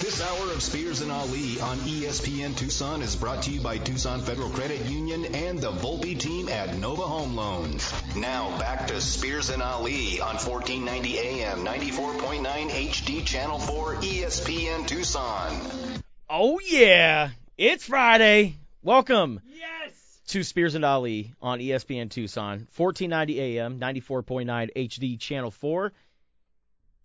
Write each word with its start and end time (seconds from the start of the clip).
This 0.00 0.20
hour 0.20 0.52
of 0.52 0.62
Spears 0.62 1.00
and 1.00 1.10
Ali 1.10 1.58
on 1.58 1.78
ESPN 1.78 2.54
Tucson 2.54 3.00
is 3.00 3.16
brought 3.16 3.44
to 3.44 3.50
you 3.50 3.60
by 3.62 3.78
Tucson 3.78 4.20
Federal 4.20 4.50
Credit 4.50 4.84
Union 4.84 5.24
and 5.34 5.58
the 5.58 5.72
Volpe 5.72 6.18
team 6.20 6.50
at 6.50 6.76
Nova 6.76 7.00
Home 7.02 7.34
Loans. 7.34 7.90
Now 8.14 8.58
back 8.58 8.88
to 8.88 9.00
Spears 9.00 9.48
and 9.48 9.62
Ali 9.62 10.20
on 10.20 10.34
1490 10.36 11.18
AM, 11.18 11.64
94.9 11.64 12.68
HD 12.70 13.24
Channel 13.24 13.58
4 13.58 13.94
ESPN 13.96 14.86
Tucson. 14.86 16.02
Oh 16.28 16.60
yeah, 16.62 17.30
it's 17.56 17.84
Friday. 17.86 18.56
Welcome 18.82 19.40
Yes. 19.48 20.20
to 20.28 20.42
Spears 20.44 20.74
and 20.74 20.84
Ali 20.84 21.32
on 21.40 21.58
ESPN 21.60 22.10
Tucson, 22.10 22.66
1490 22.76 23.40
AM, 23.58 23.80
94.9 23.80 24.70
HD 24.76 25.18
Channel 25.18 25.50
4, 25.50 25.92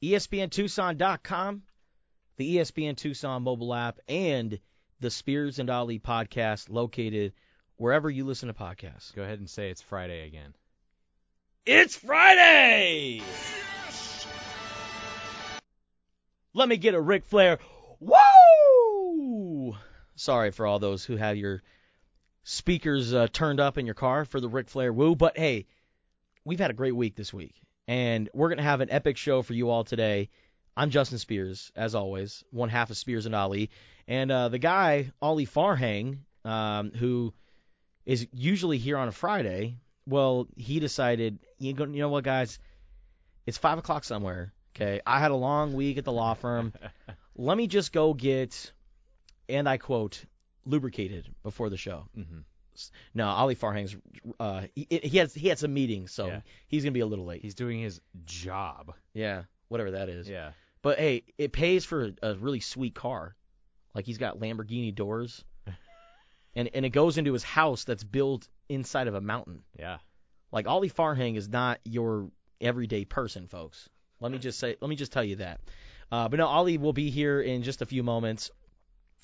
E 0.01 0.11
ESPNTucson.com, 0.11 1.61
the 2.41 2.57
ESPN 2.57 2.97
Tucson 2.97 3.43
mobile 3.43 3.71
app, 3.71 3.99
and 4.09 4.57
the 4.99 5.11
Spears 5.11 5.59
and 5.59 5.69
Ali 5.69 5.99
podcast 5.99 6.71
located 6.71 7.33
wherever 7.75 8.09
you 8.09 8.25
listen 8.25 8.47
to 8.47 8.53
podcasts. 8.55 9.13
Go 9.13 9.21
ahead 9.21 9.37
and 9.37 9.47
say 9.47 9.69
it's 9.69 9.83
Friday 9.83 10.25
again. 10.25 10.55
It's 11.67 11.95
Friday! 11.95 13.21
Let 16.55 16.67
me 16.67 16.77
get 16.77 16.95
a 16.95 16.99
Ric 16.99 17.25
Flair. 17.25 17.59
Woo! 17.99 19.77
Sorry 20.15 20.49
for 20.49 20.65
all 20.65 20.79
those 20.79 21.05
who 21.05 21.17
have 21.17 21.37
your 21.37 21.61
speakers 22.41 23.13
uh, 23.13 23.27
turned 23.31 23.59
up 23.59 23.77
in 23.77 23.85
your 23.85 23.93
car 23.93 24.25
for 24.25 24.39
the 24.39 24.49
Ric 24.49 24.67
Flair 24.67 24.91
woo, 24.91 25.15
but 25.15 25.37
hey, 25.37 25.67
we've 26.43 26.59
had 26.59 26.71
a 26.71 26.73
great 26.73 26.95
week 26.95 27.15
this 27.15 27.31
week, 27.31 27.61
and 27.87 28.31
we're 28.33 28.49
going 28.49 28.57
to 28.57 28.63
have 28.63 28.81
an 28.81 28.89
epic 28.89 29.17
show 29.17 29.43
for 29.43 29.53
you 29.53 29.69
all 29.69 29.83
today. 29.83 30.31
I'm 30.75 30.89
Justin 30.89 31.17
Spears, 31.17 31.71
as 31.75 31.95
always, 31.95 32.43
one 32.51 32.69
half 32.69 32.89
of 32.89 32.97
Spears 32.97 33.25
and 33.25 33.35
Ali, 33.35 33.69
and 34.07 34.31
uh, 34.31 34.49
the 34.49 34.59
guy, 34.59 35.11
Ollie 35.21 35.45
Farhang, 35.45 36.19
um, 36.45 36.91
who 36.91 37.33
is 38.05 38.27
usually 38.33 38.77
here 38.77 38.97
on 38.97 39.07
a 39.07 39.11
Friday, 39.11 39.77
well, 40.07 40.47
he 40.55 40.79
decided, 40.79 41.39
you 41.59 41.73
know 41.73 42.09
what, 42.09 42.23
guys, 42.23 42.57
it's 43.45 43.57
five 43.57 43.77
o'clock 43.77 44.03
somewhere. 44.03 44.53
Okay, 44.75 45.01
I 45.05 45.19
had 45.19 45.31
a 45.31 45.35
long 45.35 45.73
week 45.73 45.97
at 45.97 46.05
the 46.05 46.11
law 46.13 46.33
firm. 46.33 46.73
Let 47.35 47.57
me 47.57 47.67
just 47.67 47.91
go 47.91 48.13
get, 48.13 48.71
and 49.49 49.67
I 49.67 49.77
quote, 49.77 50.23
lubricated 50.65 51.27
before 51.43 51.69
the 51.69 51.77
show. 51.77 52.05
Mm-hmm. 52.17 52.39
No, 53.13 53.27
Ali 53.27 53.55
Farhang's, 53.55 53.95
uh, 54.39 54.61
he, 54.73 54.87
he 55.03 55.17
has 55.17 55.33
he 55.33 55.49
had 55.49 55.59
some 55.59 55.73
meetings, 55.73 56.11
so 56.13 56.27
Yeah. 56.27 56.41
he's 56.67 56.83
gonna 56.83 56.93
be 56.93 57.01
a 57.01 57.05
little 57.05 57.25
late. 57.25 57.41
He's 57.41 57.53
doing 57.55 57.79
his 57.81 57.99
job. 58.25 58.93
yeah, 59.13 59.43
whatever 59.71 59.91
that 59.91 60.09
is. 60.09 60.27
Yeah. 60.27 60.51
But 60.81 60.99
hey, 60.99 61.23
it 61.37 61.53
pays 61.53 61.85
for 61.85 62.11
a 62.21 62.35
really 62.35 62.59
sweet 62.59 62.93
car. 62.93 63.35
Like 63.95 64.05
he's 64.05 64.17
got 64.17 64.39
Lamborghini 64.39 64.93
doors, 64.93 65.43
and 66.55 66.69
and 66.73 66.85
it 66.85 66.89
goes 66.89 67.17
into 67.17 67.33
his 67.33 67.43
house 67.43 67.83
that's 67.85 68.03
built 68.03 68.47
inside 68.67 69.07
of 69.07 69.15
a 69.15 69.21
mountain. 69.21 69.63
Yeah. 69.79 69.97
Like 70.51 70.67
Ollie 70.67 70.89
Farhang 70.89 71.37
is 71.37 71.47
not 71.47 71.79
your 71.85 72.29
everyday 72.59 73.05
person, 73.05 73.47
folks. 73.47 73.89
Let 74.19 74.31
me 74.31 74.37
just 74.37 74.59
say, 74.59 74.75
let 74.79 74.89
me 74.89 74.95
just 74.95 75.11
tell 75.11 75.23
you 75.23 75.37
that. 75.37 75.61
Uh, 76.11 76.27
but 76.27 76.37
no, 76.37 76.45
Ollie 76.45 76.77
will 76.77 76.93
be 76.93 77.09
here 77.09 77.41
in 77.41 77.63
just 77.63 77.81
a 77.81 77.85
few 77.85 78.03
moments, 78.03 78.51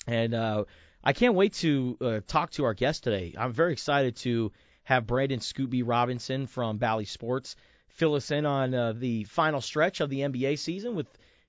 and 0.06 0.34
uh, 0.34 0.64
I 1.04 1.12
can't 1.12 1.34
wait 1.34 1.52
to 1.54 1.96
uh, 2.00 2.20
talk 2.26 2.50
to 2.52 2.64
our 2.64 2.74
guest 2.74 3.04
today. 3.04 3.34
I'm 3.38 3.52
very 3.52 3.72
excited 3.72 4.16
to 4.16 4.52
have 4.84 5.06
Brandon 5.06 5.40
Scoop 5.40 5.70
B 5.70 5.82
Robinson 5.82 6.46
from 6.46 6.78
Bally 6.78 7.04
Sports 7.04 7.56
fill 7.98 8.14
us 8.14 8.30
in 8.30 8.46
on 8.46 8.74
uh, 8.74 8.92
the 8.92 9.24
final 9.24 9.60
stretch 9.60 10.00
of 10.00 10.08
the 10.08 10.20
NBA 10.20 10.58
season 10.58 10.94
with 10.94 11.06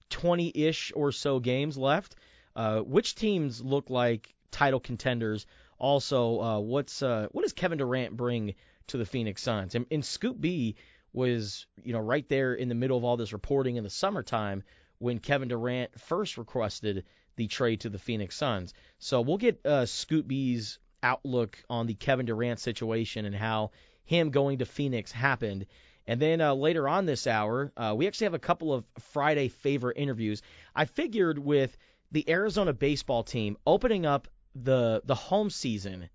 20-ish 0.09 0.91
or 0.95 1.11
so 1.11 1.39
games 1.39 1.77
left. 1.77 2.15
Uh, 2.55 2.79
which 2.79 3.15
teams 3.15 3.61
look 3.61 3.89
like 3.89 4.33
title 4.51 4.79
contenders? 4.79 5.45
Also, 5.77 6.41
uh, 6.41 6.59
what's 6.59 7.01
uh, 7.01 7.27
what 7.31 7.43
does 7.43 7.53
Kevin 7.53 7.77
Durant 7.77 8.17
bring 8.17 8.55
to 8.87 8.97
the 8.97 9.05
Phoenix 9.05 9.43
Suns? 9.43 9.75
And, 9.75 9.85
and 9.91 10.03
Scoop 10.03 10.41
B 10.41 10.75
was, 11.13 11.67
you 11.83 11.93
know, 11.93 11.99
right 11.99 12.27
there 12.27 12.53
in 12.53 12.67
the 12.67 12.75
middle 12.75 12.97
of 12.97 13.03
all 13.03 13.15
this 13.15 13.31
reporting 13.31 13.77
in 13.77 13.83
the 13.83 13.89
summertime 13.89 14.63
when 14.97 15.19
Kevin 15.19 15.47
Durant 15.47 15.97
first 15.99 16.37
requested 16.37 17.05
the 17.35 17.47
trade 17.47 17.81
to 17.81 17.89
the 17.89 17.99
Phoenix 17.99 18.35
Suns. 18.35 18.73
So 18.97 19.21
we'll 19.21 19.37
get 19.37 19.65
uh, 19.65 19.85
Scoop 19.85 20.27
B's 20.27 20.79
outlook 21.01 21.57
on 21.69 21.87
the 21.87 21.93
Kevin 21.93 22.25
Durant 22.25 22.59
situation 22.59 23.25
and 23.25 23.35
how 23.35 23.71
him 24.03 24.31
going 24.31 24.57
to 24.57 24.65
Phoenix 24.65 25.11
happened. 25.11 25.67
And 26.09 26.19
then 26.19 26.41
uh, 26.41 26.55
later 26.55 26.89
on 26.89 27.05
this 27.05 27.27
hour, 27.27 27.71
uh, 27.77 27.93
we 27.95 28.07
actually 28.07 28.25
have 28.25 28.33
a 28.33 28.39
couple 28.39 28.73
of 28.73 28.83
Friday 29.11 29.47
favorite 29.47 29.95
interviews. 29.95 30.41
I 30.75 30.85
figured 30.85 31.37
with 31.37 31.77
the 32.11 32.27
Arizona 32.27 32.73
baseball 32.73 33.21
team 33.21 33.57
opening 33.67 34.07
up 34.07 34.27
the 34.55 35.03
the 35.05 35.13
home 35.13 35.51
season 35.51 36.09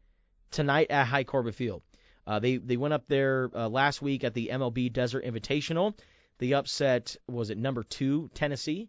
tonight 0.50 0.91
at 0.91 1.06
Hi 1.06 1.22
Corbett 1.22 1.55
Field. 1.55 1.82
Uh, 2.27 2.41
they 2.41 2.56
they 2.56 2.77
went 2.77 2.93
up 2.93 3.06
there 3.06 3.49
uh, 3.55 3.69
last 3.69 4.03
week 4.03 4.25
at 4.25 4.34
the 4.34 4.50
MLB 4.53 4.93
Desert 4.93 5.25
Invitational. 5.25 5.97
The 6.38 6.55
upset 6.55 7.15
was 7.28 7.53
at 7.53 7.56
number 7.56 7.84
two 7.84 8.31
Tennessee, 8.34 8.88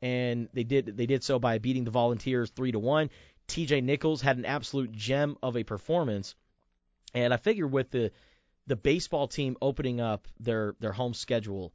and 0.00 0.48
they 0.52 0.62
did 0.62 0.96
they 0.96 1.06
did 1.06 1.24
so 1.24 1.40
by 1.40 1.58
beating 1.58 1.82
the 1.82 1.90
Volunteers 1.90 2.50
three 2.50 2.70
to 2.70 2.78
one. 2.78 3.10
T.J. 3.48 3.80
Nichols 3.80 4.22
had 4.22 4.38
an 4.38 4.44
absolute 4.44 4.92
gem 4.92 5.38
of 5.42 5.56
a 5.56 5.64
performance, 5.64 6.36
and 7.14 7.34
I 7.34 7.36
figure 7.36 7.66
with 7.66 7.90
the 7.90 8.12
the 8.66 8.76
baseball 8.76 9.28
team 9.28 9.56
opening 9.62 10.00
up 10.00 10.26
their 10.40 10.74
their 10.80 10.92
home 10.92 11.14
schedule 11.14 11.72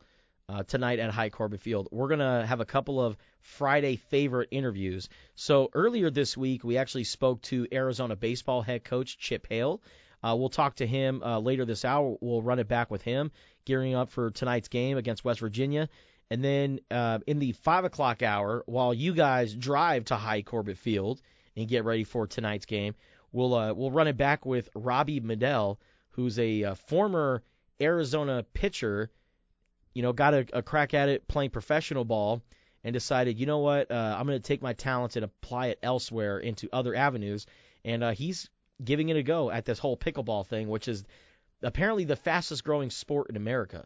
uh, 0.50 0.64
tonight 0.64 1.00
at 1.00 1.12
Hi 1.12 1.30
Corbett 1.30 1.62
Field, 1.62 1.88
we're 1.92 2.10
gonna 2.10 2.46
have 2.46 2.60
a 2.60 2.66
couple 2.66 3.00
of 3.02 3.18
Friday 3.42 3.96
favorite 3.96 4.50
interviews. 4.52 5.08
So 5.36 5.70
earlier 5.74 6.10
this 6.10 6.36
week, 6.36 6.64
we 6.64 6.78
actually 6.78 7.06
spoke 7.06 7.42
to 7.44 7.68
Arizona 7.72 8.16
baseball 8.16 8.62
head 8.62 8.84
coach 8.84 9.18
Chip 9.18 9.48
Hale. 9.50 9.82
Uh, 10.24 10.36
we'll 10.38 10.50
talk 10.50 10.76
to 10.76 10.86
him 10.86 11.24
uh, 11.24 11.40
later 11.40 11.66
this 11.66 11.86
hour. 11.86 12.16
We'll 12.22 12.42
run 12.42 12.60
it 12.60 12.68
back 12.68 12.92
with 12.92 13.02
him, 13.02 13.32
gearing 13.66 13.96
up 13.96 14.10
for 14.10 14.30
tonight's 14.30 14.68
game 14.68 14.98
against 14.98 15.24
West 15.24 15.40
Virginia. 15.40 15.90
And 16.30 16.44
then 16.44 16.80
uh, 16.90 17.20
in 17.28 17.40
the 17.40 17.54
five 17.54 17.86
o'clock 17.86 18.22
hour, 18.22 18.64
while 18.66 18.94
you 18.94 19.14
guys 19.14 19.54
drive 19.54 20.06
to 20.06 20.16
Hi 20.16 20.42
Corbett 20.42 20.78
Field 20.78 21.22
and 21.56 21.68
get 21.68 21.84
ready 21.84 22.04
for 22.04 22.28
tonight's 22.28 22.66
game, 22.66 22.96
we'll 23.32 23.54
uh, 23.54 23.74
we'll 23.74 23.92
run 23.92 24.08
it 24.08 24.18
back 24.18 24.46
with 24.46 24.70
Robbie 24.76 25.22
Medell, 25.22 25.78
who's 26.12 26.38
a 26.40 26.64
uh, 26.64 26.76
former 26.76 27.44
Arizona 27.82 28.46
pitcher. 28.54 29.10
You 29.94 30.04
know, 30.04 30.14
got 30.14 30.34
a, 30.34 30.46
a 30.54 30.62
crack 30.62 30.94
at 30.94 31.10
it 31.10 31.28
playing 31.28 31.50
professional 31.50 32.06
ball, 32.06 32.42
and 32.84 32.94
decided, 32.94 33.40
you 33.40 33.46
know 33.46 33.60
what, 33.60 33.92
uh, 33.92 34.16
I'm 34.18 34.26
going 34.26 34.40
to 34.40 34.48
take 34.48 34.62
my 34.62 34.74
talents 34.74 35.16
and 35.16 35.26
apply 35.26 35.68
it 35.68 35.80
elsewhere 35.84 36.40
into 36.40 36.70
other 36.74 36.96
avenues. 36.96 37.46
And 37.86 38.04
uh, 38.04 38.12
he's 38.12 38.50
giving 38.84 39.10
it 39.10 39.18
a 39.18 39.24
go 39.24 39.52
at 39.52 39.66
this 39.66 39.80
whole 39.80 39.98
pickleball 39.98 40.48
thing, 40.48 40.68
which 40.68 40.88
is 40.88 41.04
apparently 41.62 42.06
the 42.06 42.16
fastest 42.16 42.64
growing 42.64 42.90
sport 42.90 43.30
in 43.30 43.36
America. 43.36 43.86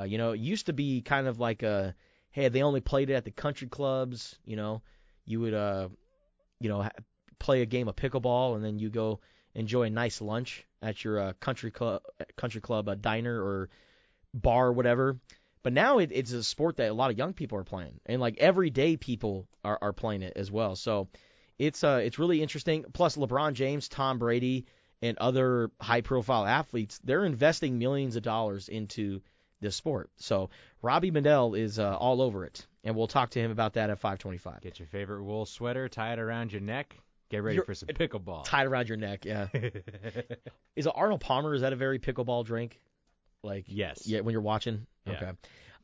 Uh, 0.00 0.04
you 0.04 0.18
know, 0.18 0.32
it 0.32 0.40
used 0.40 0.66
to 0.66 0.72
be 0.72 1.02
kind 1.02 1.26
of 1.26 1.40
like 1.40 1.62
a, 1.62 1.94
hey, 2.30 2.48
they 2.48 2.62
only 2.62 2.80
played 2.80 3.10
it 3.10 3.14
at 3.14 3.24
the 3.24 3.32
country 3.32 3.68
clubs. 3.68 4.38
You 4.44 4.56
know, 4.56 4.82
you 5.24 5.40
would, 5.40 5.54
uh, 5.54 5.88
you 6.60 6.68
know, 6.68 6.88
play 7.40 7.62
a 7.62 7.66
game 7.66 7.88
of 7.88 7.96
pickleball 7.96 8.54
and 8.54 8.64
then 8.64 8.78
you 8.78 8.88
go 8.88 9.20
enjoy 9.58 9.82
a 9.82 9.90
nice 9.90 10.20
lunch 10.20 10.64
at 10.80 11.02
your 11.02 11.18
uh, 11.18 11.32
country 11.34 11.72
club, 11.72 12.02
country 12.36 12.60
club, 12.60 12.88
uh, 12.88 12.94
diner 12.94 13.42
or 13.42 13.68
bar 14.32 14.68
or 14.68 14.72
whatever. 14.72 15.18
But 15.64 15.72
now 15.72 15.98
it, 15.98 16.10
it's 16.12 16.32
a 16.32 16.44
sport 16.44 16.76
that 16.76 16.90
a 16.90 16.94
lot 16.94 17.10
of 17.10 17.18
young 17.18 17.32
people 17.32 17.58
are 17.58 17.64
playing, 17.64 18.00
and 18.06 18.20
like 18.20 18.38
everyday 18.38 18.96
people 18.96 19.48
are, 19.64 19.78
are 19.82 19.92
playing 19.92 20.22
it 20.22 20.34
as 20.36 20.50
well. 20.50 20.76
So 20.76 21.08
it's 21.58 21.82
uh 21.82 22.00
it's 22.02 22.20
really 22.20 22.40
interesting. 22.40 22.84
Plus 22.92 23.16
LeBron 23.16 23.54
James, 23.54 23.88
Tom 23.88 24.18
Brady, 24.18 24.66
and 25.02 25.18
other 25.18 25.70
high 25.80 26.02
profile 26.02 26.46
athletes, 26.46 27.00
they're 27.02 27.24
investing 27.24 27.78
millions 27.78 28.14
of 28.14 28.22
dollars 28.22 28.68
into 28.68 29.20
this 29.60 29.74
sport. 29.74 30.10
So 30.16 30.50
Robbie 30.82 31.10
Mandel 31.10 31.54
is 31.54 31.80
uh, 31.80 31.96
all 31.96 32.22
over 32.22 32.44
it, 32.44 32.64
and 32.84 32.94
we'll 32.94 33.08
talk 33.08 33.30
to 33.30 33.40
him 33.40 33.50
about 33.50 33.72
that 33.74 33.90
at 33.90 34.00
5:25. 34.00 34.62
Get 34.62 34.78
your 34.78 34.86
favorite 34.86 35.24
wool 35.24 35.46
sweater, 35.46 35.88
tie 35.88 36.12
it 36.12 36.20
around 36.20 36.52
your 36.52 36.62
neck. 36.62 36.96
Get 37.30 37.42
ready 37.42 37.56
You're- 37.56 37.66
for 37.66 37.74
some 37.74 37.88
pickleball. 37.88 38.44
Tied 38.44 38.66
around 38.66 38.88
your 38.88 38.96
neck, 38.96 39.24
yeah. 39.24 39.48
Is 40.76 40.86
it 40.86 40.92
Arnold 40.94 41.20
Palmer? 41.20 41.54
Is 41.54 41.60
that 41.60 41.72
a 41.72 41.76
very 41.76 41.98
pickleball 41.98 42.44
drink? 42.44 42.80
Like 43.42 43.64
yes. 43.68 44.06
yeah, 44.06 44.20
when 44.20 44.32
you're 44.32 44.40
watching. 44.40 44.86
Yeah. 45.06 45.12
Okay. 45.14 45.28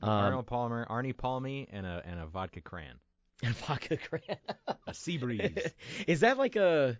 Um, 0.03 0.11
Arnold 0.11 0.47
Palmer, 0.47 0.87
Arnie 0.89 1.17
Palmy, 1.17 1.69
and 1.71 1.87
a 1.87 2.03
and 2.05 2.19
a 2.19 2.27
vodka 2.27 2.61
cran. 2.61 2.99
and 3.43 3.55
vodka 3.55 3.97
cran. 3.97 4.39
A 4.87 4.95
sea 4.95 5.19
breeze. 5.19 5.59
is 6.07 6.21
that 6.21 6.39
like 6.39 6.57
a 6.57 6.99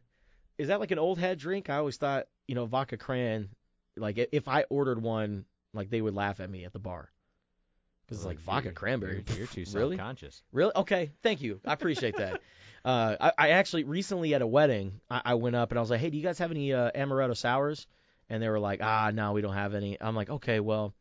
is 0.59 0.69
that 0.69 0.81
like 0.81 0.91
an 0.91 0.99
old 0.99 1.19
head 1.19 1.39
drink? 1.39 1.71
I 1.71 1.77
always 1.79 1.97
thought, 1.97 2.27
you 2.47 2.55
know, 2.55 2.67
vodka 2.67 2.97
cran 2.97 3.49
like 3.97 4.29
if 4.33 4.49
I 4.49 4.65
ordered 4.65 5.03
one, 5.03 5.45
like 5.73 5.91
they 5.91 6.01
would 6.01 6.15
laugh 6.15 6.41
at 6.41 6.51
me 6.51 6.65
at 6.65 6.73
the 6.73 6.79
bar. 6.79 7.11
Cuz 8.09 8.19
it's 8.19 8.27
like 8.27 8.39
vodka 8.41 8.65
you're- 8.67 8.75
cranberry. 8.75 9.25
You're, 9.29 9.39
you're 9.39 9.47
too 9.47 9.65
Really? 9.73 9.97
self-conscious. 9.97 10.43
Really? 10.53 10.73
Okay, 10.77 11.11
thank 11.23 11.41
you. 11.43 11.61
I 11.65 11.73
appreciate 11.73 12.17
that. 12.17 12.41
uh, 12.85 13.17
I, 13.21 13.33
I 13.39 13.49
actually 13.51 13.85
recently 13.85 14.35
at 14.35 14.43
a 14.43 14.47
wedding, 14.47 15.01
I, 15.11 15.23
I 15.25 15.35
went 15.35 15.57
up 15.57 15.71
and 15.71 15.79
I 15.79 15.81
was 15.81 15.91
like, 15.91 16.01
"Hey, 16.01 16.11
do 16.11 16.17
you 16.17 16.23
guys 16.23 16.39
have 16.39 16.51
any 16.51 16.73
uh, 16.73 16.91
amaretto 16.95 17.37
sours?" 17.37 17.87
And 18.31 18.43
they 18.43 18.49
were 18.49 18.61
like, 18.61 18.81
"Ah, 18.83 19.11
no, 19.13 19.33
we 19.33 19.41
don't 19.43 19.55
have 19.55 19.75
any." 19.75 19.97
I'm 20.01 20.15
like, 20.17 20.31
"Okay, 20.31 20.61
well, 20.61 20.95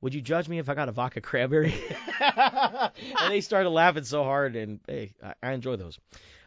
would 0.00 0.14
you 0.14 0.20
judge 0.20 0.48
me 0.48 0.58
if 0.58 0.68
I 0.68 0.74
got 0.74 0.88
a 0.88 0.92
vodka 0.92 1.20
cranberry? 1.20 1.74
and 2.20 3.30
they 3.30 3.40
started 3.40 3.70
laughing 3.70 4.04
so 4.04 4.22
hard, 4.24 4.56
and 4.56 4.80
hey, 4.86 5.14
I, 5.22 5.34
I 5.42 5.52
enjoy 5.52 5.76
those. 5.76 5.98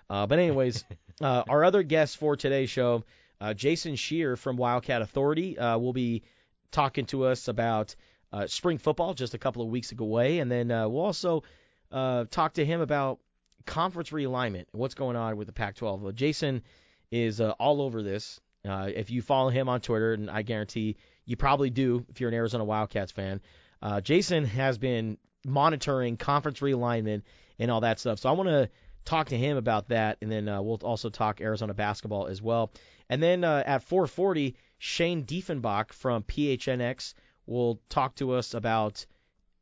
Uh, 0.10 0.28
but 0.28 0.40
anyways, 0.40 0.86
uh, 1.22 1.44
our 1.50 1.64
other 1.66 1.84
guest 1.84 2.18
for 2.18 2.36
today's 2.38 2.70
show, 2.70 3.04
uh, 3.42 3.54
Jason 3.54 3.96
Scheer 3.96 4.36
from 4.38 4.56
Wildcat 4.58 5.02
Authority, 5.02 5.58
uh, 5.58 5.78
will 5.78 5.94
be 5.94 6.24
talking 6.72 7.06
to 7.08 7.26
us 7.26 7.48
about 7.48 7.96
uh, 8.32 8.48
spring 8.48 8.78
football 8.78 9.14
just 9.14 9.34
a 9.34 9.38
couple 9.38 9.62
of 9.62 9.70
weeks 9.70 9.94
away, 9.98 10.40
and 10.40 10.52
then 10.52 10.72
uh, 10.72 10.88
we'll 10.88 11.06
also 11.06 11.44
uh, 11.92 12.26
talk 12.30 12.54
to 12.54 12.66
him 12.66 12.82
about 12.82 13.20
conference 13.66 14.10
realignment 14.10 14.66
and 14.72 14.80
what's 14.80 14.96
going 14.96 15.16
on 15.16 15.38
with 15.38 15.48
the 15.48 15.54
Pac-12. 15.54 16.00
Well, 16.00 16.12
Jason 16.12 16.64
is 17.12 17.40
uh, 17.40 17.52
all 17.52 17.82
over 17.82 18.04
this. 18.04 18.40
Uh, 18.68 18.90
if 18.94 19.12
you 19.12 19.22
follow 19.22 19.50
him 19.50 19.70
on 19.70 19.82
Twitter, 19.82 20.14
and 20.14 20.30
I 20.30 20.42
guarantee 20.42 20.98
you 21.26 21.38
probably 21.38 21.70
do 21.70 22.06
if 22.10 22.20
you're 22.20 22.30
an 22.30 22.36
Arizona 22.36 22.66
Wildcats 22.66 23.12
fan, 23.12 23.42
uh, 23.82 24.02
Jason 24.02 24.46
has 24.46 24.78
been 24.78 25.18
monitoring 25.46 26.18
conference 26.18 26.60
realignment 26.60 27.22
and 27.60 27.72
all 27.72 27.82
that 27.82 28.00
stuff. 28.00 28.20
So 28.20 28.30
I 28.30 28.34
want 28.34 28.50
to 28.50 28.70
talk 29.06 29.30
to 29.30 29.38
him 29.38 29.56
about 29.56 29.90
that, 29.90 30.18
and 30.22 30.30
then 30.30 30.50
uh, 30.50 30.62
we'll 30.62 30.80
also 30.84 31.10
talk 31.10 31.40
Arizona 31.40 31.74
basketball 31.74 32.28
as 32.28 32.42
well. 32.42 32.72
And 33.10 33.24
then 33.24 33.46
at 33.46 33.88
4:40, 33.88 34.56
Shane 34.80 35.24
Diefenbach 35.24 35.94
from 35.94 36.24
PHNX 36.24 37.14
will 37.48 37.80
talk 37.90 38.16
to 38.16 38.34
us 38.34 38.54
about 38.54 39.06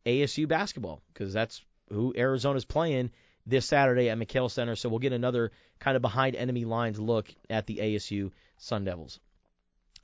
ASU 0.05 0.47
basketball 0.47 1.01
because 1.13 1.33
that's 1.33 1.61
who 1.89 2.13
Arizona's 2.15 2.65
playing 2.65 3.11
this 3.45 3.65
Saturday 3.65 4.09
at 4.09 4.17
McKale 4.17 4.51
Center. 4.51 4.75
So 4.75 4.89
we'll 4.89 4.99
get 4.99 5.13
another 5.13 5.51
kind 5.79 5.95
of 5.95 6.01
behind 6.01 6.35
enemy 6.35 6.65
lines 6.65 6.99
look 6.99 7.33
at 7.49 7.67
the 7.67 7.77
ASU 7.77 8.31
Sun 8.57 8.85
Devils. 8.85 9.19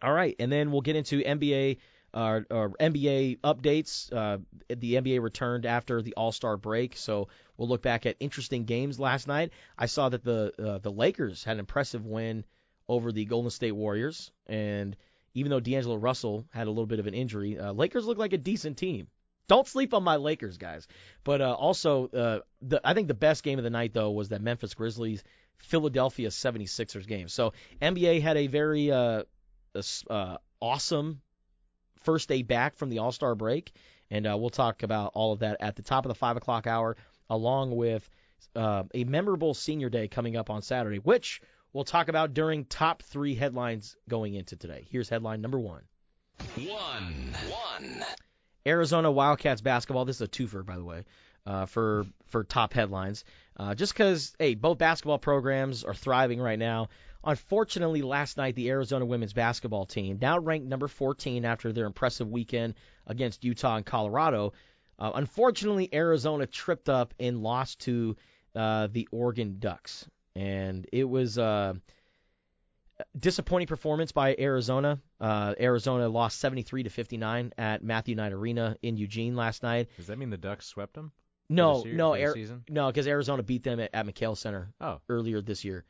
All 0.02 0.14
right, 0.14 0.36
and 0.40 0.52
then 0.52 0.72
we'll 0.72 0.82
get 0.82 0.96
into 0.96 1.22
NBA 1.22 1.78
uh, 2.14 2.42
or 2.50 2.72
NBA 2.80 3.40
updates. 3.42 4.12
Uh, 4.12 4.40
the 4.68 4.96
NBA 4.96 5.22
returned 5.22 5.66
after 5.66 6.02
the 6.02 6.16
All 6.16 6.32
Star 6.32 6.58
break, 6.58 6.98
so 6.98 7.28
we'll 7.56 7.68
look 7.70 7.84
back 7.84 8.06
at 8.06 8.16
interesting 8.20 8.66
games 8.66 9.00
last 9.00 9.28
night. 9.28 9.52
I 9.78 9.86
saw 9.86 10.10
that 10.10 10.24
the 10.24 10.54
uh, 10.58 10.78
the 10.80 10.92
Lakers 10.92 11.44
had 11.44 11.54
an 11.54 11.60
impressive 11.60 12.06
win 12.06 12.44
over 12.88 13.12
the 13.12 13.26
Golden 13.26 13.52
State 13.52 13.74
Warriors, 13.74 14.32
and 14.48 14.98
even 15.34 15.50
though 15.50 15.60
D'Angelo 15.60 15.96
Russell 15.96 16.46
had 16.52 16.68
a 16.68 16.70
little 16.70 16.86
bit 16.86 17.00
of 17.00 17.08
an 17.08 17.14
injury, 17.14 17.60
uh, 17.60 17.72
Lakers 17.72 18.06
look 18.06 18.18
like 18.18 18.34
a 18.34 18.38
decent 18.38 18.78
team. 18.78 19.08
Don't 19.48 19.68
sleep 19.68 19.94
on 19.94 20.04
my 20.04 20.16
Lakers, 20.16 20.58
guys. 20.58 20.88
But 21.24 21.42
uh, 21.42 21.54
also, 21.54 22.08
uh, 22.08 22.40
the, 22.62 22.80
I 22.84 22.94
think 22.94 23.08
the 23.08 23.14
best 23.14 23.44
game 23.44 23.58
of 23.60 23.64
the 23.64 23.70
night 23.70 23.94
though 23.94 24.12
was 24.12 24.30
that 24.30 24.42
Memphis 24.42 24.74
Grizzlies 24.74 25.24
Philadelphia 25.58 26.30
76ers 26.30 27.08
game. 27.08 27.28
So 27.28 27.54
NBA 27.82 28.22
had 28.22 28.38
a 28.38 28.48
very 28.48 28.92
uh, 28.92 29.24
uh, 30.10 30.38
awesome 30.60 31.22
first 32.04 32.30
day 32.30 32.42
back 32.42 32.76
from 32.76 32.90
the 32.90 33.00
All 33.00 33.12
Star 33.12 33.36
break, 33.36 33.72
and 34.10 34.28
uh, 34.28 34.38
we'll 34.38 34.50
talk 34.50 34.84
about 34.84 35.12
all 35.14 35.34
of 35.34 35.40
that 35.40 35.58
at 35.60 35.76
the 35.76 35.84
top 35.84 36.06
of 36.06 36.10
the 36.10 36.16
five 36.16 36.38
o'clock 36.38 36.68
hour, 36.68 36.98
along 37.30 37.76
with 37.76 38.10
uh, 38.56 38.84
a 38.94 39.04
memorable 39.04 39.54
senior 39.54 39.90
day 39.90 40.08
coming 40.08 40.36
up 40.36 40.50
on 40.50 40.62
Saturday, 40.62 40.98
which 40.98 41.42
we'll 41.74 41.84
talk 41.84 42.08
about 42.08 42.34
during 42.34 42.66
top 42.66 43.04
three 43.04 43.36
headlines 43.36 43.96
going 44.10 44.34
into 44.34 44.56
today. 44.56 44.88
Here's 44.90 45.10
headline 45.10 45.42
number 45.42 45.60
one. 45.60 45.84
One. 46.56 47.36
One. 47.50 48.06
Arizona 48.66 49.12
Wildcats 49.12 49.62
basketball. 49.62 50.06
This 50.06 50.18
is 50.18 50.22
a 50.22 50.28
twofer, 50.28 50.66
by 50.66 50.78
the 50.78 50.84
way, 50.84 51.06
uh, 51.46 51.66
for 51.66 52.06
for 52.28 52.44
top 52.44 52.74
headlines. 52.74 53.24
Uh, 53.58 53.76
just 53.76 53.94
because, 53.94 54.34
hey, 54.40 54.56
both 54.56 54.78
basketball 54.78 55.20
programs 55.20 55.84
are 55.84 55.94
thriving 55.94 56.40
right 56.40 56.60
now. 56.60 56.90
Unfortunately, 57.24 58.02
last 58.02 58.38
night 58.38 58.56
the 58.56 58.70
Arizona 58.70 59.06
women's 59.06 59.34
basketball 59.34 59.86
team, 59.86 60.18
now 60.20 60.40
ranked 60.40 60.68
number 60.68 60.88
14 60.88 61.46
after 61.46 61.72
their 61.72 61.86
impressive 61.86 62.28
weekend 62.28 62.74
against 63.06 63.44
Utah 63.44 63.76
and 63.76 63.86
Colorado, 63.86 64.54
uh, 64.98 65.12
unfortunately 65.14 65.94
Arizona 65.94 66.48
tripped 66.48 66.90
up 66.90 67.14
and 67.20 67.44
lost 67.44 67.82
to 67.82 68.16
uh, 68.56 68.88
the 68.92 69.08
Oregon 69.12 69.58
Ducks, 69.60 70.08
and 70.36 70.88
it 70.92 71.04
was. 71.06 71.38
Uh, 71.38 71.74
disappointing 73.18 73.68
performance 73.68 74.12
by 74.12 74.36
Arizona. 74.38 75.00
Uh, 75.20 75.56
Arizona 75.60 76.08
lost 76.08 76.40
73 76.40 76.84
to 76.84 76.90
59 76.92 77.52
at 77.58 77.84
Matthew 77.84 78.16
Knight 78.16 78.32
Arena 78.32 78.78
in 78.84 78.96
Eugene 78.96 79.36
last 79.36 79.64
night. 79.64 79.90
Does 79.98 80.08
that 80.08 80.20
mean 80.20 80.30
the 80.30 80.38
Ducks 80.38 80.68
swept 80.68 80.94
them? 80.94 81.12
No, 81.50 81.84
year- 81.84 81.96
no, 81.96 82.14
Ar- 82.16 82.36
no, 82.70 82.88
because 82.88 83.08
Arizona 83.08 83.42
beat 83.44 83.64
them 83.64 83.80
at, 83.80 83.90
at 83.94 84.06
McKale 84.06 84.38
Center 84.38 84.72
Oh, 84.80 85.02
earlier 85.10 85.42
this 85.42 85.66
year. 85.66 85.84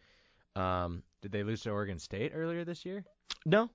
Um, 0.56 1.04
did 1.22 1.32
they 1.34 1.44
lose 1.44 1.62
to 1.64 1.72
Oregon 1.72 2.00
State 2.00 2.32
earlier 2.34 2.64
this 2.64 2.86
year? 2.86 3.04
no, 3.46 3.70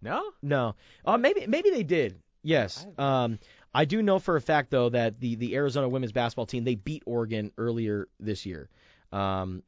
No. 0.00 0.32
no. 0.42 0.74
Uh, 1.04 1.18
maybe 1.18 1.46
maybe 1.46 1.68
they 1.70 1.82
did. 1.84 2.20
Yes. 2.42 2.86
Um, 2.96 3.38
I 3.74 3.84
do 3.84 4.02
know 4.02 4.18
for 4.18 4.36
a 4.36 4.40
fact 4.40 4.70
though 4.70 4.88
that 4.88 5.20
the 5.20 5.34
the 5.36 5.54
Arizona 5.56 5.88
women's 5.88 6.12
basketball 6.12 6.46
team 6.46 6.64
they 6.64 6.74
beat 6.74 7.02
Oregon 7.06 7.52
earlier 7.58 8.08
this 8.18 8.46
year. 8.46 8.68
Um, 9.12 9.62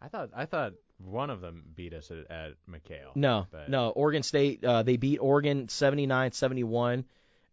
I 0.00 0.08
thought 0.08 0.30
I 0.34 0.44
thought 0.46 0.72
one 0.98 1.30
of 1.30 1.40
them 1.40 1.62
beat 1.74 1.92
us 1.94 2.10
at, 2.10 2.30
at 2.30 2.52
McKale. 2.70 3.14
No, 3.14 3.46
But- 3.50 3.68
no. 3.68 3.90
Oregon 3.90 4.22
State, 4.22 4.64
uh, 4.64 4.82
they 4.82 4.96
beat 4.96 5.18
Oregon 5.18 5.66
79-71, 5.66 7.04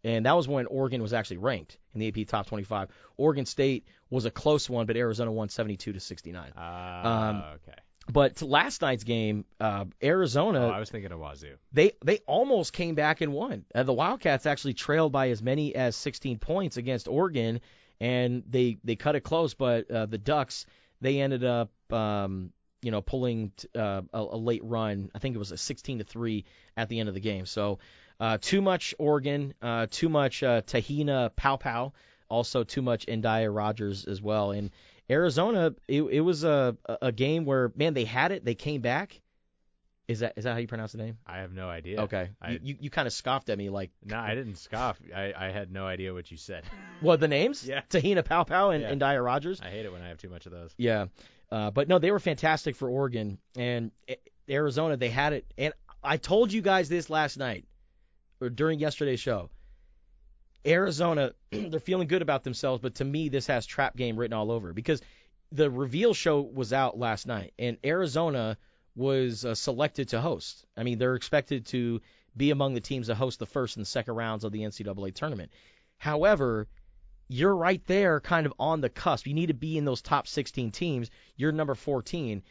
and 0.03 0.25
that 0.25 0.33
was 0.35 0.47
when 0.47 0.65
Oregon 0.67 1.01
was 1.01 1.13
actually 1.13 1.37
ranked 1.37 1.77
in 1.93 1.99
the 1.99 2.07
AP 2.07 2.27
Top 2.27 2.45
25. 2.47 2.89
Oregon 3.17 3.45
State 3.45 3.85
was 4.09 4.25
a 4.25 4.31
close 4.31 4.69
one, 4.69 4.85
but 4.85 4.95
Arizona 4.97 5.31
won 5.31 5.49
72 5.49 5.93
to 5.93 5.99
69. 5.99 6.51
Ah, 6.55 7.29
Um, 7.29 7.43
okay. 7.55 7.77
But 8.11 8.37
to 8.37 8.45
last 8.45 8.81
night's 8.81 9.05
game, 9.05 9.45
uh, 9.61 9.85
Arizona, 10.03 10.67
Oh, 10.67 10.69
I 10.69 10.79
was 10.79 10.89
thinking 10.89 11.13
of 11.13 11.19
Wazoo. 11.19 11.55
they 11.71 11.93
they 12.03 12.17
almost 12.27 12.73
came 12.73 12.95
back 12.95 13.21
and 13.21 13.31
won. 13.31 13.63
Uh, 13.73 13.83
the 13.83 13.93
Wildcats 13.93 14.45
actually 14.45 14.73
trailed 14.73 15.13
by 15.13 15.29
as 15.29 15.41
many 15.41 15.73
as 15.73 15.95
16 15.95 16.37
points 16.39 16.75
against 16.75 17.07
Oregon, 17.07 17.61
and 18.01 18.43
they 18.49 18.77
they 18.83 18.97
cut 18.97 19.15
it 19.15 19.21
close. 19.21 19.53
But 19.53 19.89
uh, 19.89 20.05
the 20.07 20.17
Ducks 20.17 20.65
they 20.99 21.21
ended 21.21 21.45
up 21.45 21.71
um, 21.93 22.51
you 22.81 22.91
know 22.91 23.01
pulling 23.01 23.51
t- 23.55 23.67
uh, 23.75 24.01
a, 24.13 24.19
a 24.19 24.37
late 24.37 24.63
run. 24.63 25.11
I 25.15 25.19
think 25.19 25.35
it 25.35 25.39
was 25.39 25.51
a 25.51 25.57
16 25.57 25.99
to 25.99 26.03
three 26.03 26.45
at 26.75 26.89
the 26.89 26.99
end 26.99 27.07
of 27.09 27.15
the 27.15 27.21
game. 27.21 27.45
So 27.45 27.79
uh, 28.19 28.37
too 28.41 28.61
much 28.61 28.93
Oregon, 28.99 29.53
uh, 29.61 29.87
too 29.89 30.09
much 30.09 30.43
uh, 30.43 30.61
Te-Hina 30.65 31.31
Paopao, 31.37 31.93
also 32.29 32.63
too 32.63 32.81
much 32.81 33.05
Endyia 33.07 33.53
Rogers 33.53 34.05
as 34.05 34.21
well. 34.21 34.51
And 34.51 34.71
Arizona, 35.09 35.73
it, 35.87 36.01
it 36.01 36.21
was 36.21 36.43
a 36.43 36.77
a 37.01 37.11
game 37.11 37.45
where 37.45 37.71
man 37.75 37.93
they 37.93 38.05
had 38.05 38.31
it, 38.31 38.43
they 38.45 38.55
came 38.55 38.81
back. 38.81 39.19
Is 40.05 40.19
that 40.19 40.33
is 40.35 40.43
that 40.43 40.51
how 40.53 40.59
you 40.59 40.67
pronounce 40.67 40.91
the 40.91 40.97
name? 40.97 41.17
I 41.25 41.37
have 41.39 41.53
no 41.53 41.69
idea. 41.69 42.01
Okay. 42.01 42.29
I, 42.41 42.51
you 42.51 42.59
you, 42.63 42.75
you 42.81 42.89
kind 42.89 43.07
of 43.07 43.13
scoffed 43.13 43.49
at 43.49 43.57
me 43.57 43.69
like, 43.69 43.89
no, 44.03 44.17
I 44.19 44.35
didn't 44.35 44.57
scoff. 44.57 44.99
I, 45.15 45.33
I 45.37 45.49
had 45.49 45.71
no 45.71 45.85
idea 45.87 46.13
what 46.13 46.29
you 46.29 46.35
said. 46.35 46.65
what 46.99 47.21
the 47.21 47.29
names? 47.29 47.65
Yeah. 47.67 47.81
Te-Hina 47.87 48.23
Paopao 48.23 48.73
and, 48.75 48.81
Yeah. 48.83 49.07
and 49.09 49.23
Rogers. 49.23 49.61
I 49.61 49.69
hate 49.69 49.85
it 49.85 49.93
when 49.93 50.01
I 50.01 50.09
have 50.09 50.17
too 50.17 50.27
much 50.29 50.45
of 50.45 50.51
those. 50.51 50.73
Yeah. 50.77 51.05
Uh, 51.53 51.69
but 51.69 51.87
no, 51.87 51.99
they 51.99 52.09
were 52.09 52.19
fantastic 52.19 52.75
for 52.75 52.89
Oregon 52.89 53.37
and 53.55 53.91
Arizona. 54.49 54.97
They 54.97 55.09
had 55.09 55.33
it, 55.33 55.45
and 55.55 55.71
I 56.03 56.17
told 56.17 56.51
you 56.51 56.63
guys 56.63 56.89
this 56.89 57.11
last 57.11 57.37
night 57.37 57.65
or 58.41 58.49
during 58.49 58.79
yesterday's 58.79 59.19
show. 59.19 59.51
Arizona, 60.65 61.33
they're 61.51 61.79
feeling 61.79 62.07
good 62.07 62.23
about 62.23 62.43
themselves, 62.43 62.81
but 62.81 62.95
to 62.95 63.05
me, 63.05 63.29
this 63.29 63.45
has 63.45 63.67
trap 63.67 63.95
game 63.95 64.17
written 64.17 64.33
all 64.33 64.51
over 64.51 64.73
because 64.73 65.03
the 65.51 65.69
reveal 65.69 66.15
show 66.15 66.41
was 66.41 66.73
out 66.73 66.97
last 66.97 67.27
night, 67.27 67.53
and 67.59 67.77
Arizona 67.85 68.57
was 68.95 69.45
uh, 69.45 69.53
selected 69.53 70.09
to 70.09 70.19
host. 70.21 70.65
I 70.75 70.81
mean, 70.81 70.97
they're 70.97 71.13
expected 71.13 71.67
to 71.67 72.01
be 72.35 72.49
among 72.49 72.73
the 72.73 72.81
teams 72.81 73.05
that 73.07 73.15
host 73.15 73.37
the 73.37 73.45
first 73.45 73.77
and 73.77 73.85
second 73.85 74.15
rounds 74.15 74.43
of 74.43 74.51
the 74.51 74.61
NCAA 74.61 75.13
tournament. 75.13 75.51
However, 75.99 76.67
you're 77.33 77.55
right 77.55 77.83
there, 77.87 78.19
kind 78.19 78.45
of 78.45 78.53
on 78.59 78.81
the 78.81 78.89
cusp. 78.89 79.25
You 79.25 79.33
need 79.33 79.47
to 79.47 79.55
be 79.55 79.75
in 79.75 79.85
those 79.85 80.03
top 80.03 80.27
16 80.27 80.69
teams. 80.69 81.09
You're 81.35 81.51
number 81.51 81.73
14. 81.73 82.43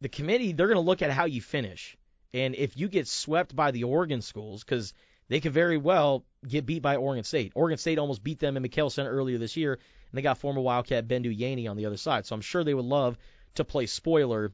The 0.00 0.08
committee, 0.08 0.52
they're 0.52 0.68
going 0.68 0.76
to 0.76 0.80
look 0.80 1.02
at 1.02 1.10
how 1.10 1.24
you 1.24 1.40
finish. 1.40 1.96
And 2.32 2.54
if 2.54 2.76
you 2.76 2.88
get 2.88 3.08
swept 3.08 3.56
by 3.56 3.72
the 3.72 3.84
Oregon 3.84 4.22
schools, 4.22 4.62
because 4.62 4.94
they 5.28 5.40
could 5.40 5.52
very 5.52 5.78
well 5.78 6.24
get 6.46 6.64
beat 6.64 6.80
by 6.80 6.94
Oregon 6.94 7.24
State. 7.24 7.52
Oregon 7.56 7.76
State 7.76 7.98
almost 7.98 8.22
beat 8.22 8.38
them 8.38 8.56
in 8.56 8.62
McKale 8.62 8.92
Center 8.92 9.10
earlier 9.10 9.38
this 9.38 9.56
year, 9.56 9.72
and 9.72 9.80
they 10.12 10.22
got 10.22 10.38
former 10.38 10.60
Wildcat 10.60 11.08
Bendu 11.08 11.36
Yeaney 11.36 11.68
on 11.68 11.76
the 11.76 11.86
other 11.86 11.96
side. 11.96 12.24
So 12.24 12.36
I'm 12.36 12.40
sure 12.40 12.62
they 12.62 12.74
would 12.74 12.84
love 12.84 13.18
to 13.56 13.64
play 13.64 13.86
spoiler 13.86 14.52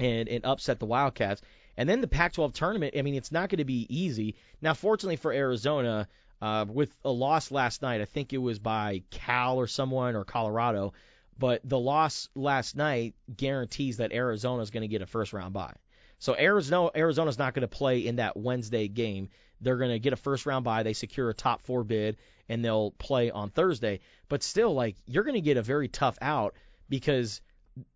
and, 0.00 0.30
and 0.30 0.46
upset 0.46 0.78
the 0.78 0.86
Wildcats. 0.86 1.42
And 1.76 1.88
then 1.88 2.00
the 2.00 2.08
Pac-12 2.08 2.54
tournament, 2.54 2.94
I 2.96 3.02
mean, 3.02 3.16
it's 3.16 3.32
not 3.32 3.50
going 3.50 3.58
to 3.58 3.64
be 3.66 3.86
easy. 3.90 4.36
Now, 4.62 4.72
fortunately 4.72 5.16
for 5.16 5.32
Arizona, 5.32 6.08
uh, 6.40 6.64
with 6.68 6.94
a 7.04 7.10
loss 7.10 7.50
last 7.50 7.82
night, 7.82 8.00
I 8.00 8.04
think 8.04 8.32
it 8.32 8.38
was 8.38 8.58
by 8.58 9.02
Cal 9.10 9.56
or 9.56 9.66
someone 9.66 10.14
or 10.14 10.24
Colorado, 10.24 10.92
but 11.38 11.60
the 11.64 11.78
loss 11.78 12.28
last 12.34 12.76
night 12.76 13.14
guarantees 13.34 13.98
that 13.98 14.12
Arizona 14.12 14.62
is 14.62 14.70
going 14.70 14.82
to 14.82 14.88
get 14.88 15.02
a 15.02 15.06
first 15.06 15.32
round 15.32 15.52
bye. 15.52 15.74
So 16.18 16.36
Arizona 16.36 16.90
Arizona's 16.94 17.38
not 17.38 17.54
going 17.54 17.62
to 17.62 17.68
play 17.68 18.06
in 18.06 18.16
that 18.16 18.36
Wednesday 18.36 18.88
game. 18.88 19.28
They're 19.60 19.76
going 19.76 19.90
to 19.90 19.98
get 19.98 20.12
a 20.12 20.16
first 20.16 20.46
round 20.46 20.64
bye. 20.64 20.82
They 20.82 20.92
secure 20.92 21.30
a 21.30 21.34
top 21.34 21.62
four 21.62 21.84
bid, 21.84 22.16
and 22.48 22.64
they'll 22.64 22.92
play 22.92 23.30
on 23.30 23.50
Thursday. 23.50 24.00
But 24.28 24.42
still, 24.42 24.74
like 24.74 24.96
you're 25.06 25.24
going 25.24 25.34
to 25.34 25.40
get 25.40 25.56
a 25.56 25.62
very 25.62 25.88
tough 25.88 26.18
out 26.20 26.54
because 26.88 27.40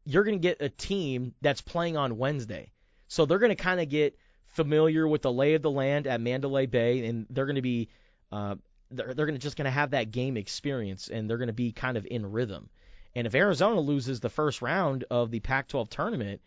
you're 0.05 0.25
going 0.25 0.39
to 0.39 0.43
get 0.43 0.63
a 0.63 0.69
team 0.69 1.35
that's 1.41 1.61
playing 1.61 1.97
on 1.97 2.19
Wednesday. 2.19 2.73
So 3.09 3.27
they're 3.27 3.39
going 3.39 3.55
to 3.55 3.63
kind 3.63 3.81
of 3.81 3.89
get 3.89 4.17
familiar 4.49 5.07
with 5.07 5.23
the 5.23 5.33
lay 5.33 5.55
of 5.55 5.63
the 5.63 5.71
land 5.71 6.07
at 6.07 6.21
Mandalay 6.21 6.67
Bay, 6.67 7.07
and 7.07 7.27
they're 7.31 7.47
going 7.47 7.57
to 7.57 7.63
be 7.63 7.89
uh, 8.33 8.57
they're 8.91 9.15
they're 9.15 9.27
gonna 9.27 9.39
just 9.39 9.57
gonna 9.57 9.71
have 9.71 9.91
that 9.91 10.11
game 10.11 10.37
experience 10.37 11.09
and 11.09 11.29
they're 11.29 11.39
gonna 11.39 11.53
be 11.53 11.73
kind 11.73 11.97
of 11.97 12.07
in 12.11 12.31
rhythm. 12.31 12.69
And 13.15 13.27
if 13.27 13.35
Arizona 13.35 13.81
loses 13.81 14.21
the 14.21 14.31
first 14.31 14.63
round 14.63 15.05
of 15.11 15.31
the 15.31 15.41
Pac-12 15.41 15.91
tournament 15.91 16.41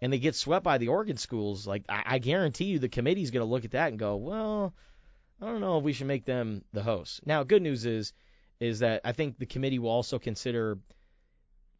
and 0.00 0.12
they 0.12 0.18
get 0.20 0.36
swept 0.36 0.62
by 0.64 0.78
the 0.78 0.88
Oregon 0.88 1.16
schools, 1.16 1.66
like 1.66 1.84
I, 1.88 2.02
I 2.06 2.18
guarantee 2.18 2.66
you 2.66 2.78
the 2.78 2.88
committee's 2.88 3.30
gonna 3.30 3.44
look 3.44 3.64
at 3.64 3.72
that 3.72 3.88
and 3.88 3.98
go, 3.98 4.16
well, 4.16 4.74
I 5.42 5.46
don't 5.46 5.60
know 5.60 5.78
if 5.78 5.84
we 5.84 5.92
should 5.92 6.06
make 6.06 6.24
them 6.24 6.64
the 6.72 6.82
host. 6.82 7.26
Now, 7.26 7.42
good 7.42 7.62
news 7.62 7.84
is 7.84 8.12
is 8.60 8.80
that 8.80 9.02
I 9.04 9.12
think 9.12 9.38
the 9.38 9.46
committee 9.46 9.78
will 9.78 9.90
also 9.90 10.18
consider 10.18 10.78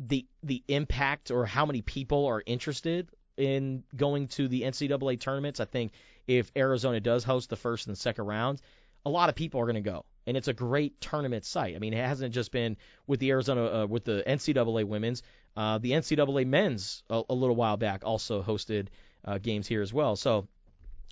the 0.01 0.27
the 0.43 0.63
impact 0.69 1.31
or 1.31 1.45
how 1.47 1.67
many 1.67 1.83
people 1.83 2.27
are 2.27 2.43
interested 2.45 3.09
in 3.37 3.85
going 3.95 4.29
to 4.29 4.49
the 4.49 4.63
NCAA 4.63 5.21
tournaments. 5.21 5.61
I 5.61 5.65
think 5.65 5.93
if 6.27 6.51
Arizona 6.57 7.01
does 7.01 7.25
host 7.25 7.51
the 7.51 7.57
first 7.57 7.87
and 7.87 7.97
second 7.97 8.27
rounds, 8.27 8.63
a 9.09 9.11
lot 9.11 9.31
of 9.31 9.35
people 9.35 9.61
are 9.61 9.65
going 9.65 9.75
to 9.75 9.81
go, 9.81 10.05
and 10.27 10.37
it's 10.37 10.49
a 10.49 10.53
great 10.53 11.01
tournament 11.01 11.47
site. 11.47 11.75
I 11.75 11.79
mean, 11.79 11.95
it 11.95 12.05
hasn't 12.05 12.35
just 12.35 12.53
been 12.53 12.77
with 13.07 13.21
the 13.21 13.31
Arizona 13.31 13.65
uh, 13.65 13.87
with 13.87 14.05
the 14.05 14.23
NCAA 14.27 14.85
women's, 14.85 15.23
uh, 15.57 15.79
the 15.79 15.93
NCAA 15.93 16.47
men's 16.47 17.03
a, 17.09 17.23
a 17.31 17.35
little 17.35 17.57
while 17.57 17.79
back 17.79 18.03
also 18.05 18.43
hosted 18.43 18.89
uh, 19.25 19.39
games 19.39 19.67
here 19.67 19.81
as 19.81 19.93
well. 19.95 20.15
So 20.15 20.47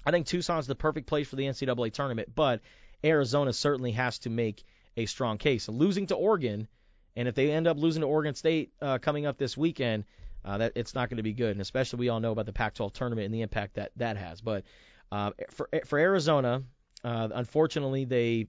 I 0.05 0.11
think 0.11 0.27
Tucson's 0.27 0.67
the 0.67 0.75
perfect 0.75 1.07
place 1.07 1.27
for 1.27 1.37
the 1.37 1.45
NCAA 1.45 1.93
tournament, 1.95 2.29
but 2.35 2.61
Arizona 3.03 3.55
certainly 3.55 3.93
has 3.93 4.19
to 4.21 4.31
make 4.31 4.63
a 4.97 5.07
strong 5.07 5.39
case. 5.39 5.69
Losing 5.69 6.07
to 6.09 6.15
Oregon, 6.15 6.69
and 7.17 7.27
if 7.27 7.35
they 7.35 7.51
end 7.51 7.67
up 7.67 7.79
losing 7.79 8.03
to 8.03 8.07
Oregon 8.07 8.35
State 8.35 8.73
uh, 8.83 8.99
coming 8.99 9.25
up 9.25 9.39
this 9.39 9.57
weekend, 9.57 10.05
uh, 10.45 10.59
that 10.59 10.73
it's 10.77 10.95
not 10.95 11.09
going 11.09 11.17
to 11.17 11.23
be 11.23 11.33
good. 11.33 11.53
And 11.53 11.63
especially 11.63 12.01
we 12.01 12.09
all 12.11 12.21
know 12.21 12.33
about 12.33 12.47
the 12.47 12.53
Pac-12 12.53 12.93
tournament 12.93 13.25
and 13.25 13.35
the 13.35 13.41
impact 13.41 13.77
that 13.77 13.93
that 13.97 14.19
has. 14.19 14.43
But 14.43 14.65
uh, 15.11 15.31
for 15.51 15.69
for 15.87 15.99
Arizona, 15.99 16.63
uh, 17.07 17.29
unfortunately 17.33 18.05
they 18.05 18.49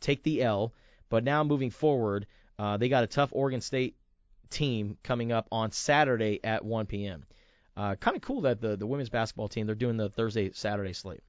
take 0.00 0.24
the 0.24 0.42
L. 0.42 0.74
But 1.08 1.24
now 1.24 1.44
moving 1.44 1.70
forward, 1.70 2.26
uh, 2.58 2.76
they 2.76 2.88
got 2.88 3.04
a 3.04 3.06
tough 3.06 3.30
Oregon 3.32 3.60
State 3.60 3.96
team 4.50 4.98
coming 5.02 5.30
up 5.30 5.46
on 5.52 5.70
Saturday 5.70 6.40
at 6.42 6.64
1 6.64 6.86
p.m. 6.86 7.24
Uh, 7.76 7.94
kind 7.94 8.16
of 8.16 8.22
cool 8.22 8.42
that 8.42 8.60
the 8.60 8.76
the 8.76 8.86
women's 8.86 9.08
basketball 9.08 9.48
team 9.48 9.66
they're 9.66 9.74
doing 9.74 9.96
the 9.96 10.10
Thursday 10.10 10.50
Saturday 10.52 10.92
slate. 10.92 11.20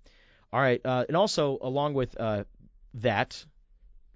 All 0.52 0.60
right, 0.60 0.82
uh, 0.84 1.06
and 1.08 1.16
also 1.16 1.58
along 1.62 1.94
with 1.94 2.20
uh, 2.20 2.44
that, 2.96 3.46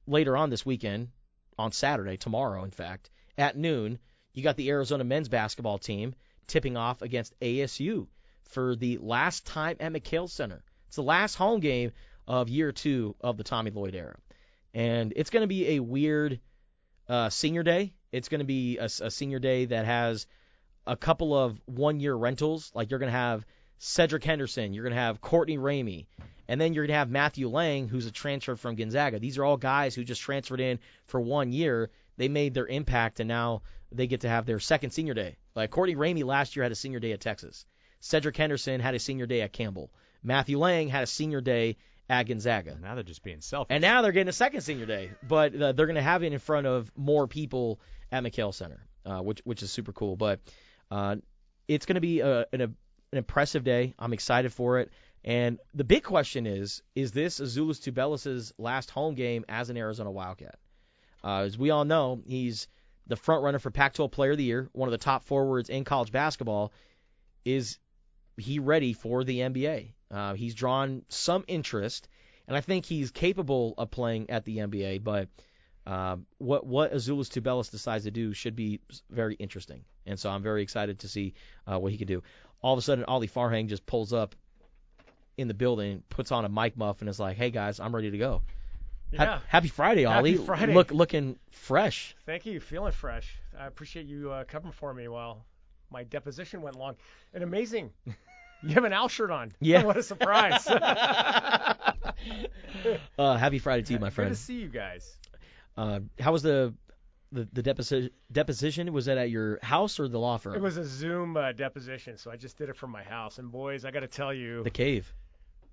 later 0.07 0.35
on 0.35 0.49
this 0.49 0.65
weekend, 0.65 1.09
on 1.57 1.71
Saturday, 1.71 2.17
tomorrow, 2.17 2.63
in 2.63 2.71
fact, 2.71 3.09
at 3.37 3.55
noon, 3.55 3.99
you 4.33 4.43
got 4.43 4.55
the 4.57 4.69
Arizona 4.69 5.03
men's 5.03 5.29
basketball 5.29 5.77
team 5.77 6.15
tipping 6.47 6.75
off 6.75 7.01
against 7.01 7.39
ASU 7.39 8.07
for 8.49 8.75
the 8.75 8.97
last 8.97 9.45
time 9.45 9.77
at 9.79 9.93
McKale 9.93 10.29
Center. 10.29 10.63
It's 10.87 10.95
the 10.95 11.03
last 11.03 11.35
home 11.35 11.59
game 11.59 11.91
of 12.27 12.49
year 12.49 12.71
two 12.71 13.15
of 13.21 13.37
the 13.37 13.43
Tommy 13.43 13.71
Lloyd 13.71 13.95
era. 13.95 14.17
And 14.73 15.13
it's 15.15 15.29
going 15.29 15.41
to 15.41 15.47
be 15.47 15.75
a 15.75 15.79
weird 15.79 16.39
uh, 17.07 17.29
senior 17.29 17.63
day. 17.63 17.93
It's 18.11 18.29
going 18.29 18.39
to 18.39 18.45
be 18.45 18.77
a, 18.77 18.85
a 18.85 19.11
senior 19.11 19.39
day 19.39 19.65
that 19.65 19.85
has 19.85 20.27
a 20.85 20.95
couple 20.95 21.37
of 21.37 21.59
one 21.65 21.99
year 21.99 22.15
rentals. 22.15 22.71
Like 22.73 22.89
you're 22.89 22.99
going 22.99 23.11
to 23.11 23.17
have 23.17 23.45
Cedric 23.79 24.23
Henderson, 24.23 24.73
you're 24.73 24.83
going 24.83 24.95
to 24.95 25.01
have 25.01 25.21
Courtney 25.21 25.57
Ramey, 25.57 26.07
and 26.47 26.59
then 26.59 26.73
you're 26.73 26.85
going 26.85 26.93
to 26.93 26.99
have 26.99 27.09
Matthew 27.09 27.47
Lang, 27.47 27.87
who's 27.87 28.07
a 28.07 28.11
transfer 28.11 28.55
from 28.55 28.75
Gonzaga. 28.75 29.19
These 29.19 29.37
are 29.37 29.45
all 29.45 29.57
guys 29.57 29.93
who 29.93 30.03
just 30.03 30.21
transferred 30.21 30.61
in 30.61 30.79
for 31.05 31.21
one 31.21 31.51
year. 31.51 31.91
They 32.17 32.27
made 32.27 32.55
their 32.55 32.65
impact, 32.65 33.19
and 33.19 33.27
now 33.27 33.61
they 33.91 34.07
get 34.07 34.21
to 34.21 34.29
have 34.29 34.45
their 34.45 34.59
second 34.59 34.91
senior 34.91 35.13
day. 35.13 35.37
Like 35.55 35.69
Courtney 35.69 35.95
Ramey 35.95 36.23
last 36.23 36.55
year 36.55 36.63
had 36.63 36.71
a 36.71 36.75
senior 36.75 36.99
day 36.99 37.11
at 37.11 37.21
Texas. 37.21 37.65
Cedric 37.99 38.35
Henderson 38.35 38.79
had 38.79 38.95
a 38.95 38.99
senior 38.99 39.27
day 39.27 39.41
at 39.41 39.53
Campbell. 39.53 39.91
Matthew 40.23 40.57
Lang 40.57 40.87
had 40.87 41.03
a 41.03 41.07
senior 41.07 41.41
day 41.41 41.77
at 42.09 42.23
Gonzaga. 42.23 42.77
Now 42.81 42.95
they're 42.95 43.03
just 43.03 43.23
being 43.23 43.41
selfish. 43.41 43.73
And 43.73 43.81
now 43.81 44.01
they're 44.01 44.11
getting 44.11 44.29
a 44.29 44.33
second 44.33 44.61
senior 44.61 44.85
day, 44.85 45.11
but 45.27 45.55
uh, 45.55 45.71
they're 45.73 45.85
going 45.85 45.95
to 45.95 46.01
have 46.01 46.23
it 46.23 46.31
in 46.31 46.39
front 46.39 46.67
of 46.67 46.91
more 46.95 47.27
people 47.27 47.79
at 48.11 48.23
McKale 48.23 48.53
Center, 48.53 48.85
uh, 49.05 49.19
which 49.19 49.41
which 49.43 49.63
is 49.63 49.71
super 49.71 49.91
cool. 49.91 50.15
But 50.15 50.39
uh, 50.89 51.17
it's 51.67 51.85
going 51.85 51.95
to 51.95 52.01
be 52.01 52.21
a, 52.21 52.45
an, 52.53 52.61
an 52.61 52.75
impressive 53.11 53.63
day. 53.63 53.93
I'm 53.99 54.13
excited 54.13 54.53
for 54.53 54.79
it. 54.79 54.91
And 55.23 55.59
the 55.73 55.83
big 55.83 56.03
question 56.03 56.47
is, 56.47 56.81
is 56.95 57.11
this 57.11 57.39
Azuolas 57.39 57.81
Tubelis' 57.81 58.53
last 58.57 58.91
home 58.91 59.15
game 59.15 59.43
as 59.49 59.69
an 59.69 59.75
Arizona 59.75 60.11
Wildcat? 60.11 60.55
Uh, 61.23 61.39
as 61.39 61.57
we 61.57 61.69
all 61.69 61.83
know, 61.83 62.21
he's 62.25 62.67
the 63.07 63.15
front 63.17 63.43
runner 63.43 63.59
for 63.59 63.71
Pac-12 63.71 64.11
Player 64.11 64.31
of 64.31 64.37
the 64.37 64.43
Year, 64.43 64.69
one 64.71 64.87
of 64.87 64.91
the 64.91 64.97
top 64.97 65.25
forwards 65.25 65.69
in 65.69 65.83
college 65.83 66.11
basketball. 66.11 66.71
Is 67.43 67.79
he 68.37 68.59
ready 68.59 68.93
for 68.93 69.23
the 69.23 69.39
NBA? 69.39 69.93
Uh, 70.11 70.33
he's 70.33 70.53
drawn 70.53 71.03
some 71.09 71.43
interest, 71.47 72.07
and 72.47 72.55
I 72.55 72.61
think 72.61 72.85
he's 72.85 73.11
capable 73.11 73.73
of 73.77 73.91
playing 73.91 74.29
at 74.29 74.45
the 74.45 74.57
NBA. 74.57 75.03
But 75.03 75.29
uh, 75.85 76.17
what 76.37 76.65
what 76.65 76.93
Azuolas 76.93 77.29
Tubelis 77.29 77.69
decides 77.71 78.05
to 78.05 78.11
do 78.11 78.33
should 78.33 78.55
be 78.55 78.79
very 79.09 79.35
interesting, 79.35 79.83
and 80.05 80.19
so 80.19 80.29
I'm 80.29 80.43
very 80.43 80.63
excited 80.63 80.99
to 80.99 81.07
see 81.07 81.33
uh, 81.65 81.79
what 81.79 81.91
he 81.91 81.97
can 81.97 82.07
do. 82.07 82.23
All 82.61 82.73
of 82.73 82.79
a 82.79 82.81
sudden, 82.81 83.05
Ali 83.05 83.27
Farhang 83.27 83.67
just 83.67 83.85
pulls 83.85 84.13
up 84.13 84.35
in 85.37 85.47
the 85.47 85.53
building, 85.53 86.03
puts 86.09 86.31
on 86.31 86.45
a 86.45 86.49
mic 86.49 86.77
muff, 86.77 87.01
and 87.01 87.09
is 87.09 87.19
like, 87.19 87.37
"Hey 87.37 87.51
guys, 87.51 87.79
I'm 87.79 87.93
ready 87.93 88.11
to 88.11 88.17
go." 88.17 88.41
Yeah. 89.11 89.39
Happy 89.47 89.69
Friday, 89.69 90.05
Ollie. 90.05 90.33
Happy 90.33 90.43
Friday. 90.43 90.73
Look, 90.73 90.91
looking 90.91 91.39
fresh. 91.51 92.15
Thank 92.25 92.45
you. 92.45 92.59
Feeling 92.59 92.91
fresh. 92.91 93.37
I 93.57 93.65
appreciate 93.67 94.05
you 94.05 94.31
uh, 94.31 94.43
covering 94.43 94.73
for 94.73 94.93
me 94.93 95.07
while 95.07 95.45
my 95.89 96.03
deposition 96.03 96.61
went 96.61 96.75
long. 96.75 96.95
And 97.33 97.43
amazing. 97.43 97.91
You 98.63 98.73
have 98.75 98.83
an 98.85 98.93
owl 98.93 99.07
shirt 99.07 99.31
on. 99.31 99.53
Yeah. 99.59 99.83
what 99.83 99.97
a 99.97 100.03
surprise. 100.03 100.67
Uh, 103.17 103.35
happy 103.35 103.59
Friday 103.59 103.83
to 103.83 103.93
you, 103.93 103.99
my 103.99 104.09
friend. 104.09 104.29
Good 104.29 104.35
to 104.37 104.41
see 104.41 104.59
you 104.59 104.67
guys. 104.69 105.17
Uh, 105.75 105.99
how 106.19 106.31
was 106.31 106.43
the 106.43 106.73
the, 107.31 107.47
the 107.51 107.61
deposition? 107.61 108.11
Deposition 108.31 108.91
was 108.93 109.05
that 109.05 109.17
at 109.17 109.29
your 109.29 109.59
house 109.61 109.99
or 109.99 110.07
the 110.07 110.19
law 110.19 110.37
firm? 110.37 110.55
It 110.55 110.61
was 110.61 110.77
a 110.77 110.85
Zoom 110.85 111.35
uh, 111.35 111.51
deposition, 111.51 112.17
so 112.17 112.31
I 112.31 112.37
just 112.37 112.57
did 112.57 112.69
it 112.69 112.75
from 112.77 112.91
my 112.91 113.03
house. 113.03 113.39
And 113.39 113.51
boys, 113.51 113.83
I 113.85 113.91
got 113.91 114.01
to 114.01 114.07
tell 114.07 114.33
you, 114.33 114.63
the 114.63 114.69
cave. 114.69 115.11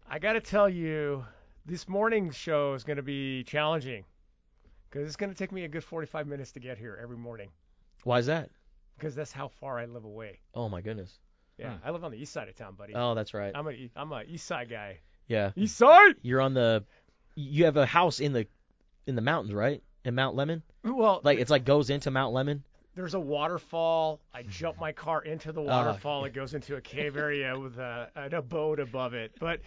I 0.08 0.18
got 0.18 0.32
to 0.34 0.40
tell 0.40 0.68
you, 0.68 1.24
this 1.66 1.88
morning's 1.88 2.36
show 2.36 2.74
is 2.74 2.84
going 2.84 2.96
to 2.98 3.02
be 3.02 3.44
challenging 3.44 4.04
because 4.90 5.06
it's 5.06 5.16
going 5.16 5.30
to 5.30 5.36
take 5.38 5.52
me 5.52 5.64
a 5.64 5.68
good 5.68 5.84
45 5.84 6.26
minutes 6.26 6.52
to 6.52 6.60
get 6.60 6.78
here 6.78 6.98
every 7.02 7.16
morning 7.16 7.50
Why 8.04 8.18
is 8.18 8.26
that? 8.26 8.50
because 8.98 9.14
that's 9.14 9.32
how 9.32 9.48
far 9.48 9.78
I 9.78 9.86
live 9.86 10.04
away. 10.04 10.40
Oh 10.54 10.68
my 10.68 10.80
goodness. 10.80 11.18
Yeah, 11.58 11.74
hmm. 11.78 11.86
I 11.86 11.90
live 11.90 12.04
on 12.04 12.10
the 12.10 12.18
east 12.18 12.32
side 12.32 12.48
of 12.48 12.56
town, 12.56 12.74
buddy. 12.74 12.94
Oh, 12.94 13.14
that's 13.14 13.32
right. 13.34 13.52
I'm 13.54 13.68
a 13.68 13.90
I'm 13.96 14.12
a 14.12 14.22
east 14.26 14.46
side 14.46 14.68
guy. 14.68 14.98
Yeah. 15.28 15.52
East 15.56 15.76
side. 15.76 16.14
You're 16.22 16.40
on 16.40 16.54
the. 16.54 16.84
You 17.36 17.64
have 17.64 17.76
a 17.76 17.86
house 17.86 18.20
in 18.20 18.32
the 18.32 18.46
in 19.06 19.14
the 19.14 19.22
mountains, 19.22 19.54
right? 19.54 19.82
In 20.04 20.14
Mount 20.14 20.36
Lemmon. 20.36 20.62
Well, 20.82 21.20
Like 21.24 21.38
it's 21.38 21.50
like 21.50 21.64
goes 21.64 21.90
into 21.90 22.10
Mount 22.10 22.34
Lemmon. 22.34 22.60
there's 22.94 23.14
a 23.14 23.20
waterfall. 23.20 24.20
I 24.34 24.42
jump 24.42 24.78
my 24.78 24.92
car 24.92 25.22
into 25.22 25.50
the 25.52 25.60
oh. 25.62 25.64
waterfall. 25.64 26.24
it 26.26 26.34
goes 26.34 26.54
into 26.54 26.76
a 26.76 26.80
cave 26.80 27.16
area 27.16 27.58
with 27.58 27.78
a, 27.78 28.10
an 28.14 28.34
abode 28.34 28.80
above 28.80 29.14
it. 29.14 29.32
But 29.40 29.60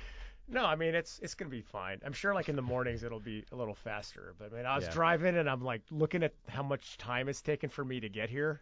no, 0.48 0.64
I 0.64 0.76
mean 0.76 0.94
it's 0.96 1.20
it's 1.24 1.34
gonna 1.36 1.50
be 1.50 1.62
fine. 1.62 2.00
I'm 2.06 2.14
sure 2.14 2.34
like 2.34 2.50
in 2.50 2.56
the 2.56 2.62
mornings 2.62 3.04
it'll 3.04 3.20
be 3.20 3.44
a 3.52 3.56
little 3.56 3.76
faster. 3.76 4.34
But 4.38 4.54
I 4.54 4.56
mean 4.58 4.66
I 4.66 4.76
was 4.76 4.86
Yeah. 4.86 4.92
driving 4.92 5.36
and 5.38 5.50
I'm 5.50 5.64
like 5.64 5.82
looking 5.92 6.24
at 6.24 6.34
how 6.48 6.64
much 6.64 6.98
time 6.98 7.28
it's 7.30 7.42
taken 7.42 7.70
for 7.70 7.84
me 7.84 8.00
to 8.02 8.10
get 8.10 8.30
here. 8.30 8.62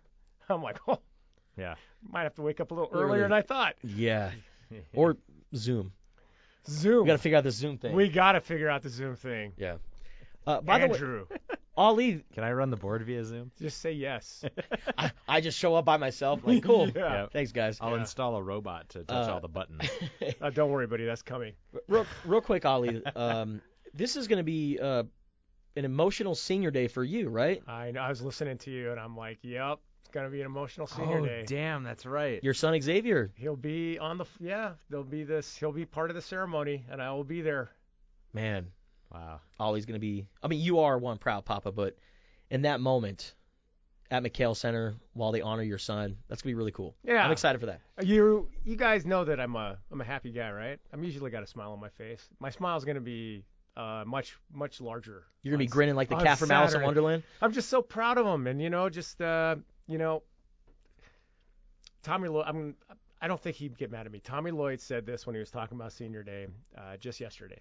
I'm 0.50 0.64
like, 0.64 0.78
oh, 0.88 1.00
yeah. 1.58 1.76
might 2.12 2.24
have 2.24 2.36
to 2.36 2.42
wake 2.42 2.60
up 2.60 2.72
a 2.72 2.74
little 2.74 2.90
Early. 2.94 3.04
earlier 3.04 3.22
than 3.24 3.34
I 3.34 3.42
thought. 3.42 3.76
Yeah. 3.84 4.32
or 4.94 5.18
Zoom. 5.56 5.92
Zoom. 6.68 7.02
We 7.04 7.08
got 7.08 7.14
to 7.14 7.18
figure 7.20 7.38
out 7.38 7.44
the 7.44 7.52
Zoom 7.52 7.78
thing. 7.78 7.96
we 7.96 8.10
gotta 8.10 8.42
figure 8.42 8.70
out 8.70 8.82
the 8.82 8.90
Zoom 8.90 9.16
thing. 9.16 9.54
yeah. 9.58 9.76
Uh, 10.48 10.62
by 10.62 10.78
the 10.80 10.86
way, 10.88 10.94
Andrew, 10.94 11.26
Ollie, 11.78 12.24
Can 12.36 12.44
I 12.44 12.52
run 12.52 12.70
the 12.70 12.78
board 12.78 13.02
via 13.04 13.24
Zoom? 13.26 13.52
just 13.60 13.82
say 13.82 13.94
yes. 13.94 14.46
I, 14.98 15.12
I 15.28 15.42
just 15.42 15.58
show 15.58 15.74
up 15.76 15.86
by 15.86 15.98
myself. 15.98 16.42
Like, 16.44 16.62
cool. 16.64 16.88
Yeah. 16.90 16.94
Yeah. 17.14 17.26
Thanks, 17.34 17.52
guys. 17.52 17.80
I'll 17.82 17.92
Yeah. 17.96 18.02
install 18.02 18.36
a 18.36 18.44
robot 18.44 18.90
to 18.90 19.04
touch 19.04 19.28
Uh, 19.28 19.34
all 19.34 19.40
the 19.40 19.48
buttons. 19.48 19.82
Uh, 20.40 20.50
don't 20.52 20.70
worry, 20.70 20.86
buddy. 20.88 21.04
That's 21.06 21.24
coming. 21.24 21.54
real, 21.88 22.06
real 22.26 22.42
quick, 22.42 22.64
Ollie. 22.64 23.04
Um, 23.16 23.60
this 23.96 24.16
is 24.16 24.28
going 24.28 24.38
to 24.38 24.44
be 24.44 24.78
uh, 24.80 25.04
an 25.76 25.84
emotional 25.86 26.36
senior 26.36 26.70
day 26.70 26.88
for 26.90 27.04
you, 27.04 27.30
right? 27.30 27.64
I 27.68 27.90
know. 27.92 28.02
I 28.02 28.10
was 28.10 28.22
listening 28.22 28.60
to 28.60 28.72
you 28.72 28.92
and 28.92 29.00
I'm 29.00 29.18
like, 29.18 29.40
yep, 29.42 29.80
it's 30.06 30.14
gonna 30.14 30.30
be 30.30 30.40
an 30.40 30.46
emotional 30.46 30.88
senior 30.88 31.20
oh, 31.20 31.26
day. 31.26 31.44
damn, 31.48 31.84
that's 31.84 32.06
right. 32.06 32.44
Your 32.44 32.54
son 32.54 32.80
Xavier. 32.80 33.32
He'll 33.36 33.56
be 33.56 34.00
on 34.00 34.18
the 34.18 34.26
yeah. 34.40 34.72
There'll 34.90 35.04
be 35.04 35.24
this. 35.24 35.58
He'll 35.58 35.72
be 35.72 35.86
part 35.86 36.10
of 36.10 36.16
the 36.16 36.22
ceremony, 36.22 36.86
and 36.90 37.02
I 37.02 37.12
will 37.12 37.24
be 37.24 37.42
there. 37.42 37.72
Man, 38.34 38.68
Wow. 39.16 39.40
Ollie's 39.60 39.86
going 39.86 39.96
to 39.96 40.00
be. 40.00 40.28
I 40.44 40.48
mean, 40.48 40.60
you 40.62 40.80
are 40.80 40.98
one 40.98 41.18
proud 41.18 41.46
papa, 41.46 41.72
but 41.72 41.98
in 42.50 42.64
that 42.64 42.80
moment 42.80 43.34
at 44.12 44.24
McKale 44.24 44.56
Center 44.56 44.96
while 45.14 45.32
they 45.32 45.42
honor 45.42 45.64
your 45.64 45.78
son, 45.78 46.18
that's 46.28 46.42
going 46.42 46.52
to 46.52 46.56
be 46.56 46.58
really 46.58 46.72
cool. 46.72 46.96
Yeah. 47.04 47.24
I'm 47.26 47.32
excited 47.32 47.60
for 47.60 47.68
that. 47.68 47.82
You 48.04 48.50
you 48.64 48.76
guys 48.76 49.06
know 49.06 49.24
that 49.26 49.40
I'm 49.40 49.56
a 49.56 49.78
I'm 49.92 50.02
a 50.02 50.06
happy 50.06 50.32
guy, 50.32 50.52
right? 50.52 50.80
I'm 50.92 51.04
usually 51.04 51.32
got 51.32 51.44
a 51.44 51.48
smile 51.48 51.72
on 51.72 51.80
my 51.80 51.90
face. 51.90 52.28
My 52.40 52.50
smile's 52.50 52.84
gonna 52.84 53.00
be 53.00 53.46
uh 53.78 54.04
much 54.06 54.38
much 54.54 54.82
larger. 54.82 55.24
You're 55.44 55.52
going 55.52 55.60
to 55.60 55.66
be 55.66 55.72
grinning 55.72 55.96
like 55.96 56.10
the 56.10 56.18
cat 56.18 56.38
from 56.38 56.52
Alice 56.52 56.74
in 56.74 56.82
Wonderland. 56.82 57.24
I'm 57.42 57.52
just 57.52 57.70
so 57.70 57.82
proud 57.82 58.18
of 58.18 58.26
him, 58.26 58.48
and 58.48 58.62
you 58.62 58.70
know, 58.70 58.90
just 58.90 59.22
uh, 59.22 59.56
you 59.88 59.98
know, 59.98 60.24
Tommy 62.04 62.30
Lloyd. 62.30 62.46
I'm. 62.48 62.76
I 63.22 63.28
don't 63.28 63.42
think 63.42 63.56
he'd 63.56 63.78
get 63.78 63.92
mad 63.92 64.06
at 64.06 64.12
me. 64.12 64.20
Tommy 64.20 64.52
Lloyd 64.52 64.80
said 64.80 65.06
this 65.06 65.26
when 65.26 65.36
he 65.36 65.40
was 65.40 65.50
talking 65.50 65.78
about 65.78 65.94
Senior 65.94 66.22
Day 66.22 66.48
uh, 66.78 66.98
just 66.98 67.20
yesterday, 67.20 67.60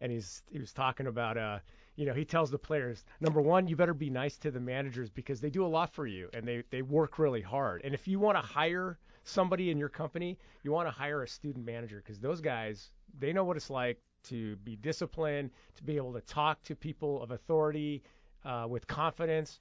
and 0.00 0.10
he's 0.10 0.42
he 0.50 0.58
was 0.58 0.72
talking 0.72 1.06
about 1.06 1.36
uh 1.36 1.58
you 1.96 2.06
know 2.06 2.14
he 2.14 2.24
tells 2.24 2.50
the 2.50 2.58
players 2.58 3.04
number 3.20 3.40
one 3.40 3.66
you 3.66 3.76
better 3.76 3.94
be 3.94 4.10
nice 4.10 4.36
to 4.38 4.50
the 4.50 4.60
managers 4.60 5.10
because 5.10 5.40
they 5.40 5.50
do 5.50 5.64
a 5.64 5.68
lot 5.68 5.92
for 5.92 6.06
you 6.06 6.28
and 6.32 6.46
they 6.46 6.62
they 6.70 6.82
work 6.82 7.18
really 7.18 7.42
hard 7.42 7.82
and 7.84 7.94
if 7.94 8.08
you 8.08 8.18
want 8.18 8.36
to 8.36 8.42
hire 8.42 8.98
somebody 9.24 9.70
in 9.70 9.78
your 9.78 9.88
company 9.88 10.38
you 10.62 10.72
want 10.72 10.86
to 10.86 10.92
hire 10.92 11.22
a 11.22 11.28
student 11.28 11.64
manager 11.64 12.02
because 12.02 12.18
those 12.18 12.40
guys 12.40 12.90
they 13.18 13.32
know 13.32 13.44
what 13.44 13.56
it's 13.56 13.70
like 13.70 13.98
to 14.24 14.56
be 14.56 14.76
disciplined 14.76 15.50
to 15.76 15.84
be 15.84 15.96
able 15.96 16.12
to 16.12 16.20
talk 16.22 16.62
to 16.62 16.74
people 16.74 17.22
of 17.22 17.30
authority 17.30 18.02
uh, 18.44 18.66
with 18.68 18.86
confidence 18.86 19.60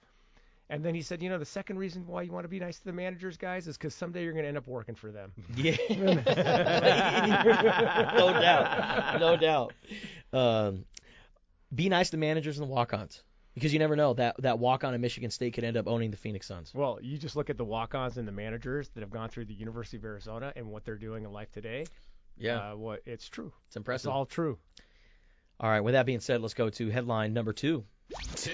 and 0.69 0.83
then 0.83 0.93
he 0.93 1.01
said, 1.01 1.23
you 1.23 1.29
know, 1.29 1.39
the 1.39 1.45
second 1.45 1.79
reason 1.79 2.05
why 2.05 2.21
you 2.21 2.31
want 2.31 2.43
to 2.43 2.49
be 2.49 2.59
nice 2.59 2.77
to 2.77 2.85
the 2.85 2.93
managers, 2.93 3.37
guys, 3.37 3.67
is 3.67 3.75
because 3.75 3.95
someday 3.95 4.23
you're 4.23 4.33
going 4.33 4.43
to 4.43 4.49
end 4.49 4.57
up 4.57 4.67
working 4.67 4.95
for 4.95 5.11
them. 5.11 5.31
Yeah. 5.55 5.75
no 8.17 8.31
doubt. 8.39 9.19
No 9.19 9.35
doubt. 9.35 9.73
Um, 10.31 10.85
be 11.73 11.89
nice 11.89 12.11
to 12.11 12.17
managers 12.17 12.59
and 12.59 12.67
the 12.67 12.71
walk-ons 12.71 13.23
because 13.55 13.73
you 13.73 13.79
never 13.79 13.95
know 13.95 14.13
that 14.13 14.35
that 14.39 14.59
walk-on 14.59 14.93
in 14.93 15.01
Michigan 15.01 15.31
State 15.31 15.53
could 15.53 15.63
end 15.63 15.75
up 15.75 15.87
owning 15.87 16.11
the 16.11 16.17
Phoenix 16.17 16.47
Suns. 16.47 16.71
Well, 16.73 16.99
you 17.01 17.17
just 17.17 17.35
look 17.35 17.49
at 17.49 17.57
the 17.57 17.65
walk-ons 17.65 18.17
and 18.17 18.27
the 18.27 18.31
managers 18.31 18.89
that 18.89 19.01
have 19.01 19.11
gone 19.11 19.29
through 19.29 19.45
the 19.45 19.53
University 19.53 19.97
of 19.97 20.05
Arizona 20.05 20.53
and 20.55 20.67
what 20.67 20.85
they're 20.85 20.95
doing 20.95 21.23
in 21.25 21.31
life 21.33 21.51
today. 21.51 21.87
Yeah. 22.37 22.71
Uh, 22.71 22.75
what 22.75 23.01
it's 23.05 23.27
true. 23.27 23.51
It's 23.67 23.75
impressive. 23.75 24.09
It's 24.09 24.13
all 24.13 24.25
true. 24.25 24.59
All 25.59 25.69
right. 25.69 25.81
With 25.81 25.93
that 25.95 26.05
being 26.05 26.21
said, 26.21 26.41
let's 26.41 26.53
go 26.53 26.69
to 26.69 26.89
headline 26.89 27.33
number 27.33 27.53
two. 27.53 27.83
Two. 28.35 28.51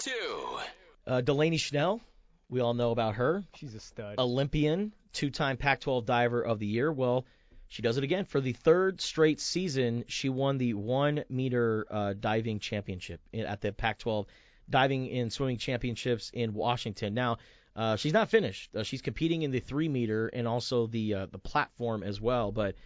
Two. 0.00 0.58
Uh, 1.06 1.20
Delaney 1.20 1.58
Schnell. 1.58 2.00
We 2.48 2.60
all 2.60 2.74
know 2.74 2.90
about 2.90 3.16
her. 3.16 3.44
She's 3.56 3.74
a 3.74 3.80
stud. 3.80 4.16
Olympian, 4.18 4.92
two-time 5.12 5.56
Pac-12 5.56 6.04
diver 6.04 6.42
of 6.42 6.58
the 6.58 6.66
year. 6.66 6.92
Well, 6.92 7.24
she 7.68 7.82
does 7.82 7.96
it 7.96 8.04
again 8.04 8.24
for 8.24 8.40
the 8.40 8.52
third 8.52 9.00
straight 9.00 9.40
season. 9.40 10.04
She 10.08 10.28
won 10.28 10.58
the 10.58 10.74
one-meter 10.74 11.86
uh, 11.90 12.14
diving 12.18 12.60
championship 12.60 13.20
at 13.32 13.60
the 13.60 13.72
Pac-12 13.72 14.26
diving 14.68 15.10
and 15.10 15.32
swimming 15.32 15.58
championships 15.58 16.30
in 16.32 16.54
Washington. 16.54 17.14
Now, 17.14 17.38
uh, 17.76 17.96
she's 17.96 18.12
not 18.12 18.30
finished. 18.30 18.74
Uh, 18.74 18.82
she's 18.82 19.02
competing 19.02 19.42
in 19.42 19.50
the 19.50 19.60
three-meter 19.60 20.28
and 20.28 20.46
also 20.46 20.86
the 20.86 21.14
uh, 21.14 21.26
the 21.26 21.38
platform 21.38 22.02
as 22.02 22.20
well. 22.20 22.52
But 22.52 22.76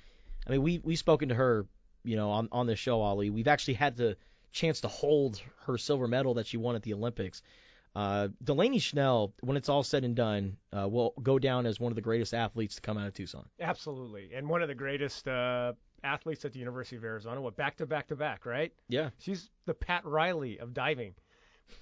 I 0.46 0.52
mean, 0.52 0.62
we 0.62 0.80
we've 0.82 0.98
spoken 0.98 1.28
to 1.28 1.34
her, 1.34 1.66
you 2.04 2.16
know, 2.16 2.30
on 2.30 2.48
on 2.52 2.66
this 2.66 2.78
show, 2.78 3.00
Ollie. 3.00 3.30
We've 3.30 3.48
actually 3.48 3.74
had 3.74 3.96
the 3.96 4.16
chance 4.50 4.80
to 4.80 4.88
hold 4.88 5.40
her 5.66 5.76
silver 5.76 6.08
medal 6.08 6.34
that 6.34 6.46
she 6.46 6.56
won 6.56 6.74
at 6.74 6.82
the 6.82 6.94
Olympics. 6.94 7.42
Uh, 7.94 8.28
Delaney 8.42 8.78
Schnell, 8.78 9.32
when 9.40 9.56
it's 9.56 9.68
all 9.68 9.82
said 9.82 10.04
and 10.04 10.14
done, 10.14 10.56
uh, 10.76 10.88
will 10.88 11.14
go 11.22 11.38
down 11.38 11.66
as 11.66 11.80
one 11.80 11.90
of 11.90 11.96
the 11.96 12.02
greatest 12.02 12.34
athletes 12.34 12.76
to 12.76 12.80
come 12.80 12.98
out 12.98 13.08
of 13.08 13.14
Tucson. 13.14 13.46
Absolutely, 13.60 14.30
and 14.34 14.48
one 14.48 14.62
of 14.62 14.68
the 14.68 14.74
greatest 14.74 15.26
uh, 15.26 15.72
athletes 16.04 16.44
at 16.44 16.52
the 16.52 16.58
University 16.58 16.96
of 16.96 17.04
Arizona. 17.04 17.40
What 17.40 17.56
back 17.56 17.76
to 17.78 17.86
back 17.86 18.08
to 18.08 18.16
back, 18.16 18.46
right? 18.46 18.72
Yeah, 18.88 19.10
She's 19.18 19.50
the 19.66 19.74
Pat 19.74 20.04
Riley 20.04 20.58
of 20.58 20.74
diving, 20.74 21.14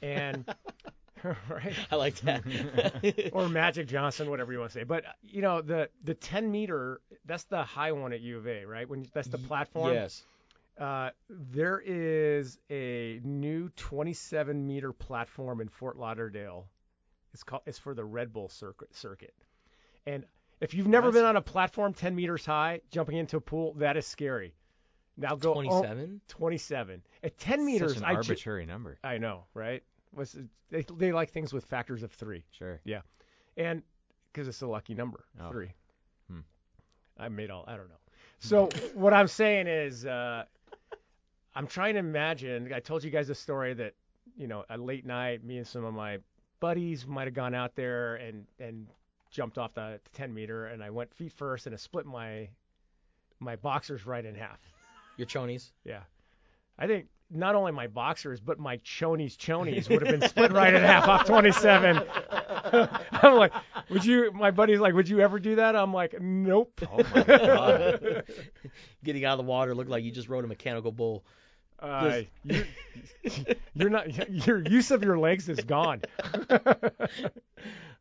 and 0.01 0.45
right, 1.49 1.75
I 1.91 1.97
like 1.97 2.21
that. 2.21 3.31
or 3.33 3.49
Magic 3.49 3.89
Johnson, 3.89 4.31
whatever 4.31 4.53
you 4.53 4.59
want 4.59 4.73
to 4.73 4.79
say. 4.79 4.85
But 4.85 5.05
you 5.23 5.43
know 5.43 5.63
the 5.63 5.89
the 6.05 6.15
10 6.15 6.51
meter, 6.51 7.01
that's 7.25 7.45
the 7.45 7.63
high 7.63 7.93
one 7.93 8.13
at 8.13 8.21
U 8.21 8.39
of 8.39 8.47
A, 8.47 8.65
right? 8.65 8.89
When 8.89 9.07
that's 9.13 9.29
the 9.29 9.39
platform. 9.39 9.95
yes. 9.95 10.25
Uh, 10.79 11.11
there 11.31 11.83
is 11.85 12.59
a 12.71 13.21
new 13.25 13.71
27 13.77 14.67
meter 14.67 14.93
platform 14.93 15.61
in 15.61 15.69
Fort 15.69 15.97
Lauderdale. 15.97 16.67
It's 17.33 17.43
called 17.43 17.63
it's 17.67 17.79
for 17.79 17.95
the 17.95 18.05
Red 18.05 18.33
Bull 18.33 18.49
circuit 18.49 18.95
circuit. 18.95 19.35
And 20.07 20.25
if 20.61 20.75
you've 20.75 20.87
never 20.87 21.11
been 21.13 21.25
on 21.25 21.37
a 21.37 21.43
platform 21.43 21.93
10 21.95 22.15
meters 22.15 22.45
high, 22.45 22.81
jumping 22.91 23.17
into 23.17 23.37
a 23.37 23.41
pool, 23.41 23.75
that 23.75 23.97
is 23.97 24.07
scary. 24.07 24.55
Now 25.17 25.35
go 25.35 25.51
oh, 25.53 25.63
27. 25.63 26.21
27 26.29 27.03
at 27.23 27.39
10 27.39 27.65
meters. 27.65 27.93
Such 27.95 27.99
an 27.99 28.05
I 28.05 28.13
ju- 28.13 28.17
arbitrary 28.19 28.67
number. 28.67 28.99
I 29.03 29.17
know, 29.19 29.45
right? 29.55 29.83
Was 30.15 30.37
they, 30.71 30.85
they 30.97 31.13
like 31.13 31.31
things 31.31 31.53
with 31.53 31.65
factors 31.65 32.03
of 32.03 32.13
three, 32.13 32.45
Sure. 32.51 32.81
Yeah. 32.85 33.01
and 33.57 33.83
because 34.33 34.49
it's 34.49 34.61
a 34.61 34.67
lucky 34.67 34.95
number, 34.95 35.25
Oh. 35.41 35.51
three. 35.51 35.73
Hmm. 36.31 36.41
I 37.19 37.29
made 37.31 37.51
all. 37.51 37.65
I 37.67 37.77
don't 37.77 37.89
know. 37.89 37.95
So 38.41 38.67
what 38.95 39.15
I'm 39.15 39.29
saying 39.29 39.67
is, 39.69 40.05
uh, 40.05 40.45
I'm 41.57 41.67
trying 41.67 41.95
to 41.95 42.01
imagine. 42.01 42.71
I 42.75 42.81
told 42.81 43.03
you 43.03 43.11
guys 43.11 43.31
a 43.31 43.35
story 43.35 43.73
that, 43.75 43.95
you 44.37 44.47
know, 44.47 44.65
a 44.69 44.77
late 44.77 45.07
night, 45.07 45.43
me 45.43 45.57
and 45.57 45.67
some 45.67 45.85
of 45.85 45.95
my 45.95 46.19
buddies 46.61 47.07
might 47.07 47.25
have 47.25 47.35
gone 47.35 47.55
out 47.55 47.75
there 47.75 48.17
and 48.17 48.45
and 48.61 48.87
jumped 49.31 49.57
off 49.57 49.75
the 49.75 49.99
10 50.13 50.33
meter, 50.35 50.67
and 50.67 50.83
I 50.85 50.91
went 50.91 51.13
feet 51.15 51.33
first, 51.33 51.67
and 51.67 51.75
I 51.75 51.79
split 51.79 52.05
my 52.05 52.49
my 53.41 53.57
boxers 53.57 54.05
right 54.07 54.25
in 54.25 54.35
half. 54.35 54.61
Your 55.17 55.27
chonies. 55.27 55.71
Yeah. 55.83 56.01
I 56.79 56.87
think 56.87 57.07
not 57.31 57.55
only 57.55 57.73
my 57.73 57.87
boxers, 57.87 58.39
but 58.39 58.59
my 58.59 58.77
chonies 58.79 59.35
chonies 59.37 59.89
would 59.89 60.07
have 60.07 60.21
been 60.21 60.29
split 60.29 60.53
right 60.53 60.75
in 60.75 60.83
half 60.83 61.09
off 61.09 61.25
27. 61.25 62.03
I'm 63.13 63.37
like, 63.37 63.53
would 63.89 64.05
you? 64.05 64.31
My 64.33 64.51
buddy's 64.51 64.81
like, 64.81 64.93
would 64.93 65.09
you 65.09 65.21
ever 65.21 65.39
do 65.39 65.57
that? 65.57 65.75
I'm 65.75 65.95
like, 65.95 66.21
nope. 66.21 66.83
Oh 66.91 67.03
my 67.15 67.23
god. 67.23 68.25
Getting 69.05 69.25
out 69.25 69.39
of 69.39 69.45
the 69.47 69.51
water 69.51 69.75
looked 69.75 69.91
like 69.91 70.05
you 70.05 70.11
just 70.11 70.29
rode 70.29 70.45
a 70.45 70.49
mechanical 70.49 70.93
bull. 70.93 71.25
Uh, 71.79 72.23
you're, 72.45 72.65
you're 73.75 73.91
not. 73.91 74.31
Your 74.47 74.63
use 74.67 74.91
of 74.91 75.03
your 75.03 75.19
legs 75.19 75.49
is 75.49 75.61
gone. 75.61 76.03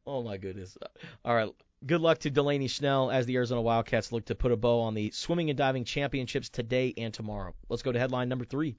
Oh 0.07 0.21
my 0.21 0.37
goodness. 0.37 0.77
All 1.23 1.35
right. 1.35 1.49
Good 1.85 2.01
luck 2.01 2.19
to 2.19 2.29
Delaney 2.29 2.67
Schnell 2.67 3.11
as 3.11 3.25
the 3.25 3.35
Arizona 3.35 3.61
Wildcats 3.61 4.11
look 4.11 4.25
to 4.25 4.35
put 4.35 4.51
a 4.51 4.55
bow 4.55 4.81
on 4.81 4.93
the 4.93 5.11
swimming 5.11 5.49
and 5.49 5.57
diving 5.57 5.83
championships 5.83 6.49
today 6.49 6.93
and 6.97 7.13
tomorrow. 7.13 7.53
Let's 7.69 7.83
go 7.83 7.91
to 7.91 7.99
headline 7.99 8.29
number 8.29 8.45
three. 8.45 8.77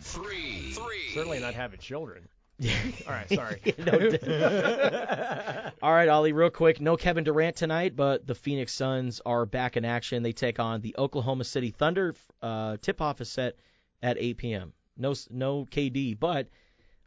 Three. 0.00 0.72
Three. 0.72 1.10
Certainly 1.14 1.40
not 1.40 1.54
having 1.54 1.78
children. 1.78 2.28
All 3.06 3.12
right, 3.12 3.28
sorry. 3.28 3.60
No. 3.78 5.70
All 5.82 5.92
right, 5.92 6.08
Ollie, 6.08 6.32
real 6.32 6.50
quick. 6.50 6.80
No 6.80 6.96
Kevin 6.96 7.24
Durant 7.24 7.56
tonight, 7.56 7.96
but 7.96 8.26
the 8.26 8.34
Phoenix 8.34 8.72
Suns 8.72 9.20
are 9.26 9.44
back 9.46 9.76
in 9.76 9.84
action. 9.84 10.22
They 10.22 10.32
take 10.32 10.58
on 10.58 10.80
the 10.80 10.94
Oklahoma 10.98 11.44
City 11.44 11.70
Thunder. 11.70 12.14
Uh, 12.40 12.76
tip-off 12.80 13.20
is 13.20 13.30
set 13.30 13.56
at 14.02 14.16
8 14.18 14.36
p.m. 14.38 14.72
No, 14.96 15.14
no 15.30 15.64
KD, 15.64 16.18
but 16.18 16.48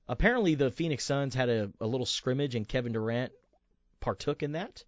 apparently 0.07 0.55
the 0.55 0.71
Phoenix 0.71 1.03
Suns 1.03 1.35
had 1.35 1.49
a, 1.49 1.71
a 1.79 1.87
little 1.87 2.05
scrimmage 2.05 2.55
and 2.55 2.67
Kevin 2.67 2.93
Durant 2.93 3.31
partook 3.99 4.43
in 4.43 4.53
that. 4.53 4.83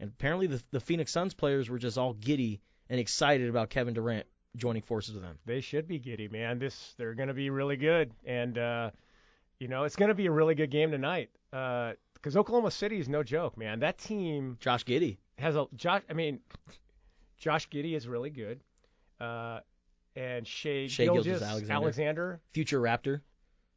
And 0.00 0.10
apparently 0.10 0.46
the, 0.46 0.62
the 0.70 0.80
Phoenix 0.80 1.10
Suns 1.10 1.34
players 1.34 1.68
were 1.68 1.78
just 1.78 1.98
all 1.98 2.12
giddy 2.14 2.60
and 2.88 3.00
excited 3.00 3.48
about 3.48 3.70
Kevin 3.70 3.94
Durant 3.94 4.26
joining 4.56 4.82
forces 4.82 5.14
with 5.14 5.22
them. 5.22 5.38
They 5.46 5.60
should 5.60 5.88
be 5.88 5.98
giddy, 5.98 6.28
man. 6.28 6.58
This 6.58 6.94
they're 6.96 7.14
going 7.14 7.28
to 7.28 7.34
be 7.34 7.50
really 7.50 7.76
good, 7.76 8.12
and 8.24 8.56
uh, 8.58 8.90
you 9.58 9.68
know 9.68 9.84
it's 9.84 9.96
going 9.96 10.08
to 10.08 10.14
be 10.14 10.26
a 10.26 10.30
really 10.30 10.54
good 10.54 10.70
game 10.70 10.90
tonight. 10.90 11.30
Because 11.50 12.36
Oklahoma 12.36 12.70
City 12.70 12.98
is 12.98 13.08
no 13.08 13.22
joke, 13.22 13.56
man. 13.56 13.80
That 13.80 13.98
team 13.98 14.56
Josh 14.60 14.84
Giddey. 14.84 15.18
has 15.38 15.56
a 15.56 15.66
Josh. 15.76 16.02
I 16.10 16.12
mean, 16.12 16.40
Josh 17.38 17.68
Giddey 17.68 17.94
is 17.96 18.06
really 18.06 18.30
good, 18.30 18.60
uh, 19.20 19.60
and 20.16 20.46
Shai, 20.46 20.86
Shai 20.88 21.04
Gilgeous 21.04 21.24
Gilgeous-Alexander. 21.24 21.72
Alexander. 21.72 22.40
Future 22.52 22.80
Raptor. 22.80 23.20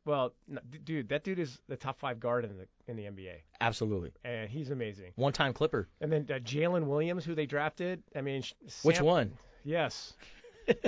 Well, 0.05 0.33
n- 0.49 0.59
d- 0.71 0.79
dude, 0.83 1.09
that 1.09 1.23
dude 1.23 1.37
is 1.39 1.61
the 1.67 1.75
top 1.77 1.99
five 1.99 2.19
guard 2.19 2.43
in 2.45 2.57
the 2.57 2.67
in 2.87 2.97
the 2.97 3.03
NBA, 3.03 3.35
Absolutely. 3.61 4.11
and 4.25 4.49
he's 4.49 4.71
amazing. 4.71 5.11
One 5.15 5.31
time 5.33 5.53
Clipper. 5.53 5.87
And 6.01 6.11
then 6.11 6.25
uh, 6.29 6.39
Jalen 6.39 6.85
Williams, 6.87 7.23
who 7.23 7.35
they 7.35 7.45
drafted. 7.45 8.01
I 8.15 8.21
mean, 8.21 8.41
sh- 8.41 8.53
Which 8.81 8.97
Sam- 8.97 9.05
one? 9.05 9.31
Yes. 9.63 10.13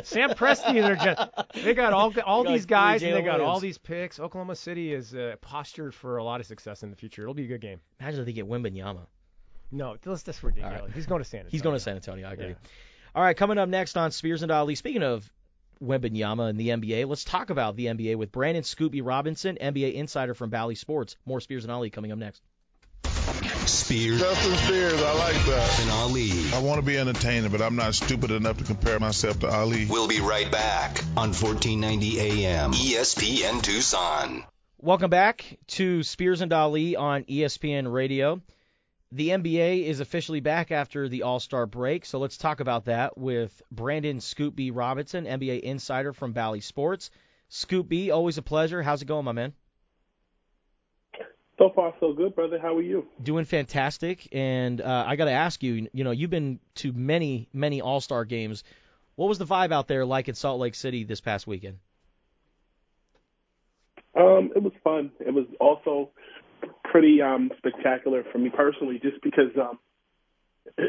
Sam 0.04 0.30
Presti, 0.32 0.82
they're 0.82 0.96
just 0.96 1.30
they 1.64 1.74
got 1.74 1.94
all 1.94 2.14
all 2.26 2.44
Got 2.44 2.54
these 2.54 2.66
guys 2.66 3.02
and 3.04 3.14
they 3.14 3.22
Jalen 3.22 3.26
got 3.26 3.40
all 3.42 3.46
Williams. 3.56 3.62
these 3.62 3.78
picks. 3.78 4.20
Oklahoma 4.20 4.56
City 4.56 4.94
is 4.94 5.14
uh, 5.14 5.36
postured 5.42 5.94
for 5.94 6.18
a 6.18 6.24
lot 6.24 6.40
of 6.40 6.46
success 6.48 6.84
in 6.84 6.90
the 6.90 6.96
future. 6.96 7.22
It'll 7.24 7.34
be 7.34 7.46
a 7.46 7.48
good 7.48 7.62
game. 7.62 7.80
Imagine 8.00 8.20
if 8.22 8.26
they 8.26 8.34
get 8.34 8.48
Wembanyama. 8.48 9.06
No, 9.72 9.98
that's 10.02 10.22
that's 10.24 10.44
ridiculous. 10.44 10.92
He's 10.94 11.06
going 11.08 11.22
to 11.22 11.28
San 11.28 11.40
Antonio. 11.42 11.52
He's 11.52 11.62
going 11.64 11.76
to 11.76 11.80
San 11.80 11.96
Antonio. 11.96 12.28
I 12.30 12.34
agree. 12.34 12.56
Yeah. 13.14 13.20
All 13.20 13.24
right, 13.24 13.38
coming 13.38 13.58
up 13.58 13.70
next 13.70 13.98
on 13.98 14.12
Spears 14.12 14.44
and 14.44 14.52
Ali. 14.52 14.76
Speaking 14.76 15.04
of 15.04 15.30
Wembanyama 15.82 16.50
and 16.50 16.60
the 16.60 16.70
NBA, 16.70 17.08
let's 17.08 17.24
talk 17.24 17.50
about 17.50 17.76
the 17.76 17.88
NBA 17.88 18.16
with 18.16 18.32
Brandon 18.32 18.64
Scoop 18.64 18.92
B 18.92 19.02
Robinson, 19.02 19.58
NBA 19.62 19.94
insider 19.94 20.34
from 20.34 20.50
Bally 20.50 20.76
Sports. 20.76 21.16
More 21.26 21.42
Spears 21.42 21.64
and 21.64 21.72
Ali 21.72 21.90
coming 21.90 22.12
up 22.12 22.18
next. 22.18 22.42
Spears 23.66 24.20
Justin 24.20 24.56
Spears, 24.56 25.02
I 25.02 25.14
like 25.14 25.46
that. 25.46 25.80
and 25.82 25.92
Ali. 25.92 26.32
I 26.54 26.60
want 26.60 26.80
to 26.80 26.86
be 26.86 26.98
entertaining, 26.98 27.50
but 27.52 27.62
I'm 27.62 27.76
not 27.76 27.96
stupid 27.96 28.32
enough 28.32 28.58
to 28.58 28.64
compare 28.66 29.00
myself 29.00 29.40
to 29.40 29.48
Ali. 29.48 29.86
We'll 29.90 30.08
be 30.08 30.20
right 30.20 30.52
back 30.52 31.02
on 31.16 31.30
1490 31.34 32.20
AM 32.20 32.74
ESPN 32.74 33.62
Tucson. 33.62 34.44
Welcome 34.80 35.10
back 35.10 35.60
to 35.68 36.04
Spears 36.04 36.42
and 36.42 36.52
Ali 36.52 36.98
on 36.98 37.24
ESPN 37.24 37.92
Radio. 37.92 38.42
The 39.16 39.30
NBA 39.30 39.86
is 39.86 40.00
officially 40.00 40.40
back 40.40 40.72
after 40.72 41.08
the 41.08 41.22
All 41.22 41.40
Star 41.40 41.68
break, 41.68 42.04
so 42.04 42.18
let's 42.18 42.36
talk 42.36 42.62
about 42.62 42.86
that 42.86 43.16
with 43.16 43.62
Brandon 43.70 44.20
Scoop 44.20 44.56
B. 44.56 44.72
Robinson, 44.72 45.26
NBA 45.26 45.60
insider 45.60 46.14
from 46.14 46.34
Bally 46.34 46.62
Sports. 46.62 47.12
Scoop 47.48 47.88
B, 47.88 48.10
always 48.10 48.40
a 48.40 48.42
pleasure. 48.42 48.82
How's 48.82 49.04
it 49.04 49.06
going, 49.06 49.24
my 49.24 49.32
man? 49.32 49.54
So 51.60 51.70
far, 51.76 51.94
so 52.00 52.14
good, 52.14 52.34
brother. 52.34 52.58
How 52.60 52.76
are 52.76 52.82
you? 52.82 53.06
Doing 53.22 53.46
fantastic, 53.46 54.28
and 54.32 54.82
uh, 54.82 55.04
I 55.06 55.16
got 55.16 55.26
to 55.26 55.32
ask 55.32 55.62
you, 55.62 55.88
you 55.94 56.04
know, 56.04 56.10
you've 56.10 56.32
been 56.32 56.60
to 56.76 56.92
many, 56.92 57.48
many 57.54 57.82
All 57.82 58.02
Star 58.02 58.26
games. 58.26 58.64
What 59.14 59.30
was 59.30 59.38
the 59.38 59.46
vibe 59.46 59.72
out 59.72 59.88
there 59.88 60.08
like 60.08 60.28
in 60.28 60.34
Salt 60.34 60.60
Lake 60.60 60.74
City 60.74 61.04
this 61.04 61.22
past 61.22 61.46
weekend? 61.46 61.78
Um, 64.16 64.50
it 64.56 64.64
was 64.64 64.74
fun. 64.84 65.12
It 65.20 65.36
was 65.36 65.46
also 65.60 66.10
pretty 66.94 67.24
um 67.24 67.50
spectacular 67.58 68.24
for 68.32 68.38
me 68.38 68.52
personally, 68.56 69.00
just 69.02 69.20
because 69.24 69.50
um 69.60 69.80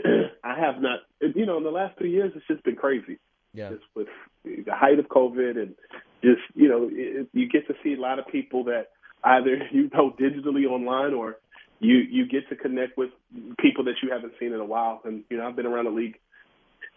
I 0.44 0.60
have 0.60 0.80
not, 0.80 1.00
you 1.34 1.46
know, 1.46 1.56
in 1.56 1.64
the 1.64 1.70
last 1.70 1.96
three 1.96 2.10
years 2.10 2.32
it's 2.36 2.46
just 2.46 2.62
been 2.62 2.76
crazy. 2.76 3.18
Yeah. 3.54 3.70
Just 3.70 3.84
with 3.94 4.08
the 4.44 4.74
height 4.74 4.98
of 4.98 5.06
COVID 5.06 5.56
and 5.56 5.74
just 6.22 6.42
you 6.54 6.68
know 6.68 6.90
it, 6.92 7.28
you 7.32 7.48
get 7.48 7.66
to 7.68 7.74
see 7.82 7.94
a 7.94 8.00
lot 8.00 8.18
of 8.18 8.26
people 8.28 8.64
that 8.64 8.90
either 9.24 9.56
you 9.72 9.88
know 9.94 10.14
digitally 10.20 10.66
online 10.66 11.14
or 11.14 11.38
you 11.80 11.96
you 11.96 12.28
get 12.28 12.50
to 12.50 12.56
connect 12.56 12.98
with 12.98 13.10
people 13.58 13.84
that 13.84 13.94
you 14.02 14.10
haven't 14.12 14.34
seen 14.38 14.52
in 14.52 14.60
a 14.60 14.64
while. 14.64 15.00
And 15.04 15.24
you 15.30 15.38
know 15.38 15.48
I've 15.48 15.56
been 15.56 15.66
around 15.66 15.86
the 15.86 15.90
league 15.90 16.18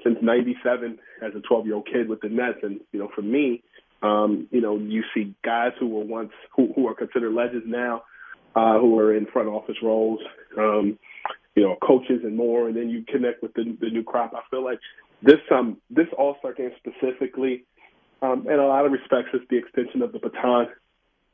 since 0.03 0.17
'97 0.21 0.99
as 1.23 1.31
a 1.33 1.39
12 1.39 1.65
year 1.65 1.75
old 1.75 1.87
kid 1.87 2.09
with 2.09 2.19
the 2.19 2.29
Nets, 2.29 2.59
and 2.61 2.81
you 2.91 2.99
know 2.99 3.09
for 3.15 3.21
me 3.21 3.63
um, 4.03 4.47
you 4.51 4.61
know, 4.61 4.77
you 4.77 5.03
see 5.13 5.33
guys 5.43 5.71
who 5.79 5.87
were 5.87 6.03
once 6.03 6.31
who, 6.55 6.71
who 6.75 6.87
are 6.87 6.93
considered 6.93 7.33
legends 7.33 7.65
now, 7.67 8.03
uh, 8.57 8.79
who 8.79 8.97
are 8.97 9.15
in 9.15 9.27
front 9.27 9.47
office 9.47 9.75
roles, 9.83 10.19
um, 10.57 10.97
you 11.55 11.63
know, 11.63 11.75
coaches 11.81 12.21
and 12.23 12.35
more, 12.35 12.67
and 12.67 12.75
then 12.75 12.89
you 12.89 13.03
connect 13.07 13.43
with 13.43 13.53
the, 13.53 13.77
the 13.79 13.89
new 13.89 14.03
crop. 14.03 14.33
I 14.33 14.41
feel 14.49 14.63
like 14.63 14.79
this 15.21 15.39
um 15.51 15.77
this 15.89 16.07
All 16.17 16.35
Star 16.39 16.53
game 16.53 16.71
specifically, 16.77 17.65
um, 18.21 18.47
in 18.47 18.59
a 18.59 18.65
lot 18.65 18.85
of 18.85 18.91
respects, 18.91 19.29
is 19.33 19.41
the 19.49 19.57
extension 19.57 20.01
of 20.01 20.11
the 20.11 20.19
baton, 20.19 20.67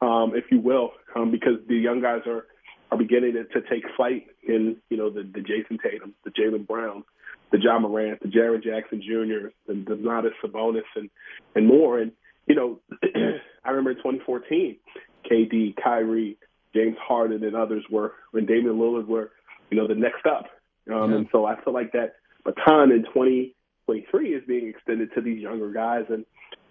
um, 0.01 0.33
if 0.35 0.45
you 0.51 0.59
will, 0.59 0.91
um, 1.15 1.31
because 1.31 1.59
the 1.67 1.75
young 1.75 2.01
guys 2.01 2.21
are 2.25 2.45
are 2.91 2.97
beginning 2.97 3.33
to, 3.33 3.45
to 3.45 3.67
take 3.69 3.83
flight 3.95 4.27
in 4.45 4.75
you 4.89 4.97
know 4.97 5.09
the 5.09 5.23
the 5.23 5.39
Jayson 5.39 5.79
Tatum, 5.81 6.13
the 6.25 6.31
Jaylen 6.31 6.67
Brown, 6.67 7.05
the 7.51 7.59
Ja 7.61 7.79
Morant, 7.79 8.21
the 8.21 8.27
Jaren 8.27 8.61
Jackson 8.61 9.01
Jr., 9.01 9.49
the 9.67 9.73
Domantas 9.73 10.31
Sabonis, 10.43 10.81
and 10.95 11.09
and 11.55 11.67
more, 11.67 11.99
and 11.99 12.11
you 12.47 12.55
know, 12.55 12.79
I 13.63 13.69
remember 13.69 13.91
in 13.91 13.97
2014, 13.97 14.75
KD, 15.29 15.75
Kyrie, 15.81 16.37
James 16.73 16.97
Harden, 17.01 17.43
and 17.43 17.55
others 17.55 17.83
were 17.89 18.13
when 18.31 18.45
Damian 18.45 18.75
Lillard 18.75 19.07
were, 19.07 19.31
you 19.69 19.77
know, 19.77 19.87
the 19.87 19.95
next 19.95 20.25
up. 20.25 20.45
Um, 20.91 21.11
yeah. 21.11 21.17
And 21.17 21.27
so 21.31 21.45
I 21.45 21.61
feel 21.63 21.73
like 21.73 21.91
that 21.93 22.15
baton 22.43 22.91
in 22.91 23.03
2023 23.03 24.29
is 24.29 24.43
being 24.47 24.67
extended 24.67 25.09
to 25.15 25.21
these 25.21 25.41
younger 25.41 25.71
guys, 25.71 26.05
and 26.09 26.25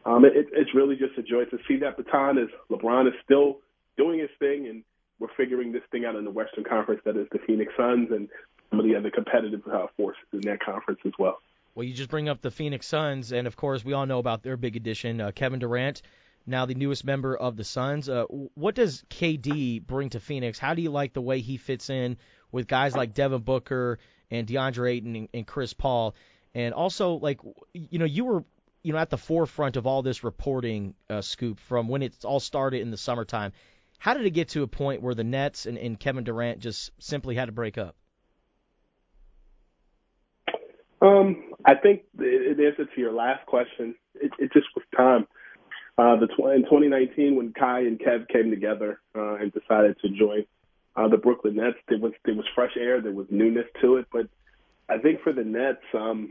um, 0.04 0.24
it, 0.24 0.48
it's 0.52 0.74
really 0.74 0.96
just 0.96 1.16
a 1.18 1.22
joy 1.22 1.44
to 1.46 1.58
see 1.68 1.78
that 1.78 1.96
baton 1.96 2.38
as 2.38 2.48
LeBron 2.70 3.06
is 3.06 3.14
still 3.24 3.58
doing 3.96 4.18
his 4.18 4.30
thing, 4.38 4.66
and 4.68 4.82
we're 5.18 5.28
figuring 5.36 5.72
this 5.72 5.82
thing 5.90 6.04
out 6.04 6.16
in 6.16 6.24
the 6.24 6.30
Western 6.30 6.64
Conference 6.64 7.00
that 7.04 7.16
is 7.16 7.28
the 7.32 7.38
Phoenix 7.46 7.72
Suns 7.76 8.08
and 8.10 8.28
some 8.70 8.80
of 8.80 8.86
the 8.86 8.96
other 8.96 9.10
competitive 9.10 9.60
uh, 9.72 9.86
forces 9.96 10.24
in 10.32 10.40
that 10.40 10.60
conference 10.60 11.00
as 11.06 11.12
well. 11.18 11.38
Well, 11.74 11.84
you 11.84 11.94
just 11.94 12.10
bring 12.10 12.28
up 12.28 12.40
the 12.40 12.50
Phoenix 12.50 12.86
Suns, 12.86 13.32
and 13.32 13.46
of 13.46 13.56
course, 13.56 13.84
we 13.84 13.92
all 13.92 14.04
know 14.04 14.18
about 14.18 14.42
their 14.42 14.56
big 14.56 14.76
addition, 14.76 15.20
uh, 15.20 15.30
Kevin 15.34 15.58
Durant, 15.58 16.02
now 16.46 16.66
the 16.66 16.74
newest 16.74 17.04
member 17.04 17.36
of 17.36 17.56
the 17.56 17.64
Suns. 17.64 18.08
Uh, 18.08 18.24
what 18.54 18.74
does 18.74 19.04
KD 19.10 19.84
bring 19.86 20.10
to 20.10 20.20
Phoenix? 20.20 20.58
How 20.58 20.74
do 20.74 20.82
you 20.82 20.90
like 20.90 21.12
the 21.12 21.20
way 21.20 21.40
he 21.40 21.56
fits 21.56 21.90
in 21.90 22.16
with 22.50 22.66
guys 22.66 22.94
like 22.94 23.14
Devin 23.14 23.42
Booker 23.42 23.98
and 24.30 24.46
DeAndre 24.46 24.92
Ayton 24.92 25.16
and, 25.16 25.28
and 25.32 25.46
Chris 25.46 25.72
Paul? 25.72 26.14
And 26.54 26.74
also, 26.74 27.14
like, 27.14 27.40
you 27.72 27.98
know, 27.98 28.04
you 28.04 28.24
were, 28.24 28.44
you 28.82 28.92
know, 28.92 28.98
at 28.98 29.10
the 29.10 29.18
forefront 29.18 29.76
of 29.76 29.86
all 29.86 30.02
this 30.02 30.24
reporting 30.24 30.94
uh, 31.08 31.22
scoop 31.22 31.60
from 31.60 31.88
when 31.88 32.02
it 32.02 32.24
all 32.24 32.40
started 32.40 32.82
in 32.82 32.90
the 32.90 32.96
summertime. 32.96 33.52
How 33.98 34.14
did 34.14 34.26
it 34.26 34.30
get 34.30 34.48
to 34.48 34.62
a 34.62 34.66
point 34.66 35.00
where 35.00 35.14
the 35.14 35.24
Nets 35.24 35.66
and, 35.66 35.78
and 35.78 35.98
Kevin 35.98 36.24
Durant 36.24 36.58
just 36.58 36.90
simply 36.98 37.36
had 37.36 37.46
to 37.46 37.52
break 37.52 37.78
up? 37.78 37.94
Um, 41.00 41.52
I 41.64 41.74
think 41.74 42.02
the, 42.16 42.54
answer 42.66 42.84
to 42.84 43.00
your 43.00 43.12
last 43.12 43.44
question, 43.46 43.94
it, 44.14 44.30
it 44.38 44.52
just 44.52 44.66
was 44.74 44.84
time. 44.96 45.26
Uh, 45.98 46.16
the 46.16 46.26
tw- 46.26 46.54
in 46.54 46.62
2019, 46.62 47.36
when 47.36 47.52
Kai 47.52 47.80
and 47.80 47.98
Kev 47.98 48.28
came 48.28 48.50
together 48.50 49.00
uh, 49.14 49.34
and 49.34 49.52
decided 49.52 49.96
to 50.00 50.08
join 50.08 50.44
uh, 50.96 51.08
the 51.08 51.18
Brooklyn 51.18 51.56
Nets, 51.56 51.76
there 51.88 51.98
was 51.98 52.12
there 52.24 52.34
was 52.34 52.46
fresh 52.54 52.76
air, 52.78 53.00
there 53.00 53.12
was 53.12 53.26
newness 53.30 53.66
to 53.80 53.96
it. 53.96 54.06
But 54.12 54.28
I 54.88 54.98
think 54.98 55.22
for 55.22 55.32
the 55.32 55.44
Nets, 55.44 55.82
um, 55.94 56.30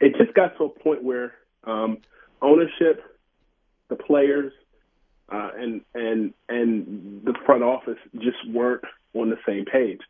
it 0.00 0.14
just 0.18 0.34
got 0.34 0.56
to 0.58 0.64
a 0.64 0.68
point 0.68 1.02
where 1.02 1.34
um, 1.64 1.98
ownership, 2.40 3.02
the 3.88 3.96
players, 3.96 4.52
uh, 5.30 5.50
and 5.56 5.80
and 5.94 6.34
and 6.48 7.22
the 7.24 7.34
front 7.46 7.62
office 7.62 7.98
just 8.14 8.38
weren't 8.48 8.84
on 9.14 9.30
the 9.30 9.38
same 9.46 9.64
page. 9.64 10.00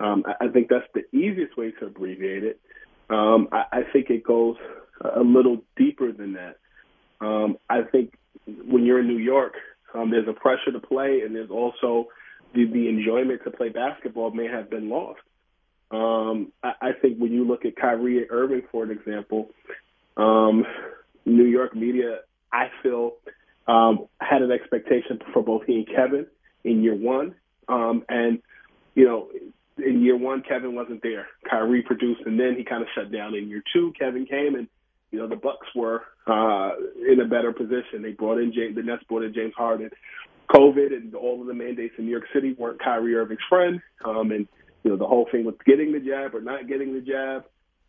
Um, 0.00 0.24
I, 0.26 0.46
I 0.46 0.48
think 0.48 0.68
that's 0.68 0.86
the 0.94 1.04
easiest 1.16 1.56
way 1.56 1.72
to 1.72 1.86
abbreviate 1.86 2.44
it. 2.44 2.60
Um, 3.10 3.48
I, 3.52 3.64
I 3.72 3.82
think 3.92 4.08
it 4.10 4.24
goes 4.24 4.56
a 5.02 5.20
little 5.20 5.62
deeper 5.76 6.12
than 6.12 6.32
that. 6.34 6.56
Um, 7.22 7.56
I 7.70 7.82
think 7.82 8.14
when 8.46 8.84
you're 8.84 9.00
in 9.00 9.06
New 9.06 9.18
York, 9.18 9.54
um, 9.94 10.10
there's 10.10 10.28
a 10.28 10.32
pressure 10.32 10.72
to 10.72 10.80
play, 10.80 11.20
and 11.24 11.34
there's 11.34 11.50
also 11.50 12.08
the, 12.54 12.64
the 12.66 12.88
enjoyment 12.88 13.42
to 13.44 13.50
play 13.50 13.68
basketball 13.68 14.32
may 14.32 14.48
have 14.48 14.68
been 14.68 14.88
lost. 14.88 15.20
Um, 15.90 16.52
I, 16.62 16.72
I 16.80 16.92
think 17.00 17.18
when 17.18 17.32
you 17.32 17.46
look 17.46 17.64
at 17.64 17.76
Kyrie 17.76 18.28
Irving, 18.28 18.62
for 18.72 18.82
an 18.82 18.90
example, 18.90 19.50
um, 20.16 20.64
New 21.24 21.44
York 21.44 21.76
media, 21.76 22.20
I 22.52 22.70
feel, 22.82 23.14
um, 23.68 24.06
had 24.18 24.42
an 24.42 24.50
expectation 24.50 25.20
for 25.32 25.42
both 25.42 25.62
he 25.66 25.76
and 25.76 25.86
Kevin 25.86 26.26
in 26.64 26.82
year 26.82 26.96
one. 26.96 27.34
Um, 27.68 28.04
and, 28.08 28.40
you 28.94 29.04
know, 29.04 29.28
in 29.78 30.02
year 30.02 30.16
one, 30.16 30.42
Kevin 30.42 30.74
wasn't 30.74 31.02
there. 31.02 31.26
Kyrie 31.48 31.82
produced, 31.82 32.22
and 32.26 32.38
then 32.38 32.56
he 32.56 32.64
kind 32.64 32.82
of 32.82 32.88
shut 32.94 33.12
down. 33.12 33.34
In 33.34 33.48
year 33.48 33.62
two, 33.72 33.92
Kevin 33.98 34.26
came, 34.26 34.54
and 34.54 34.68
you 35.12 35.18
know 35.18 35.28
the 35.28 35.36
Bucks 35.36 35.66
were 35.76 36.02
uh, 36.26 36.70
in 37.08 37.20
a 37.20 37.28
better 37.28 37.52
position. 37.52 38.02
They 38.02 38.12
brought 38.12 38.38
in 38.38 38.52
James, 38.52 38.74
the 38.74 38.82
Nets 38.82 39.04
brought 39.08 39.22
in 39.22 39.32
James 39.32 39.52
Harden. 39.56 39.90
COVID 40.50 40.92
and 40.92 41.14
all 41.14 41.40
of 41.40 41.46
the 41.46 41.54
mandates 41.54 41.94
in 41.98 42.04
New 42.04 42.10
York 42.10 42.24
City 42.34 42.54
weren't 42.58 42.82
Kyrie 42.82 43.14
Irving's 43.14 43.40
friend, 43.48 43.80
um, 44.04 44.32
and 44.32 44.48
you 44.82 44.90
know 44.90 44.96
the 44.96 45.06
whole 45.06 45.28
thing 45.30 45.44
with 45.44 45.62
getting 45.64 45.92
the 45.92 46.00
jab 46.00 46.34
or 46.34 46.40
not 46.40 46.66
getting 46.66 46.92
the 46.94 47.00
jab. 47.00 47.44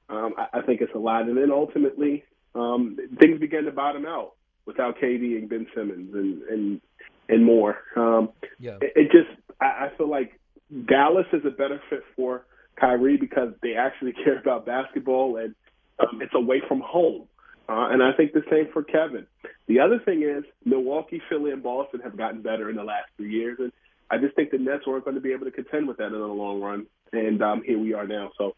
Um, 0.09 0.33
I, 0.37 0.59
I 0.59 0.61
think 0.61 0.81
it's 0.81 0.93
a 0.93 0.99
lot, 0.99 1.23
and 1.23 1.37
then 1.37 1.51
ultimately 1.51 2.23
um, 2.55 2.97
things 3.19 3.39
began 3.39 3.63
to 3.63 3.71
bottom 3.71 4.05
out 4.05 4.33
without 4.65 4.97
KD 4.97 5.37
and 5.37 5.49
Ben 5.49 5.65
Simmons 5.75 6.13
and 6.13 6.43
and 6.43 6.81
and 7.29 7.45
more. 7.45 7.77
Um, 7.95 8.29
yeah. 8.59 8.77
it, 8.81 8.93
it 8.95 9.11
just 9.11 9.29
I, 9.59 9.87
I 9.87 9.97
feel 9.97 10.09
like 10.09 10.39
Dallas 10.87 11.27
is 11.33 11.41
a 11.45 11.51
better 11.51 11.81
fit 11.89 12.01
for 12.15 12.45
Kyrie 12.79 13.17
because 13.17 13.53
they 13.61 13.75
actually 13.75 14.13
care 14.23 14.39
about 14.39 14.65
basketball 14.65 15.37
and 15.37 15.55
um, 15.99 16.21
it's 16.21 16.33
away 16.35 16.61
from 16.67 16.81
home. 16.81 17.27
Uh, 17.69 17.87
and 17.91 18.03
I 18.03 18.11
think 18.13 18.33
the 18.33 18.43
same 18.51 18.67
for 18.73 18.83
Kevin. 18.83 19.25
The 19.67 19.79
other 19.79 19.99
thing 20.03 20.23
is 20.23 20.43
Milwaukee, 20.65 21.21
Philly, 21.29 21.51
and 21.51 21.63
Boston 21.63 22.01
have 22.01 22.17
gotten 22.17 22.41
better 22.41 22.69
in 22.69 22.75
the 22.75 22.83
last 22.83 23.07
three 23.15 23.31
years, 23.31 23.57
and 23.59 23.71
I 24.11 24.17
just 24.17 24.35
think 24.35 24.51
the 24.51 24.57
Nets 24.57 24.85
weren't 24.85 25.05
going 25.05 25.15
to 25.15 25.21
be 25.21 25.31
able 25.31 25.45
to 25.45 25.51
contend 25.51 25.87
with 25.87 25.97
that 25.97 26.07
in 26.07 26.11
the 26.13 26.19
long 26.19 26.61
run. 26.61 26.85
And 27.13 27.41
um, 27.41 27.63
here 27.65 27.79
we 27.79 27.93
are 27.93 28.05
now. 28.05 28.31
So 28.37 28.55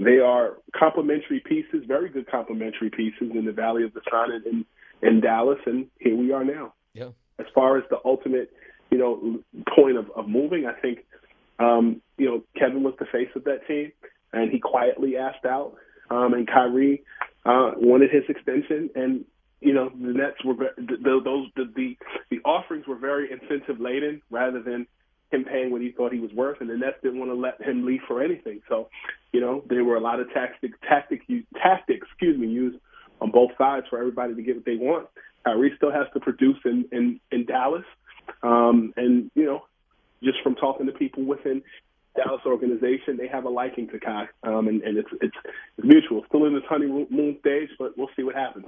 they 0.00 0.18
are 0.18 0.56
complementary 0.76 1.40
pieces, 1.40 1.84
very 1.86 2.08
good 2.08 2.28
complementary 2.28 2.90
pieces 2.90 3.30
in 3.32 3.44
the 3.44 3.52
Valley 3.52 3.84
of 3.84 3.94
the 3.94 4.00
Sun 4.10 4.32
and 4.32 4.46
in, 4.46 4.64
in 5.02 5.20
Dallas, 5.20 5.58
and 5.66 5.86
here 6.00 6.16
we 6.16 6.32
are 6.32 6.44
now. 6.44 6.74
Yeah. 6.94 7.10
As 7.38 7.46
far 7.54 7.78
as 7.78 7.84
the 7.90 7.98
ultimate, 8.04 8.50
you 8.90 8.98
know, 8.98 9.38
point 9.76 9.96
of, 9.96 10.10
of 10.16 10.28
moving, 10.28 10.66
I 10.66 10.72
think 10.80 11.04
um, 11.58 12.00
you 12.16 12.26
know, 12.26 12.42
Kevin 12.56 12.82
was 12.82 12.94
the 12.98 13.06
face 13.06 13.28
of 13.34 13.44
that 13.44 13.66
team, 13.66 13.92
and 14.32 14.50
he 14.50 14.58
quietly 14.58 15.16
asked 15.16 15.44
out. 15.44 15.74
Um, 16.10 16.34
and 16.34 16.46
Kyrie 16.46 17.02
uh, 17.44 17.72
wanted 17.76 18.10
his 18.10 18.24
extension, 18.28 18.90
and 18.94 19.24
you 19.60 19.74
know, 19.74 19.90
the 19.90 20.12
Nets 20.12 20.44
were 20.44 20.54
the, 20.54 21.20
those 21.24 21.48
the, 21.56 21.64
the 21.74 21.96
the 22.30 22.38
offerings 22.44 22.86
were 22.86 22.96
very 22.96 23.30
incentive 23.30 23.80
laden 23.80 24.22
rather 24.30 24.62
than 24.62 24.86
him 25.30 25.44
paying 25.44 25.70
what 25.70 25.82
he 25.82 25.90
thought 25.90 26.12
he 26.12 26.20
was 26.20 26.32
worth, 26.32 26.60
and 26.60 26.70
the 26.70 26.76
Nets 26.76 26.96
didn't 27.02 27.18
want 27.18 27.30
to 27.30 27.34
let 27.34 27.60
him 27.60 27.84
leave 27.84 28.00
for 28.06 28.22
anything. 28.22 28.60
So, 28.68 28.88
you 29.32 29.40
know, 29.40 29.62
there 29.68 29.84
were 29.84 29.96
a 29.96 30.00
lot 30.00 30.20
of 30.20 30.32
tactics 30.32 30.78
tactics 30.88 31.24
tactics, 31.54 32.06
excuse 32.10 32.38
me, 32.38 32.48
used 32.48 32.78
on 33.20 33.30
both 33.30 33.50
sides 33.58 33.86
for 33.90 33.98
everybody 33.98 34.34
to 34.34 34.42
get 34.42 34.56
what 34.56 34.64
they 34.64 34.76
want. 34.76 35.08
Kyrie 35.44 35.72
still 35.76 35.92
has 35.92 36.06
to 36.14 36.20
produce 36.20 36.58
in 36.64 36.86
in, 36.92 37.20
in 37.30 37.44
Dallas, 37.44 37.84
um, 38.42 38.94
and 38.96 39.30
you 39.34 39.44
know, 39.44 39.64
just 40.22 40.38
from 40.42 40.54
talking 40.54 40.86
to 40.86 40.92
people 40.92 41.24
within 41.24 41.62
Dallas 42.18 42.42
organization, 42.44 43.16
they 43.16 43.28
have 43.28 43.44
a 43.44 43.48
liking 43.48 43.88
to 43.88 44.00
Kai, 44.00 44.26
um, 44.42 44.68
and, 44.68 44.82
and 44.82 44.98
it's, 44.98 45.08
it's 45.20 45.36
it's 45.76 45.86
mutual. 45.86 46.24
Still 46.28 46.46
in 46.46 46.54
this 46.54 46.64
honeymoon 46.68 47.36
stage, 47.40 47.70
but 47.78 47.96
we'll 47.96 48.10
see 48.16 48.22
what 48.22 48.34
happens. 48.34 48.66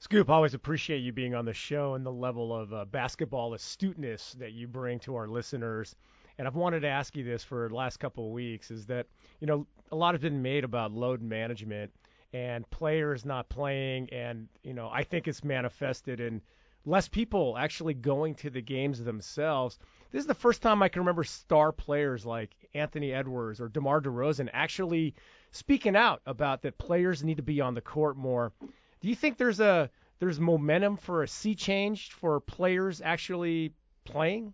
Scoop, 0.00 0.28
always 0.28 0.54
appreciate 0.54 0.98
you 0.98 1.12
being 1.12 1.34
on 1.34 1.44
the 1.44 1.52
show 1.52 1.94
and 1.94 2.04
the 2.04 2.12
level 2.12 2.54
of 2.54 2.72
uh, 2.72 2.84
basketball 2.84 3.54
astuteness 3.54 4.36
that 4.38 4.52
you 4.52 4.68
bring 4.68 4.98
to 5.00 5.16
our 5.16 5.26
listeners. 5.26 5.96
And 6.36 6.46
I've 6.46 6.54
wanted 6.54 6.80
to 6.80 6.88
ask 6.88 7.16
you 7.16 7.24
this 7.24 7.42
for 7.42 7.68
the 7.68 7.74
last 7.74 7.96
couple 7.96 8.26
of 8.26 8.32
weeks: 8.32 8.70
is 8.70 8.86
that 8.86 9.06
you 9.40 9.46
know 9.46 9.66
a 9.90 9.96
lot 9.96 10.14
has 10.14 10.20
been 10.20 10.42
made 10.42 10.64
about 10.64 10.92
load 10.92 11.22
management 11.22 11.90
and 12.34 12.68
players 12.70 13.24
not 13.24 13.48
playing, 13.48 14.08
and 14.12 14.46
you 14.62 14.74
know 14.74 14.90
I 14.92 15.04
think 15.04 15.26
it's 15.26 15.42
manifested 15.42 16.20
in 16.20 16.42
less 16.84 17.08
people 17.08 17.56
actually 17.58 17.94
going 17.94 18.34
to 18.36 18.50
the 18.50 18.62
games 18.62 19.02
themselves. 19.02 19.78
This 20.10 20.20
is 20.20 20.26
the 20.26 20.34
first 20.34 20.62
time 20.62 20.82
I 20.82 20.88
can 20.88 21.02
remember 21.02 21.24
star 21.24 21.72
players 21.72 22.24
like 22.24 22.56
Anthony 22.74 23.12
Edwards 23.12 23.60
or 23.60 23.68
DeMar 23.68 24.00
DeRozan 24.00 24.48
actually 24.52 25.14
speaking 25.50 25.96
out 25.96 26.20
about 26.26 26.62
that 26.62 26.78
players 26.78 27.24
need 27.24 27.36
to 27.38 27.42
be 27.42 27.60
on 27.60 27.74
the 27.74 27.80
court 27.80 28.16
more. 28.16 28.52
Do 29.00 29.08
you 29.08 29.14
think 29.14 29.36
there's 29.36 29.60
a 29.60 29.90
there's 30.18 30.40
momentum 30.40 30.96
for 30.96 31.22
a 31.22 31.28
sea 31.28 31.54
change 31.54 32.12
for 32.12 32.40
players 32.40 33.00
actually 33.00 33.72
playing? 34.04 34.52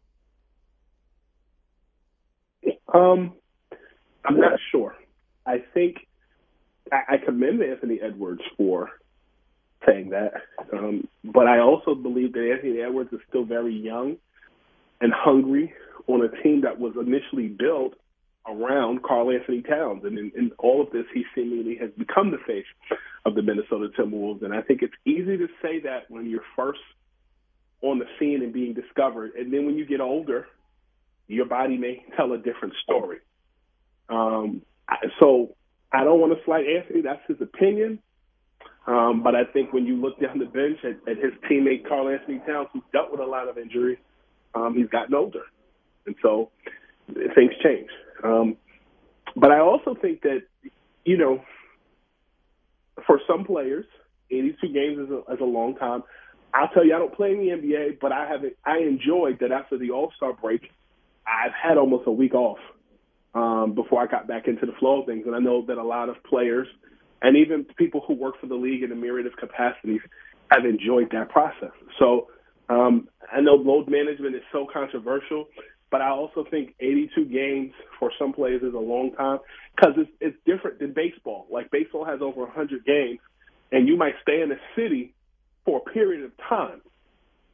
Um, 2.93 3.33
I'm 4.25 4.39
not 4.39 4.59
sure. 4.71 4.95
I 5.47 5.63
think 5.73 6.07
I, 6.93 7.17
commend 7.19 7.63
Anthony 7.63 7.99
Edwards 8.01 8.43
for 8.57 8.91
saying 9.87 10.11
that, 10.11 10.35
um, 10.73 11.09
but 11.25 11.47
I 11.47 11.59
also 11.59 11.95
believe 11.95 12.33
that 12.35 12.53
Anthony 12.53 12.81
Edwards 12.81 13.13
is 13.13 13.21
still 13.29 13.45
very 13.45 13.75
young 13.75 14.17
and 15.01 15.13
hungry 15.13 15.73
on 16.07 16.23
a 16.23 16.43
team 16.43 16.61
that 16.63 16.79
was 16.79 16.95
initially 16.97 17.49
built 17.49 17.95
around 18.47 19.03
Karl-Anthony 19.03 19.63
Towns. 19.63 20.05
And 20.05 20.19
in, 20.19 20.33
in 20.37 20.53
all 20.59 20.83
of 20.83 20.91
this, 20.91 21.05
he 21.13 21.25
seemingly 21.35 21.77
has 21.81 21.91
become 21.97 22.31
the 22.31 22.39
face 22.47 22.67
of 23.25 23.35
the 23.35 23.43
Minnesota 23.43 23.89
Timberwolves. 23.99 24.43
And 24.45 24.55
I 24.55 24.61
think 24.61 24.83
it's 24.83 24.95
easy 25.05 25.37
to 25.39 25.49
say 25.63 25.81
that 25.81 26.11
when 26.11 26.29
you're 26.29 26.45
first 26.55 26.81
on 27.81 27.99
the 27.99 28.07
scene 28.19 28.43
and 28.43 28.53
being 28.53 28.75
discovered. 28.75 29.33
And 29.39 29.53
then 29.53 29.67
when 29.67 29.77
you 29.77 29.87
get 29.87 30.01
older, 30.01 30.47
your 31.27 31.47
body 31.47 31.77
may 31.79 32.05
tell 32.17 32.33
a 32.33 32.39
different 32.39 32.75
story. 32.83 33.19
Um, 34.09 34.63
so 35.21 35.55
I 35.93 36.05
don't 36.05 36.21
want 36.21 36.37
to 36.37 36.45
slight 36.45 36.67
Anthony. 36.67 37.03
That's 37.03 37.23
his 37.29 37.41
opinion. 37.41 37.99
Um, 38.87 39.23
but 39.23 39.35
I 39.35 39.45
think 39.45 39.73
when 39.73 39.87
you 39.87 39.97
look 39.97 40.21
down 40.21 40.39
the 40.39 40.45
bench 40.45 40.79
at, 40.85 41.09
at 41.11 41.17
his 41.17 41.33
teammate 41.51 41.89
Karl-Anthony 41.89 42.41
Towns, 42.47 42.69
who 42.73 42.83
dealt 42.93 43.11
with 43.11 43.21
a 43.21 43.25
lot 43.25 43.49
of 43.49 43.57
injuries, 43.57 43.99
um, 44.55 44.75
he's 44.77 44.89
gotten 44.89 45.15
older. 45.15 45.45
And 46.07 46.15
so 46.21 46.51
things 47.07 47.53
change. 47.63 47.89
Um, 48.25 48.57
but 49.37 49.51
I 49.51 49.61
also 49.61 49.95
think 49.95 50.23
that, 50.23 50.43
you 51.05 51.17
know, 51.17 51.43
for 53.07 53.21
some 53.29 53.45
players, 53.45 53.85
82 54.31 54.69
games 54.73 54.99
is 54.99 55.11
a, 55.11 55.33
is 55.33 55.41
a 55.41 55.45
long 55.45 55.77
time. 55.77 56.03
I'll 56.55 56.69
tell 56.69 56.85
you, 56.85 56.95
I 56.95 56.99
don't 56.99 57.15
play 57.15 57.33
in 57.33 57.39
the 57.39 57.49
NBA, 57.49 57.99
but 58.01 58.13
I 58.13 58.29
have 58.29 58.41
I 58.65 58.79
enjoyed 58.79 59.39
that 59.41 59.51
after 59.51 59.77
the 59.77 59.91
All 59.91 60.13
Star 60.17 60.33
break, 60.33 60.71
I've 61.27 61.53
had 61.53 61.77
almost 61.77 62.07
a 62.07 62.13
week 62.13 62.35
off 62.35 62.59
um, 63.35 63.75
before 63.75 64.03
I 64.03 64.07
got 64.07 64.29
back 64.29 64.47
into 64.47 64.65
the 64.65 64.73
flow 64.79 65.01
of 65.01 65.07
things, 65.07 65.25
and 65.27 65.35
I 65.35 65.41
know 65.41 65.65
that 65.67 65.79
a 65.79 65.83
lot 65.83 66.09
of 66.09 66.23
players 66.23 66.69
and 67.23 67.37
even 67.37 67.65
people 67.77 68.03
who 68.07 68.15
work 68.15 68.39
for 68.41 68.47
the 68.47 68.55
league 68.55 68.83
in 68.83 68.93
a 68.93 68.95
myriad 68.95 69.27
of 69.27 69.37
capacities 69.37 70.01
have 70.51 70.65
enjoyed 70.65 71.11
that 71.13 71.31
process. 71.31 71.73
So 71.99 72.29
um, 72.69 73.09
I 73.33 73.41
know 73.41 73.55
load 73.55 73.89
management 73.89 74.37
is 74.37 74.43
so 74.53 74.67
controversial, 74.71 75.47
but 75.95 76.03
I 76.03 76.09
also 76.09 76.45
think 76.51 76.75
82 76.81 77.27
games 77.27 77.73
for 78.01 78.11
some 78.19 78.33
players 78.33 78.65
is 78.65 78.75
a 78.75 78.79
long 78.81 79.13
time 79.13 79.39
because 79.77 79.93
it's, 79.97 80.11
it's 80.21 80.37
different 80.45 80.81
than 80.81 80.93
baseball. 80.93 81.47
Like 81.49 81.71
baseball 81.71 82.05
has 82.05 82.21
over 82.21 82.41
100 82.41 82.85
games, 82.85 83.21
and 83.71 83.87
you 83.87 83.97
might 83.97 84.15
stay 84.21 84.43
in 84.43 84.51
a 84.51 84.57
city 84.75 85.15
for 85.65 85.81
a 85.87 85.91
period 85.93 86.25
of 86.25 86.33
time 86.49 86.81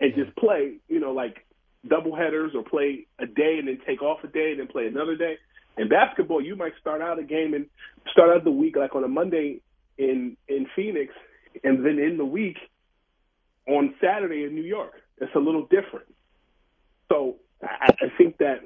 and 0.01 0.15
just 0.15 0.35
play, 0.37 0.79
you 0.89 1.01
know, 1.01 1.13
like 1.13 1.45
double 1.87 2.17
headers 2.17 2.53
or 2.55 2.63
play 2.63 3.07
a 3.19 3.27
day 3.27 3.57
and 3.59 3.69
then 3.69 3.79
take 3.87 4.01
off 4.01 4.25
a 4.25 4.29
day 4.29 4.53
and 4.53 4.61
then 4.61 4.69
play 4.69 4.87
another 4.87 5.17
day. 5.17 5.37
In 5.77 5.91
basketball, 5.91 6.41
you 6.41 6.57
might 6.57 6.73
start 6.81 7.03
out 7.03 7.19
a 7.19 7.23
game 7.23 7.53
and 7.53 7.67
start 8.11 8.35
out 8.35 8.45
the 8.45 8.51
week 8.51 8.75
like 8.75 8.95
on 8.95 9.05
a 9.05 9.09
Monday 9.09 9.61
in 9.99 10.39
in 10.49 10.67
Phoenix, 10.75 11.13
and 11.63 11.85
then 11.85 11.99
in 11.99 12.17
the 12.17 12.25
week 12.25 12.57
on 13.69 13.95
Saturday 14.01 14.45
in 14.45 14.55
New 14.55 14.65
York. 14.65 14.95
It's 15.19 15.35
a 15.35 15.39
little 15.39 15.67
different. 15.67 16.07
So 17.11 17.37
I, 17.63 17.89
I 18.01 18.09
think 18.17 18.39
that 18.39 18.61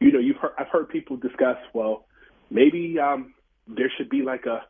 you 0.00 0.12
know 0.12 0.18
you've 0.18 0.36
heard, 0.36 0.52
I've 0.58 0.68
heard 0.68 0.88
people 0.88 1.16
discuss 1.16 1.58
well 1.72 2.06
maybe 2.50 2.98
um, 2.98 3.34
there 3.66 3.90
should 3.96 4.08
be 4.08 4.22
like 4.22 4.46
a 4.46 4.62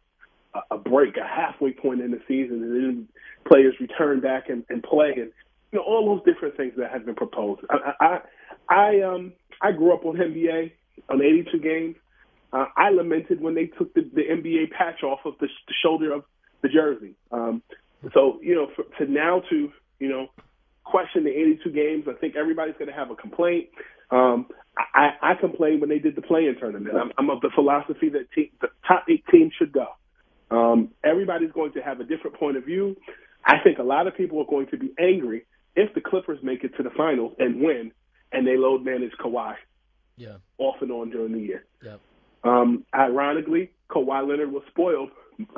a 0.70 0.78
break, 0.78 1.16
a 1.16 1.26
halfway 1.26 1.72
point 1.72 2.00
in 2.00 2.12
the 2.12 2.20
season, 2.28 2.62
and 2.62 2.76
then 2.76 3.08
players 3.44 3.74
return 3.80 4.20
back 4.20 4.48
and, 4.48 4.64
and 4.68 4.82
play, 4.82 5.12
and 5.16 5.32
you 5.72 5.78
know 5.78 5.82
all 5.82 6.14
those 6.14 6.24
different 6.32 6.56
things 6.56 6.72
that 6.76 6.90
have 6.92 7.04
been 7.04 7.14
proposed. 7.14 7.62
I 7.70 7.92
I, 8.00 8.18
I 8.68 9.00
um 9.00 9.32
I 9.60 9.72
grew 9.72 9.92
up 9.92 10.04
on 10.04 10.16
NBA 10.16 10.72
on 11.08 11.20
82 11.22 11.58
games. 11.58 11.96
Uh, 12.52 12.66
I 12.76 12.90
lamented 12.90 13.40
when 13.40 13.54
they 13.54 13.66
took 13.66 13.92
the, 13.94 14.02
the 14.14 14.22
NBA 14.22 14.70
patch 14.70 15.02
off 15.02 15.20
of 15.24 15.34
the, 15.40 15.48
the 15.66 15.74
shoulder 15.82 16.12
of 16.12 16.22
the 16.62 16.68
jersey. 16.68 17.16
Um, 17.32 17.62
so 18.12 18.38
you 18.40 18.54
know, 18.54 18.68
for, 18.76 18.84
to 18.98 19.10
now 19.10 19.42
to 19.50 19.72
you 19.98 20.08
know 20.08 20.28
question 20.84 21.24
the 21.24 21.30
82 21.30 21.70
games. 21.70 22.04
I 22.08 22.14
think 22.14 22.36
everybody's 22.36 22.74
going 22.78 22.88
to 22.88 22.94
have 22.94 23.10
a 23.10 23.16
complaint. 23.16 23.68
Um, 24.10 24.46
I, 24.76 25.10
I 25.22 25.34
complained 25.34 25.80
when 25.80 25.90
they 25.90 25.98
did 25.98 26.16
the 26.16 26.22
play-in 26.22 26.56
tournament. 26.58 26.94
I'm, 26.94 27.12
I'm 27.18 27.30
of 27.30 27.40
the 27.40 27.50
philosophy 27.54 28.08
that 28.10 28.30
te- 28.34 28.52
the 28.60 28.68
top 28.86 29.04
eight 29.08 29.24
teams 29.30 29.52
should 29.58 29.72
go. 29.72 29.86
Um, 30.50 30.90
everybody's 31.02 31.52
going 31.52 31.72
to 31.72 31.80
have 31.80 32.00
a 32.00 32.04
different 32.04 32.38
point 32.38 32.56
of 32.56 32.64
view. 32.64 32.96
I 33.44 33.56
think 33.62 33.78
a 33.78 33.82
lot 33.82 34.06
of 34.06 34.16
people 34.16 34.40
are 34.40 34.46
going 34.46 34.66
to 34.68 34.76
be 34.76 34.92
angry 34.98 35.46
if 35.76 35.92
the 35.94 36.00
Clippers 36.00 36.38
make 36.42 36.64
it 36.64 36.76
to 36.76 36.82
the 36.82 36.90
finals 36.90 37.34
and 37.38 37.60
win, 37.60 37.92
and 38.32 38.46
they 38.46 38.56
load 38.56 38.84
manage 38.84 39.12
Kawhi 39.22 39.54
yeah. 40.16 40.36
off 40.58 40.76
and 40.80 40.90
on 40.90 41.10
during 41.10 41.32
the 41.32 41.40
year. 41.40 41.64
Yep. 41.82 42.00
Um, 42.44 42.84
ironically, 42.94 43.70
Kawhi 43.90 44.28
Leonard 44.28 44.52
was 44.52 44.62
spoiled. 44.68 45.10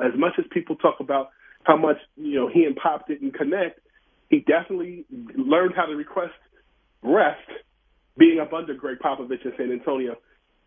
As 0.03 0.17
much 0.17 0.33
as 0.39 0.45
people 0.51 0.75
talk 0.75 0.99
about 0.99 1.29
how 1.63 1.77
much 1.77 1.97
you 2.15 2.35
know 2.35 2.49
he 2.51 2.63
and 2.63 2.75
Pop 2.75 3.07
didn't 3.07 3.33
connect, 3.33 3.79
he 4.29 4.39
definitely 4.39 5.05
learned 5.35 5.73
how 5.75 5.85
to 5.85 5.95
request 5.95 6.33
rest 7.01 7.49
being 8.17 8.39
up 8.39 8.53
under 8.53 8.73
Gregg 8.73 8.97
Popovich 8.99 9.45
in 9.45 9.53
San 9.57 9.71
Antonio, 9.71 10.15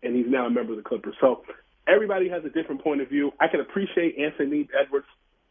and 0.01 0.15
he's 0.15 0.27
now 0.27 0.47
a 0.47 0.49
member 0.49 0.71
of 0.71 0.77
the 0.77 0.83
Clippers. 0.83 1.15
So 1.19 1.43
everybody 1.87 2.29
has 2.29 2.43
a 2.45 2.49
different 2.49 2.83
point 2.83 3.01
of 3.01 3.09
view. 3.09 3.31
I 3.39 3.47
can 3.47 3.59
appreciate 3.59 4.17
Anthony 4.17 4.67
Edwards' 4.79 5.05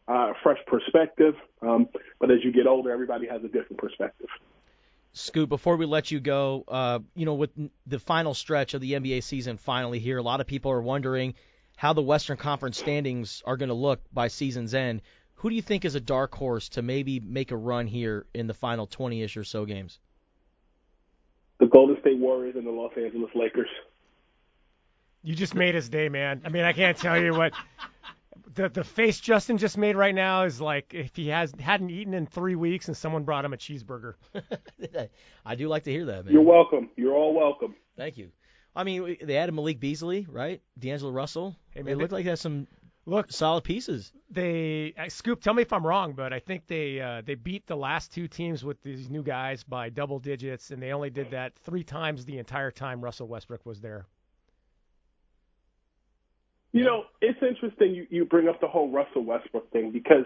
uh, 0.07 0.33
fresh 0.43 0.57
perspective, 0.67 1.35
um, 1.61 1.87
but 2.19 2.31
as 2.31 2.37
you 2.43 2.51
get 2.51 2.67
older, 2.67 2.91
everybody 2.91 3.27
has 3.27 3.43
a 3.43 3.47
different 3.47 3.77
perspective. 3.77 4.27
Scoop, 5.13 5.49
before 5.49 5.75
we 5.75 5.85
let 5.85 6.09
you 6.09 6.19
go, 6.19 6.63
uh, 6.67 6.99
you 7.15 7.25
know, 7.25 7.33
with 7.33 7.51
the 7.85 7.99
final 7.99 8.33
stretch 8.33 8.73
of 8.73 8.81
the 8.81 8.93
NBA 8.93 9.23
season 9.23 9.57
finally 9.57 9.99
here, 9.99 10.17
a 10.17 10.23
lot 10.23 10.39
of 10.39 10.47
people 10.47 10.71
are 10.71 10.81
wondering 10.81 11.33
how 11.75 11.93
the 11.93 12.01
Western 12.01 12.37
Conference 12.37 12.77
standings 12.77 13.41
are 13.45 13.57
going 13.57 13.69
to 13.69 13.75
look 13.75 14.01
by 14.13 14.29
season's 14.29 14.73
end. 14.73 15.01
Who 15.41 15.49
do 15.49 15.55
you 15.55 15.63
think 15.63 15.85
is 15.85 15.95
a 15.95 15.99
dark 15.99 16.35
horse 16.35 16.69
to 16.69 16.83
maybe 16.83 17.19
make 17.19 17.49
a 17.49 17.57
run 17.57 17.87
here 17.87 18.27
in 18.31 18.45
the 18.45 18.53
final 18.53 18.85
20-ish 18.85 19.37
or 19.37 19.43
so 19.43 19.65
games? 19.65 19.97
The 21.59 21.65
Golden 21.65 21.99
State 21.99 22.19
Warriors 22.19 22.55
and 22.55 22.63
the 22.63 22.69
Los 22.69 22.91
Angeles 22.95 23.31
Lakers. 23.33 23.67
You 25.23 25.33
just 25.33 25.55
made 25.55 25.73
his 25.73 25.89
day, 25.89 26.09
man. 26.09 26.43
I 26.45 26.49
mean, 26.49 26.63
I 26.63 26.73
can't 26.73 26.95
tell 26.95 27.19
you 27.19 27.33
what 27.33 27.53
the 28.53 28.69
the 28.69 28.83
face 28.83 29.19
Justin 29.19 29.57
just 29.57 29.79
made 29.79 29.95
right 29.95 30.13
now 30.13 30.43
is 30.43 30.61
like 30.61 30.93
if 30.93 31.15
he 31.15 31.29
has 31.29 31.51
hadn't 31.59 31.89
eaten 31.89 32.13
in 32.13 32.27
three 32.27 32.55
weeks 32.55 32.87
and 32.87 32.95
someone 32.95 33.23
brought 33.23 33.43
him 33.43 33.53
a 33.53 33.57
cheeseburger. 33.57 34.13
I 35.45 35.55
do 35.55 35.67
like 35.67 35.85
to 35.85 35.91
hear 35.91 36.05
that, 36.05 36.25
man. 36.25 36.33
You're 36.35 36.43
welcome. 36.43 36.91
You're 36.95 37.15
all 37.15 37.33
welcome. 37.33 37.73
Thank 37.97 38.17
you. 38.17 38.29
I 38.75 38.83
mean, 38.83 39.17
they 39.23 39.37
added 39.37 39.55
Malik 39.55 39.79
Beasley, 39.79 40.27
right? 40.29 40.61
D'Angelo 40.77 41.11
Russell. 41.11 41.55
Hey, 41.71 41.81
man, 41.81 41.85
they 41.85 41.95
look 41.95 42.11
like 42.11 42.25
they 42.25 42.29
have 42.29 42.39
some 42.39 42.67
Look, 43.11 43.29
solid 43.29 43.65
pieces. 43.65 44.13
They 44.29 44.93
uh, 44.97 45.09
Scoop. 45.09 45.41
Tell 45.41 45.53
me 45.53 45.63
if 45.63 45.73
I'm 45.73 45.85
wrong, 45.85 46.13
but 46.13 46.31
I 46.31 46.39
think 46.39 46.65
they 46.67 47.01
uh, 47.01 47.21
they 47.25 47.35
beat 47.35 47.67
the 47.67 47.75
last 47.75 48.13
two 48.13 48.29
teams 48.29 48.63
with 48.63 48.81
these 48.83 49.09
new 49.09 49.21
guys 49.21 49.65
by 49.65 49.89
double 49.89 50.17
digits, 50.17 50.71
and 50.71 50.81
they 50.81 50.93
only 50.93 51.09
did 51.09 51.31
that 51.31 51.51
three 51.65 51.83
times 51.83 52.23
the 52.23 52.37
entire 52.37 52.71
time 52.71 53.01
Russell 53.01 53.27
Westbrook 53.27 53.65
was 53.65 53.81
there. 53.81 54.05
You 56.71 56.85
know, 56.85 57.03
it's 57.19 57.39
interesting 57.41 57.93
you, 57.93 58.07
you 58.09 58.23
bring 58.23 58.47
up 58.47 58.61
the 58.61 58.69
whole 58.69 58.89
Russell 58.89 59.25
Westbrook 59.25 59.69
thing 59.73 59.91
because 59.91 60.23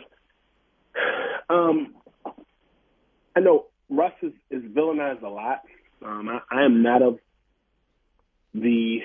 um, 1.49 1.95
I 3.35 3.39
know 3.39 3.65
Russ 3.89 4.13
is, 4.21 4.33
is 4.51 4.61
villainized 4.61 5.23
a 5.23 5.27
lot. 5.27 5.61
Um, 6.05 6.29
I, 6.29 6.55
I 6.55 6.65
am 6.65 6.83
not 6.83 7.01
of 7.01 7.17
the 8.53 8.99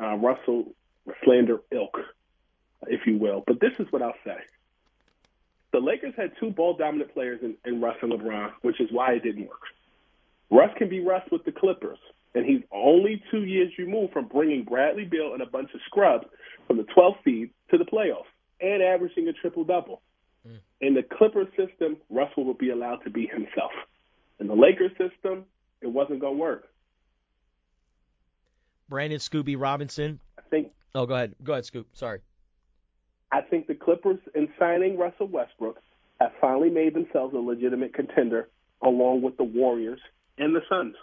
uh, 0.00 0.14
Russell 0.14 0.66
slander 1.24 1.58
ilk 1.72 1.98
if 2.88 3.06
you 3.06 3.18
will. 3.18 3.42
But 3.46 3.60
this 3.60 3.72
is 3.78 3.86
what 3.90 4.02
I'll 4.02 4.14
say. 4.24 4.36
The 5.72 5.80
Lakers 5.80 6.14
had 6.16 6.32
two 6.38 6.50
ball 6.50 6.76
dominant 6.76 7.12
players 7.12 7.40
in, 7.42 7.56
in 7.64 7.80
Russ 7.80 7.96
and 8.00 8.12
LeBron, 8.12 8.52
which 8.62 8.80
is 8.80 8.88
why 8.92 9.14
it 9.14 9.22
didn't 9.22 9.48
work. 9.48 9.62
Russ 10.50 10.70
can 10.78 10.88
be 10.88 11.00
Russ 11.00 11.22
with 11.32 11.44
the 11.44 11.52
Clippers, 11.52 11.98
and 12.34 12.46
he's 12.46 12.62
only 12.70 13.22
two 13.30 13.44
years 13.44 13.72
removed 13.76 14.12
from 14.12 14.28
bringing 14.28 14.64
Bradley 14.64 15.04
Beal 15.04 15.32
and 15.32 15.42
a 15.42 15.46
bunch 15.46 15.70
of 15.74 15.80
scrubs 15.86 16.26
from 16.66 16.76
the 16.76 16.84
12th 16.96 17.16
seed 17.24 17.50
to 17.70 17.78
the 17.78 17.84
playoffs 17.84 18.30
and 18.60 18.82
averaging 18.82 19.26
a 19.28 19.32
triple 19.32 19.64
double. 19.64 20.00
Mm. 20.46 20.58
In 20.80 20.94
the 20.94 21.02
Clippers 21.02 21.48
system, 21.56 21.96
Russell 22.08 22.44
would 22.44 22.58
be 22.58 22.70
allowed 22.70 22.98
to 22.98 23.10
be 23.10 23.26
himself. 23.26 23.72
In 24.38 24.46
the 24.46 24.54
Lakers 24.54 24.92
system, 24.92 25.44
it 25.80 25.88
wasn't 25.88 26.20
going 26.20 26.34
to 26.34 26.40
work. 26.40 26.68
Brandon 28.88 29.18
Scoop 29.18 29.46
B 29.46 29.56
Robinson. 29.56 30.20
I 30.38 30.42
think. 30.50 30.70
Oh, 30.94 31.06
go 31.06 31.14
ahead. 31.14 31.34
Go 31.42 31.54
ahead, 31.54 31.64
Scoop. 31.64 31.88
Sorry. 31.94 32.20
I 33.34 33.40
think 33.40 33.66
the 33.66 33.74
Clippers, 33.74 34.20
in 34.36 34.48
signing 34.60 34.96
Russell 34.96 35.26
Westbrook, 35.26 35.80
have 36.20 36.30
finally 36.40 36.70
made 36.70 36.94
themselves 36.94 37.34
a 37.34 37.38
legitimate 37.38 37.92
contender, 37.92 38.48
along 38.80 39.22
with 39.22 39.36
the 39.36 39.42
Warriors 39.42 39.98
and 40.38 40.54
the 40.54 40.60
Suns. 40.68 40.94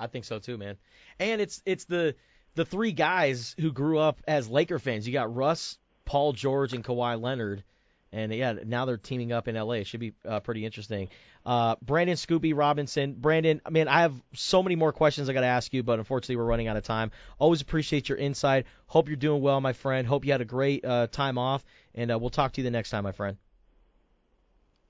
I 0.00 0.08
think 0.08 0.24
so 0.24 0.40
too, 0.40 0.58
man. 0.58 0.76
And 1.20 1.40
it's 1.40 1.62
it's 1.64 1.84
the 1.84 2.16
the 2.56 2.64
three 2.64 2.90
guys 2.90 3.54
who 3.60 3.70
grew 3.70 4.00
up 4.00 4.20
as 4.26 4.48
Laker 4.48 4.80
fans. 4.80 5.06
You 5.06 5.12
got 5.12 5.32
Russ, 5.32 5.78
Paul 6.04 6.32
George, 6.32 6.72
and 6.72 6.82
Kawhi 6.82 7.20
Leonard. 7.20 7.62
And 8.10 8.34
yeah, 8.34 8.54
now 8.66 8.84
they're 8.84 8.96
teaming 8.96 9.30
up 9.30 9.46
in 9.46 9.54
LA. 9.54 9.74
It 9.74 9.86
should 9.86 10.00
be 10.00 10.14
uh, 10.28 10.40
pretty 10.40 10.66
interesting. 10.66 11.10
Uh, 11.44 11.76
Brandon 11.82 12.16
Scoop 12.16 12.42
B 12.42 12.52
Robinson. 12.52 13.14
Brandon, 13.14 13.60
I 13.66 13.70
mean, 13.70 13.88
I 13.88 14.02
have 14.02 14.14
so 14.34 14.62
many 14.62 14.76
more 14.76 14.92
questions 14.92 15.28
I 15.28 15.32
got 15.32 15.40
to 15.40 15.46
ask 15.46 15.72
you, 15.72 15.82
but 15.82 15.98
unfortunately 15.98 16.36
we're 16.36 16.44
running 16.44 16.68
out 16.68 16.76
of 16.76 16.84
time. 16.84 17.10
Always 17.38 17.60
appreciate 17.60 18.08
your 18.08 18.18
insight. 18.18 18.66
Hope 18.86 19.08
you're 19.08 19.16
doing 19.16 19.42
well, 19.42 19.60
my 19.60 19.72
friend. 19.72 20.06
Hope 20.06 20.24
you 20.24 20.32
had 20.32 20.40
a 20.40 20.46
great 20.46 20.84
uh, 20.84 21.08
time 21.08 21.38
off, 21.38 21.64
and 21.94 22.12
uh, 22.12 22.18
we'll 22.18 22.30
talk 22.30 22.52
to 22.52 22.60
you 22.60 22.64
the 22.64 22.70
next 22.70 22.90
time, 22.90 23.04
my 23.04 23.12
friend. 23.12 23.36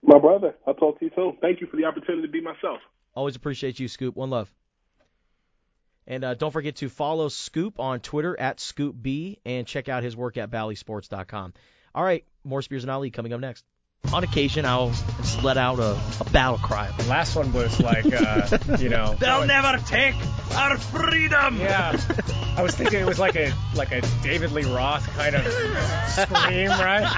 My 0.02 0.18
brother, 0.18 0.54
I'll 0.66 0.74
talk 0.74 0.98
to 0.98 1.04
you 1.04 1.10
soon. 1.14 1.38
Thank 1.40 1.60
you 1.60 1.68
for 1.68 1.76
the 1.76 1.84
opportunity 1.84 2.26
to 2.26 2.32
be 2.32 2.40
myself. 2.40 2.80
Always 3.14 3.36
appreciate 3.36 3.78
you, 3.78 3.88
Scoop. 3.88 4.16
One 4.16 4.30
love. 4.30 4.52
And 6.06 6.24
uh, 6.24 6.34
don't 6.34 6.50
forget 6.50 6.76
to 6.76 6.88
follow 6.88 7.28
Scoop 7.28 7.78
on 7.78 8.00
Twitter 8.00 8.38
at 8.38 8.58
ScoopB 8.58 9.38
and 9.44 9.66
check 9.66 9.88
out 9.88 10.02
his 10.02 10.16
work 10.16 10.36
at 10.36 10.50
BallySports.com. 10.50 11.54
All 11.94 12.02
right, 12.02 12.24
more 12.42 12.62
Spears 12.62 12.82
and 12.82 12.90
Ali 12.90 13.10
coming 13.10 13.32
up 13.32 13.40
next. 13.40 13.64
On 14.10 14.22
occasion, 14.24 14.66
I'll 14.66 14.90
just 15.18 15.42
let 15.42 15.56
out 15.56 15.78
a, 15.78 15.98
a 16.20 16.24
battle 16.32 16.58
cry. 16.58 16.90
The 16.98 17.04
last 17.08 17.34
one 17.34 17.50
was 17.52 17.80
like, 17.80 18.04
uh, 18.12 18.58
you 18.78 18.90
know, 18.90 19.14
They'll 19.20 19.46
never 19.46 19.78
take 19.86 20.14
our 20.54 20.76
freedom. 20.76 21.58
yeah. 21.58 21.98
I 22.56 22.62
was 22.62 22.74
thinking 22.74 23.00
it 23.00 23.06
was 23.06 23.18
like 23.18 23.36
a 23.36 23.54
like 23.74 23.92
a 23.92 24.02
David 24.22 24.52
Lee 24.52 24.64
Roth 24.64 25.06
kind 25.16 25.34
of 25.36 25.46
scream, 26.10 26.68
right? 26.68 27.08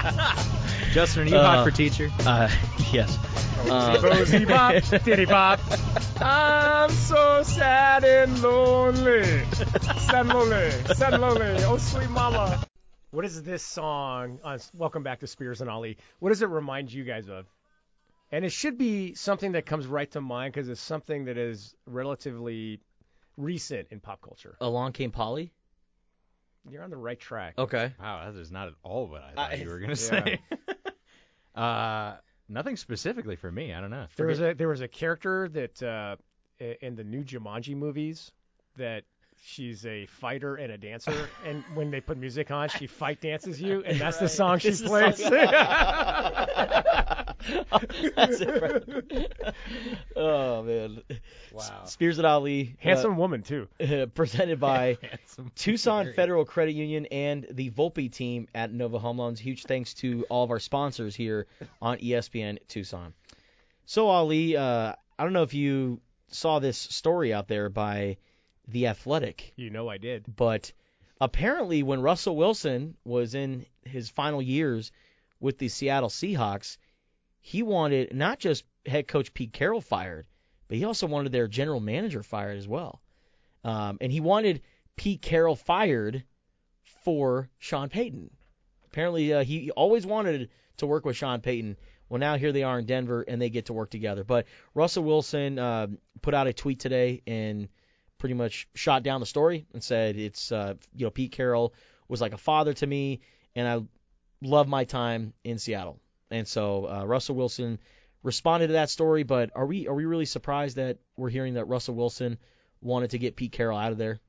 Justin, 0.93 1.23
are 1.23 1.29
you 1.29 1.35
Uh, 1.35 1.43
hot 1.57 1.65
for 1.65 1.71
teacher? 1.71 2.09
Uh, 2.25 2.49
yes. 2.93 3.17
Uh, 3.69 3.99
Boozy 3.99 4.45
bop, 4.45 4.81
diddy 5.03 5.25
bop. 5.25 5.59
I'm 6.21 6.89
so 6.91 7.43
sad 7.43 8.05
and 8.05 8.41
lonely. 8.41 9.23
Sad 9.97 10.27
lonely, 10.27 10.71
sad 10.95 11.19
lonely. 11.19 11.63
Oh, 11.65 11.77
sweet 11.77 12.09
mama. 12.11 12.63
What 13.15 13.23
is 13.23 13.41
this 13.43 13.63
song 13.63 14.39
on 14.43 14.59
Welcome 14.73 15.03
Back 15.03 15.21
to 15.21 15.27
Spears 15.27 15.61
and 15.61 15.69
Ali? 15.69 15.95
What 16.19 16.31
does 16.31 16.41
it 16.41 16.49
remind 16.49 16.91
you 16.91 17.05
guys 17.05 17.29
of? 17.29 17.45
And 18.29 18.43
it 18.43 18.51
should 18.51 18.77
be 18.77 19.13
something 19.13 19.53
that 19.53 19.65
comes 19.65 19.87
right 19.87 20.11
to 20.11 20.19
mind 20.19 20.53
because 20.53 20.67
it's 20.67 20.81
something 20.81 21.23
that 21.23 21.37
is 21.37 21.73
relatively 21.85 22.81
recent 23.37 23.87
in 23.91 24.01
pop 24.01 24.21
culture. 24.21 24.57
Along 24.59 24.91
came 24.91 25.11
Polly. 25.11 25.53
You're 26.69 26.83
on 26.83 26.89
the 26.89 26.97
right 26.97 27.17
track. 27.17 27.53
Okay. 27.57 27.93
Wow, 28.01 28.29
that 28.29 28.37
is 28.37 28.51
not 28.51 28.67
at 28.67 28.73
all 28.83 29.07
what 29.07 29.23
I 29.23 29.31
thought 29.31 29.51
I- 29.51 29.55
you 29.55 29.69
were 29.69 29.79
gonna 29.79 29.91
yeah. 29.93 29.95
say. 29.95 30.41
uh, 31.55 32.15
nothing 32.49 32.75
specifically 32.75 33.37
for 33.37 33.49
me. 33.49 33.73
I 33.73 33.79
don't 33.79 33.91
know. 33.91 34.07
There 34.17 34.27
was 34.27 34.41
a 34.41 34.53
there 34.55 34.67
was 34.67 34.81
a 34.81 34.89
character 34.89 35.47
that 35.53 35.81
uh, 35.81 36.17
in 36.59 36.97
the 36.97 37.05
new 37.05 37.23
Jumanji 37.23 37.77
movies 37.77 38.33
that 38.75 39.05
she's 39.45 39.85
a 39.85 40.05
fighter 40.07 40.55
and 40.55 40.71
a 40.71 40.77
dancer, 40.77 41.29
and 41.45 41.63
when 41.73 41.91
they 41.91 42.01
put 42.01 42.17
music 42.17 42.51
on, 42.51 42.69
she 42.69 42.87
fight 42.87 43.21
dances 43.21 43.61
you, 43.61 43.83
and 43.83 43.99
that's 43.99 44.17
the 44.17 44.27
song 44.27 44.59
she 44.59 44.69
It's 44.69 44.81
the 44.81 44.87
plays. 44.87 45.17
That's 48.15 48.41
it, 48.41 48.61
right. 48.61 49.55
oh 50.15 50.63
man. 50.63 51.01
Wow. 51.53 51.83
Spears 51.85 52.17
and 52.17 52.25
Ali. 52.25 52.75
uh, 52.79 52.83
Handsome 52.83 53.17
woman 53.17 53.43
too. 53.43 53.67
presented 54.15 54.59
by 54.59 54.97
Tucson 55.55 56.05
Gary. 56.05 56.15
Federal 56.15 56.45
Credit 56.45 56.71
Union 56.73 57.05
and 57.07 57.45
the 57.51 57.69
Volpe 57.69 58.11
team 58.11 58.47
at 58.55 58.73
Nova 58.73 58.97
Home 58.97 59.19
Loans. 59.19 59.39
Huge 59.39 59.63
thanks 59.63 59.93
to 59.95 60.25
all 60.29 60.43
of 60.43 60.49
our 60.49 60.59
sponsors 60.59 61.15
here 61.15 61.45
on 61.81 61.97
ESPN 61.99 62.57
Tucson. 62.67 63.13
So 63.85 64.07
Ali, 64.07 64.57
uh, 64.57 64.93
I 65.19 65.23
don't 65.23 65.33
know 65.33 65.43
if 65.43 65.53
you 65.53 66.01
saw 66.29 66.57
this 66.59 66.77
story 66.77 67.31
out 67.31 67.47
there 67.47 67.69
by 67.69 68.17
the 68.67 68.87
Athletic, 68.87 69.53
You 69.55 69.69
know 69.69 69.87
I 69.89 69.97
did. 69.97 70.25
but 70.35 70.71
apparently 71.21 71.83
when 71.83 72.01
Russell 72.01 72.35
Wilson 72.35 72.95
was 73.03 73.35
in 73.35 73.65
his 73.83 74.09
final 74.09 74.41
years 74.41 74.91
with 75.39 75.57
the 75.57 75.67
Seattle 75.69 76.09
Seahawks, 76.09 76.77
he 77.41 77.63
wanted 77.63 78.13
not 78.13 78.39
just 78.39 78.63
head 78.85 79.07
coach 79.07 79.33
Pete 79.33 79.53
Carroll 79.53 79.81
fired, 79.81 80.25
but 80.67 80.77
he 80.77 80.83
also 80.83 81.07
wanted 81.07 81.31
their 81.31 81.47
general 81.47 81.79
manager 81.79 82.23
fired 82.23 82.57
as 82.57 82.67
well. 82.67 83.01
Um, 83.63 83.97
and 84.01 84.11
he 84.11 84.19
wanted 84.19 84.61
Pete 84.95 85.21
Carroll 85.21 85.55
fired 85.55 86.23
for 87.03 87.49
Sean 87.59 87.89
Payton. 87.89 88.31
Apparently, 88.85 89.33
uh, 89.33 89.43
he 89.43 89.71
always 89.71 90.05
wanted 90.05 90.49
to 90.77 90.87
work 90.87 91.05
with 91.05 91.15
Sean 91.15 91.41
Payton. 91.41 91.77
Well, 92.09 92.19
now 92.19 92.37
here 92.37 92.51
they 92.51 92.63
are 92.63 92.79
in 92.79 92.85
Denver, 92.85 93.23
and 93.27 93.41
they 93.41 93.49
get 93.49 93.65
to 93.65 93.73
work 93.73 93.89
together. 93.89 94.23
But 94.23 94.45
Russell 94.73 95.03
Wilson 95.03 95.59
uh, 95.59 95.87
put 96.21 96.33
out 96.33 96.47
a 96.47 96.53
tweet 96.53 96.79
today 96.79 97.21
and 97.27 97.67
pretty 98.17 98.35
much 98.35 98.67
shot 98.73 99.03
down 99.03 99.19
the 99.19 99.25
story 99.25 99.65
and 99.73 99.83
said 99.83 100.15
it's 100.15 100.51
uh, 100.51 100.75
you 100.95 101.05
know 101.05 101.11
Pete 101.11 101.31
Carroll 101.31 101.73
was 102.07 102.21
like 102.21 102.33
a 102.33 102.37
father 102.37 102.73
to 102.73 102.87
me, 102.87 103.21
and 103.55 103.67
I 103.67 103.81
love 104.45 104.67
my 104.67 104.83
time 104.83 105.33
in 105.43 105.57
Seattle. 105.57 105.99
And 106.31 106.47
so 106.47 106.89
uh, 106.89 107.05
Russell 107.05 107.35
Wilson 107.35 107.79
responded 108.23 108.67
to 108.67 108.73
that 108.73 108.89
story. 108.89 109.23
But 109.23 109.51
are 109.55 109.65
we 109.65 109.87
are 109.87 109.93
we 109.93 110.05
really 110.05 110.25
surprised 110.25 110.77
that 110.77 110.97
we're 111.15 111.29
hearing 111.29 111.53
that 111.53 111.65
Russell 111.65 111.95
Wilson 111.95 112.37
wanted 112.81 113.11
to 113.11 113.19
get 113.19 113.35
Pete 113.35 113.51
Carroll 113.51 113.77
out 113.77 113.91
of 113.91 113.97
there? 113.97 114.19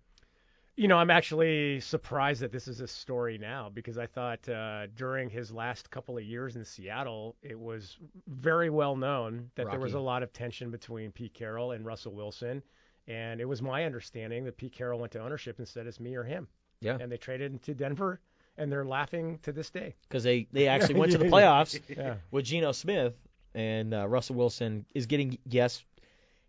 You 0.77 0.89
know, 0.89 0.99
I'm 0.99 1.11
actually 1.11 1.81
surprised 1.81 2.43
that 2.43 2.53
this 2.53 2.69
is 2.69 2.83
a 2.83 2.87
story 2.87 3.39
now 3.39 3.71
because 3.73 3.97
I 3.97 4.07
thought 4.07 4.47
uh, 4.47 4.89
during 4.95 5.31
his 5.31 5.51
last 5.51 5.91
couple 5.91 6.19
of 6.19 6.25
years 6.25 6.55
in 6.55 6.67
Seattle, 6.67 7.35
it 7.43 7.59
was 7.59 7.97
very 8.27 8.69
well 8.69 8.95
known 8.95 9.51
that 9.55 9.71
there 9.71 9.81
was 9.81 9.95
a 9.95 9.99
lot 10.01 10.23
of 10.23 10.35
tension 10.35 10.71
between 10.71 11.13
Pete 11.13 11.33
Carroll 11.33 11.73
and 11.73 11.87
Russell 11.87 12.13
Wilson. 12.13 12.63
And 13.09 13.41
it 13.41 13.45
was 13.45 13.63
my 13.63 13.85
understanding 13.85 14.45
that 14.45 14.57
Pete 14.57 14.73
Carroll 14.73 14.99
went 14.99 15.13
to 15.13 15.21
ownership 15.23 15.59
and 15.59 15.69
said, 15.69 15.87
it's 15.87 16.01
me 16.01 16.17
or 16.17 16.25
him. 16.25 16.49
Yeah. 16.81 16.99
And 17.01 17.11
they 17.11 17.17
traded 17.17 17.53
him 17.53 17.59
to 17.61 17.75
Denver, 17.75 18.21
and 18.59 18.71
they're 18.71 18.85
laughing 18.85 19.39
to 19.43 19.53
this 19.53 19.71
day. 19.71 19.95
Because 20.09 20.25
they 20.25 20.47
they 20.53 20.69
actually 20.69 20.97
went 20.97 21.13
to 21.13 21.19
the 21.19 21.25
playoffs 21.37 21.81
Yeah. 21.97 22.17
with 22.31 22.45
Geno 22.45 22.73
Smith, 22.73 23.15
and 23.55 23.95
uh, 23.95 24.07
Russell 24.07 24.35
Wilson 24.37 24.85
is 24.95 25.07
getting 25.07 25.39
yes 25.49 25.83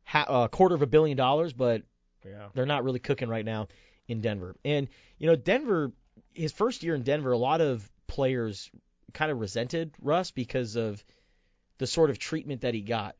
ha- 0.03 0.43
a 0.45 0.49
quarter 0.49 0.75
of 0.75 0.81
a 0.81 0.87
billion 0.87 1.15
dollars, 1.15 1.53
but 1.53 1.83
Yeah. 2.25 2.47
they're 2.53 2.65
not 2.65 2.83
really 2.83 2.99
cooking 2.99 3.29
right 3.29 3.45
now 3.45 3.67
in 4.07 4.19
Denver. 4.21 4.55
And 4.65 4.89
you 5.17 5.27
know, 5.27 5.35
Denver, 5.35 5.91
his 6.33 6.51
first 6.51 6.83
year 6.83 6.95
in 6.95 7.03
Denver, 7.03 7.31
a 7.31 7.37
lot 7.37 7.61
of 7.61 7.89
players 8.07 8.69
kind 9.13 9.31
of 9.31 9.39
resented 9.39 9.93
Russ 10.01 10.31
because 10.31 10.75
of 10.75 11.03
the 11.77 11.87
sort 11.87 12.09
of 12.09 12.19
treatment 12.19 12.61
that 12.61 12.73
he 12.73 12.81
got. 12.81 13.15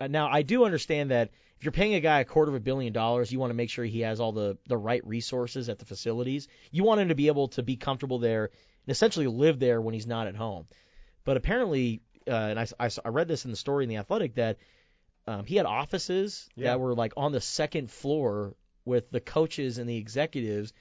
Uh, 0.00 0.06
now, 0.06 0.28
I 0.30 0.42
do 0.42 0.64
understand 0.64 1.10
that 1.10 1.30
if 1.58 1.64
you're 1.64 1.72
paying 1.72 1.94
a 1.94 2.00
guy 2.00 2.20
a 2.20 2.24
quarter 2.24 2.50
of 2.50 2.54
a 2.56 2.60
billion 2.60 2.92
dollars, 2.92 3.30
you 3.30 3.38
want 3.38 3.50
to 3.50 3.54
make 3.54 3.68
sure 3.68 3.84
he 3.84 4.00
has 4.00 4.18
all 4.18 4.32
the 4.32 4.56
the 4.66 4.76
right 4.78 5.06
resources 5.06 5.68
at 5.68 5.78
the 5.78 5.84
facilities. 5.84 6.48
You 6.70 6.84
want 6.84 7.00
him 7.02 7.08
to 7.08 7.14
be 7.14 7.26
able 7.26 7.48
to 7.48 7.62
be 7.62 7.76
comfortable 7.76 8.18
there 8.18 8.44
and 8.44 8.90
essentially 8.90 9.26
live 9.26 9.58
there 9.58 9.80
when 9.80 9.92
he's 9.92 10.06
not 10.06 10.26
at 10.26 10.36
home. 10.36 10.66
But 11.24 11.36
apparently, 11.36 12.00
uh, 12.26 12.30
and 12.32 12.58
I, 12.58 12.66
I, 12.78 12.88
I 13.04 13.08
read 13.10 13.28
this 13.28 13.44
in 13.44 13.50
the 13.50 13.56
story 13.58 13.84
in 13.84 13.90
the 13.90 13.98
Athletic 13.98 14.36
that 14.36 14.56
um, 15.26 15.44
he 15.44 15.56
had 15.56 15.66
offices 15.66 16.48
Yeah. 16.56 16.68
that 16.70 16.80
were 16.80 16.94
like 16.94 17.12
on 17.16 17.32
the 17.32 17.40
second 17.42 17.90
floor 17.90 18.54
with 18.86 19.10
the 19.10 19.20
coaches 19.20 19.76
and 19.76 19.86
the 19.88 19.98
executives, 19.98 20.72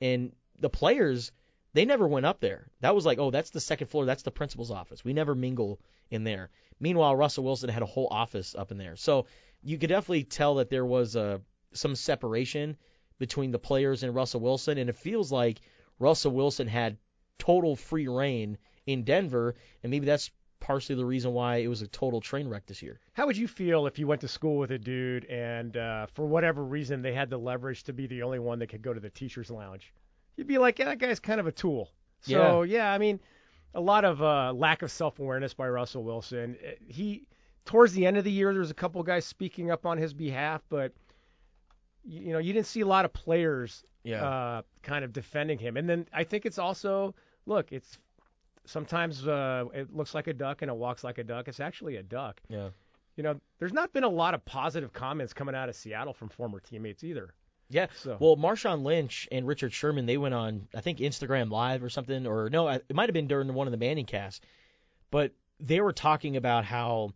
and 0.00 0.32
the 0.60 0.70
players 0.70 1.32
they 1.74 1.84
never 1.84 2.06
went 2.06 2.26
up 2.26 2.40
there. 2.40 2.68
That 2.80 2.94
was 2.94 3.04
like, 3.04 3.18
oh, 3.18 3.30
that's 3.32 3.50
the 3.50 3.60
second 3.60 3.88
floor, 3.88 4.04
that's 4.04 4.22
the 4.22 4.30
principal's 4.30 4.70
office. 4.70 5.04
We 5.04 5.12
never 5.12 5.34
mingle 5.34 5.80
in 6.10 6.22
there. 6.24 6.50
Meanwhile, 6.80 7.16
Russell 7.16 7.44
Wilson 7.44 7.68
had 7.68 7.82
a 7.82 7.86
whole 7.86 8.08
office 8.10 8.54
up 8.54 8.70
in 8.70 8.78
there, 8.78 8.96
so 8.96 9.26
you 9.62 9.78
could 9.78 9.88
definitely 9.88 10.24
tell 10.24 10.56
that 10.56 10.70
there 10.70 10.86
was 10.86 11.16
uh, 11.16 11.38
some 11.72 11.94
separation 11.96 12.76
between 13.18 13.50
the 13.50 13.58
players 13.58 14.02
and 14.02 14.14
Russell 14.14 14.40
Wilson, 14.40 14.78
and 14.78 14.88
it 14.88 14.96
feels 14.96 15.32
like 15.32 15.60
Russell 15.98 16.32
Wilson 16.32 16.68
had 16.68 16.96
total 17.38 17.76
free 17.76 18.08
reign 18.08 18.58
in 18.86 19.04
Denver, 19.04 19.56
and 19.82 19.90
maybe 19.90 20.06
that's 20.06 20.30
partially 20.60 20.96
the 20.96 21.04
reason 21.04 21.32
why 21.32 21.56
it 21.56 21.68
was 21.68 21.82
a 21.82 21.86
total 21.86 22.20
train 22.20 22.48
wreck 22.48 22.66
this 22.66 22.82
year. 22.82 23.00
How 23.12 23.26
would 23.26 23.36
you 23.36 23.48
feel 23.48 23.86
if 23.86 23.98
you 23.98 24.06
went 24.06 24.20
to 24.22 24.28
school 24.28 24.58
with 24.58 24.70
a 24.70 24.78
dude 24.78 25.24
and 25.26 25.76
uh, 25.76 26.06
for 26.14 26.26
whatever 26.26 26.64
reason 26.64 27.02
they 27.02 27.12
had 27.12 27.30
the 27.30 27.38
leverage 27.38 27.84
to 27.84 27.92
be 27.92 28.06
the 28.06 28.22
only 28.22 28.38
one 28.38 28.58
that 28.58 28.68
could 28.68 28.82
go 28.82 28.92
to 28.92 29.00
the 29.00 29.10
teachers' 29.10 29.50
lounge? 29.50 29.92
You'd 30.36 30.46
be 30.46 30.58
like, 30.58 30.78
yeah, 30.78 30.86
that 30.86 30.98
guy's 30.98 31.20
kind 31.20 31.40
of 31.40 31.46
a 31.46 31.52
tool. 31.52 31.90
So 32.22 32.62
yeah, 32.62 32.92
I 32.92 32.98
mean, 32.98 33.20
a 33.74 33.80
lot 33.80 34.04
of 34.04 34.22
uh, 34.22 34.52
lack 34.52 34.82
of 34.82 34.90
self-awareness 34.90 35.54
by 35.54 35.68
Russell 35.68 36.04
Wilson. 36.04 36.56
Uh, 36.66 36.70
He 36.86 37.26
towards 37.64 37.92
the 37.92 38.06
end 38.06 38.16
of 38.16 38.24
the 38.24 38.32
year, 38.32 38.52
there 38.52 38.60
was 38.60 38.70
a 38.70 38.74
couple 38.74 39.02
guys 39.02 39.24
speaking 39.24 39.70
up 39.70 39.84
on 39.84 39.98
his 39.98 40.14
behalf, 40.14 40.62
but 40.70 40.92
you, 42.04 42.20
you 42.22 42.32
know, 42.32 42.38
you 42.38 42.52
didn't 42.52 42.66
see 42.66 42.80
a 42.80 42.86
lot 42.86 43.04
of 43.04 43.12
players 43.12 43.84
uh, 44.24 44.62
kind 44.82 45.04
of 45.04 45.12
defending 45.12 45.58
him. 45.58 45.76
And 45.76 45.88
then 45.88 46.06
I 46.12 46.24
think 46.24 46.46
it's 46.46 46.58
also 46.58 47.14
look, 47.46 47.72
it's 47.72 47.98
sometimes 48.64 49.26
uh, 49.26 49.64
it 49.74 49.94
looks 49.94 50.14
like 50.14 50.26
a 50.28 50.32
duck 50.34 50.62
and 50.62 50.70
it 50.70 50.76
walks 50.76 51.04
like 51.04 51.18
a 51.18 51.24
duck. 51.24 51.48
It's 51.48 51.60
actually 51.60 51.96
a 51.96 52.02
duck. 52.02 52.40
Yeah. 52.48 52.70
You 53.16 53.24
know, 53.24 53.40
there's 53.58 53.72
not 53.72 53.92
been 53.92 54.04
a 54.04 54.08
lot 54.08 54.34
of 54.34 54.44
positive 54.44 54.92
comments 54.92 55.32
coming 55.32 55.54
out 55.54 55.68
of 55.68 55.74
Seattle 55.74 56.12
from 56.14 56.28
former 56.28 56.60
teammates 56.60 57.02
either. 57.02 57.34
Yeah. 57.70 57.86
So 57.96 58.16
Well, 58.18 58.36
Marshawn 58.36 58.82
Lynch 58.82 59.28
and 59.30 59.46
Richard 59.46 59.72
Sherman, 59.72 60.06
they 60.06 60.16
went 60.16 60.34
on, 60.34 60.68
I 60.74 60.80
think, 60.80 60.98
Instagram 60.98 61.50
Live 61.50 61.84
or 61.84 61.90
something, 61.90 62.26
or 62.26 62.48
no, 62.50 62.68
it 62.68 62.94
might 62.94 63.08
have 63.08 63.14
been 63.14 63.28
during 63.28 63.52
one 63.52 63.66
of 63.66 63.72
the 63.72 63.76
Manning 63.76 64.06
casts, 64.06 64.40
but 65.10 65.32
they 65.60 65.80
were 65.80 65.92
talking 65.92 66.36
about 66.36 66.64
how 66.64 67.12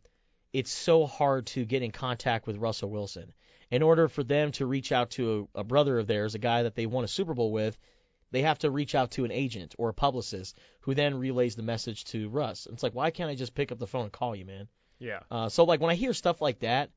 it's 0.53 0.70
so 0.70 1.07
hard 1.07 1.46
to 1.46 1.64
get 1.64 1.82
in 1.82 1.90
contact 1.90 2.46
with 2.46 2.59
Russell 2.59 2.90
Wilson. 2.90 3.32
in 3.72 3.82
order 3.82 4.07
for 4.07 4.22
them 4.22 4.53
to 4.53 4.66
reach 4.66 4.92
out 4.92 5.11
to 5.12 5.48
a, 5.55 5.61
a 5.61 5.64
brother 5.64 5.98
of 5.98 6.07
theirs, 6.07 6.34
a 6.34 6.38
guy 6.38 6.64
that 6.64 6.74
they 6.74 6.84
won 6.84 7.05
a 7.05 7.09
Super 7.09 7.32
Bowl 7.32 7.50
with, 7.50 7.78
they 8.30 8.42
have 8.42 8.59
to 8.59 8.70
reach 8.70 8.94
out 8.94 9.12
to 9.12 9.24
an 9.24 9.32
agent 9.32 9.74
or 9.78 9.88
a 9.88 9.94
publicist 9.94 10.59
who 10.80 10.94
then 10.94 11.18
relays 11.18 11.57
the 11.57 11.62
message 11.62 12.05
to 12.05 12.28
Russ. 12.28 12.66
And 12.66 12.74
it's 12.74 12.82
like, 12.82 12.94
why 12.94 13.11
can't 13.11 13.30
I 13.30 13.34
just 13.34 13.55
pick 13.55 13.72
up 13.72 13.78
the 13.78 13.86
phone 13.86 14.05
and 14.05 14.12
call 14.12 14.36
you, 14.36 14.44
man? 14.44 14.68
Yeah. 14.98 15.20
Uh, 15.30 15.48
so 15.48 15.64
like 15.64 15.80
when 15.80 15.90
I 15.90 15.94
hear 15.94 16.12
stuff 16.12 16.42
like 16.42 16.61
that, 16.61 16.90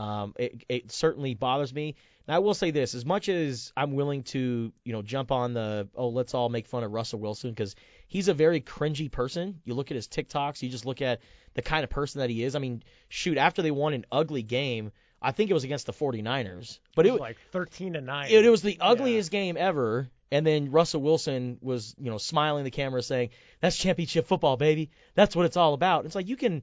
um, 0.00 0.34
it, 0.38 0.64
it 0.68 0.92
certainly 0.92 1.34
bothers 1.34 1.74
me. 1.74 1.94
And 2.26 2.34
I 2.34 2.38
will 2.38 2.54
say 2.54 2.70
this: 2.70 2.94
as 2.94 3.04
much 3.04 3.28
as 3.28 3.72
I'm 3.76 3.92
willing 3.92 4.22
to, 4.24 4.72
you 4.84 4.92
know, 4.92 5.02
jump 5.02 5.30
on 5.32 5.52
the 5.52 5.88
oh, 5.94 6.08
let's 6.08 6.32
all 6.34 6.48
make 6.48 6.66
fun 6.66 6.84
of 6.84 6.92
Russell 6.92 7.18
Wilson 7.20 7.50
because 7.50 7.74
he's 8.08 8.28
a 8.28 8.34
very 8.34 8.60
cringy 8.60 9.10
person. 9.10 9.60
You 9.64 9.74
look 9.74 9.90
at 9.90 9.96
his 9.96 10.08
TikToks, 10.08 10.62
you 10.62 10.68
just 10.68 10.86
look 10.86 11.02
at 11.02 11.20
the 11.54 11.62
kind 11.62 11.84
of 11.84 11.90
person 11.90 12.20
that 12.20 12.30
he 12.30 12.44
is. 12.44 12.54
I 12.54 12.60
mean, 12.60 12.82
shoot, 13.08 13.36
after 13.36 13.62
they 13.62 13.70
won 13.70 13.92
an 13.92 14.06
ugly 14.10 14.42
game, 14.42 14.92
I 15.20 15.32
think 15.32 15.50
it 15.50 15.54
was 15.54 15.64
against 15.64 15.86
the 15.86 15.92
49ers, 15.92 16.78
but 16.94 17.04
It 17.04 17.10
it 17.10 17.12
was 17.12 17.20
like 17.20 17.38
13 17.52 17.94
to 17.94 18.00
9. 18.00 18.30
it, 18.30 18.44
it 18.46 18.50
was 18.50 18.62
the 18.62 18.78
ugliest 18.80 19.30
game 19.30 19.56
ever. 19.58 20.08
And 20.32 20.46
then 20.46 20.70
Russell 20.70 21.02
Wilson 21.02 21.58
was, 21.60 21.96
you 21.98 22.08
know, 22.08 22.18
smiling 22.18 22.62
the 22.62 22.70
camera 22.70 23.02
saying, 23.02 23.30
"That's 23.60 23.76
championship 23.76 24.28
football, 24.28 24.56
baby. 24.56 24.90
That's 25.14 25.34
what 25.34 25.44
it's 25.46 25.56
all 25.56 25.74
about." 25.74 26.06
It's 26.06 26.14
like 26.14 26.28
you 26.28 26.36
can 26.36 26.62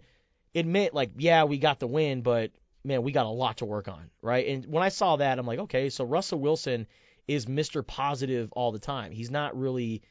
admit, 0.56 0.94
like, 0.94 1.12
yeah, 1.18 1.44
we 1.44 1.58
got 1.58 1.80
the 1.82 1.88
win, 1.88 2.22
but 2.22 2.52
man, 2.88 3.04
we 3.04 3.12
got 3.12 3.26
a 3.26 3.30
lot 3.30 3.58
to 3.58 3.66
work 3.66 3.90
on, 3.90 4.10
right? 4.22 4.48
And 4.48 4.66
when 4.66 4.82
I 4.82 4.90
saw 4.90 5.18
that, 5.18 5.38
I'm 5.38 5.46
like, 5.46 5.60
okay, 5.60 5.90
so 5.90 6.06
Russell 6.06 6.40
Wilson 6.40 6.88
is 7.28 7.46
Mr. 7.46 7.86
Positive 7.86 8.52
all 8.54 8.72
the 8.72 8.80
time. 8.80 9.12
He's 9.12 9.30
not 9.30 9.60
really 9.60 10.02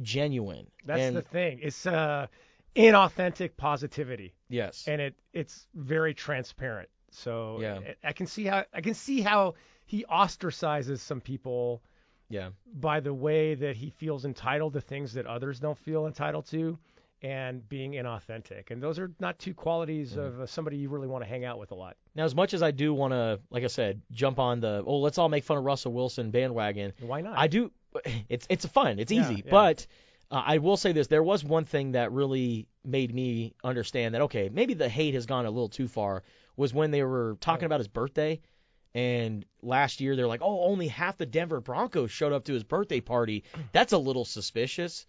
genuine. 0.00 0.66
That's 0.86 1.02
and, 1.02 1.16
the 1.16 1.22
thing. 1.22 1.60
It's 1.62 1.86
uh, 1.86 2.26
inauthentic 2.74 3.56
positivity, 3.58 4.34
yes, 4.48 4.84
and 4.88 5.00
it 5.00 5.14
it's 5.34 5.66
very 5.74 6.14
transparent. 6.14 6.88
So 7.10 7.60
Yeah. 7.60 7.80
I- 8.02 8.08
I 8.08 8.12
can 8.12 8.26
see 8.26 8.44
how 8.44 8.64
I 8.72 8.80
can 8.80 8.94
see 8.94 9.20
how 9.20 9.54
he 9.84 10.04
ostracizes 10.04 10.98
some 10.98 11.20
people 11.20 11.82
yeah, 12.28 12.50
by 12.74 13.00
the 13.00 13.14
way 13.14 13.54
that 13.54 13.76
he 13.76 13.90
feels 13.90 14.24
entitled 14.24 14.72
to 14.72 14.80
things 14.80 15.12
that 15.14 15.26
others 15.26 15.60
don't 15.60 15.78
feel 15.78 16.06
entitled 16.06 16.46
to 16.46 16.78
and 17.22 17.66
being 17.68 17.92
inauthentic. 17.92 18.70
And 18.70 18.82
those 18.82 18.98
are 18.98 19.10
not 19.20 19.38
two 19.38 19.54
qualities 19.54 20.12
Mm-hmm. 20.12 20.20
of 20.20 20.40
uh, 20.40 20.46
somebody 20.46 20.76
you 20.76 20.88
really 20.88 21.08
want 21.08 21.24
to 21.24 21.28
hang 21.28 21.44
out 21.44 21.58
with 21.58 21.70
a 21.70 21.74
lot. 21.74 21.96
Now, 22.14 22.24
as 22.24 22.34
much 22.34 22.52
as 22.54 22.62
I 22.62 22.70
do 22.70 22.92
want 22.94 23.12
to, 23.12 23.40
like 23.50 23.64
I 23.64 23.68
said, 23.68 24.02
jump 24.12 24.38
on 24.38 24.60
the 24.60 24.82
oh, 24.86 24.98
let's 24.98 25.18
all 25.18 25.28
make 25.28 25.44
fun 25.44 25.56
of 25.58 25.64
Russell 25.64 25.92
Wilson 25.92 26.30
bandwagon. 26.30 26.92
Why 27.00 27.20
not? 27.22 27.38
I 27.38 27.46
do. 27.46 27.70
It's 28.28 28.46
it's 28.50 28.66
fun. 28.66 28.98
It's 28.98 29.10
Yeah, 29.10 29.22
easy. 29.22 29.42
yeah. 29.44 29.50
But 29.50 29.86
uh, 30.30 30.42
I 30.44 30.58
will 30.58 30.76
say 30.76 30.92
this: 30.92 31.06
there 31.06 31.22
was 31.22 31.42
one 31.42 31.64
thing 31.64 31.92
that 31.92 32.12
really 32.12 32.66
made 32.84 33.14
me 33.14 33.54
understand 33.64 34.14
that 34.14 34.22
okay, 34.22 34.50
maybe 34.52 34.74
the 34.74 34.88
hate 34.88 35.14
has 35.14 35.24
gone 35.26 35.46
a 35.46 35.50
little 35.50 35.68
too 35.70 35.88
far. 35.88 36.22
Was 36.56 36.74
when 36.74 36.90
they 36.90 37.02
were 37.02 37.38
talking 37.40 37.64
about 37.66 37.80
his 37.80 37.88
birthday, 37.88 38.40
and 38.94 39.44
last 39.62 40.00
year 40.00 40.16
they're 40.16 40.26
like, 40.26 40.40
oh, 40.42 40.62
only 40.64 40.88
half 40.88 41.16
the 41.18 41.26
Denver 41.26 41.60
Broncos 41.60 42.10
showed 42.10 42.32
up 42.32 42.44
to 42.44 42.52
his 42.52 42.64
birthday 42.64 43.00
party. 43.00 43.44
That's 43.72 43.92
a 43.92 43.98
little 43.98 44.24
suspicious. 44.24 45.06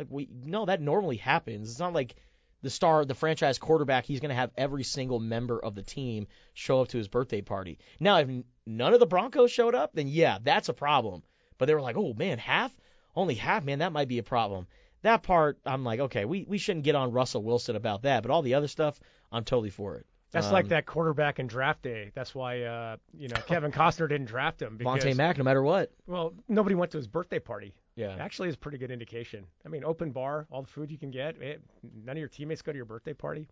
Like 0.00 0.08
we 0.10 0.28
no, 0.44 0.64
that 0.64 0.80
normally 0.80 1.18
happens. 1.18 1.70
It's 1.70 1.78
not 1.78 1.92
like 1.92 2.16
the 2.62 2.70
star, 2.70 3.04
the 3.04 3.14
franchise 3.14 3.58
quarterback, 3.58 4.04
he's 4.06 4.20
going 4.20 4.30
to 4.30 4.34
have 4.34 4.50
every 4.56 4.82
single 4.82 5.18
member 5.20 5.62
of 5.62 5.74
the 5.74 5.82
team 5.82 6.26
show 6.54 6.80
up 6.80 6.88
to 6.88 6.98
his 6.98 7.08
birthday 7.08 7.42
party. 7.42 7.78
Now, 7.98 8.18
if 8.18 8.28
none 8.66 8.94
of 8.94 9.00
the 9.00 9.06
Broncos 9.06 9.50
showed 9.50 9.74
up, 9.74 9.92
then 9.94 10.08
yeah, 10.08 10.38
that's 10.42 10.68
a 10.70 10.74
problem. 10.74 11.22
But 11.58 11.66
they 11.66 11.74
were 11.74 11.80
like, 11.82 11.96
oh 11.98 12.14
man, 12.14 12.38
half, 12.38 12.72
only 13.14 13.34
half, 13.34 13.62
man, 13.64 13.80
that 13.80 13.92
might 13.92 14.08
be 14.08 14.18
a 14.18 14.22
problem. 14.22 14.66
That 15.02 15.22
part, 15.22 15.58
I'm 15.66 15.84
like, 15.84 16.00
okay, 16.00 16.24
we 16.24 16.44
we 16.48 16.56
shouldn't 16.56 16.84
get 16.84 16.94
on 16.94 17.12
Russell 17.12 17.42
Wilson 17.42 17.76
about 17.76 18.02
that, 18.02 18.22
but 18.22 18.30
all 18.30 18.40
the 18.42 18.54
other 18.54 18.68
stuff, 18.68 18.98
I'm 19.30 19.44
totally 19.44 19.70
for 19.70 19.96
it. 19.96 20.06
That's 20.32 20.46
Um, 20.46 20.52
like 20.52 20.68
that 20.68 20.86
quarterback 20.86 21.38
in 21.38 21.46
draft 21.48 21.82
day. 21.82 22.12
That's 22.14 22.34
why 22.34 22.62
uh, 22.62 22.96
you 23.12 23.28
know 23.28 23.36
Kevin 23.46 23.72
Costner 23.72 24.08
didn't 24.08 24.26
draft 24.26 24.62
him 24.62 24.76
because 24.76 25.02
Vontae 25.02 25.16
Mack, 25.16 25.38
no 25.38 25.44
matter 25.44 25.62
what. 25.62 25.92
well 26.06 26.34
nobody 26.48 26.74
went 26.74 26.92
to 26.92 26.98
his 26.98 27.08
birthday 27.08 27.38
party. 27.40 27.74
Yeah. 28.00 28.16
Actually, 28.18 28.48
is 28.48 28.54
a 28.54 28.58
pretty 28.58 28.78
good 28.78 28.90
indication. 28.90 29.46
I 29.64 29.68
mean, 29.68 29.84
open 29.84 30.10
bar, 30.10 30.46
all 30.50 30.62
the 30.62 30.68
food 30.68 30.90
you 30.90 30.98
can 30.98 31.10
get. 31.10 31.36
eh, 31.42 31.56
none 32.04 32.16
of 32.16 32.18
your 32.18 32.28
teammates 32.28 32.62
go 32.62 32.72
to 32.72 32.76
your 32.76 32.86
birthday 32.86 33.12
party. 33.12 33.46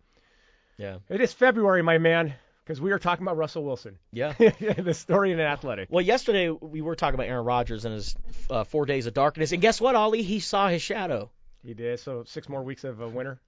Yeah. 0.77 0.97
It 1.09 1.21
is 1.21 1.33
February, 1.33 1.81
my 1.83 1.97
man, 1.97 2.33
because 2.63 2.81
we 2.81 2.91
are 2.91 2.99
talking 2.99 3.23
about 3.25 3.37
Russell 3.37 3.63
Wilson, 3.63 3.99
Yeah. 4.11 4.33
the 4.39 4.93
story 4.93 5.31
in 5.31 5.39
Athletic. 5.39 5.89
Well, 5.91 6.03
yesterday 6.03 6.49
we 6.49 6.81
were 6.81 6.95
talking 6.95 7.15
about 7.15 7.27
Aaron 7.27 7.45
Rodgers 7.45 7.85
and 7.85 7.93
his 7.93 8.15
uh, 8.49 8.63
four 8.63 8.85
days 8.85 9.05
of 9.05 9.13
darkness, 9.13 9.51
and 9.51 9.61
guess 9.61 9.79
what, 9.79 9.95
Ali? 9.95 10.23
He 10.23 10.39
saw 10.39 10.67
his 10.69 10.81
shadow. 10.81 11.29
He 11.63 11.73
did. 11.73 11.99
So 11.99 12.23
six 12.25 12.47
more 12.49 12.63
weeks 12.63 12.83
of 12.85 13.01
uh, 13.01 13.07
winter. 13.07 13.39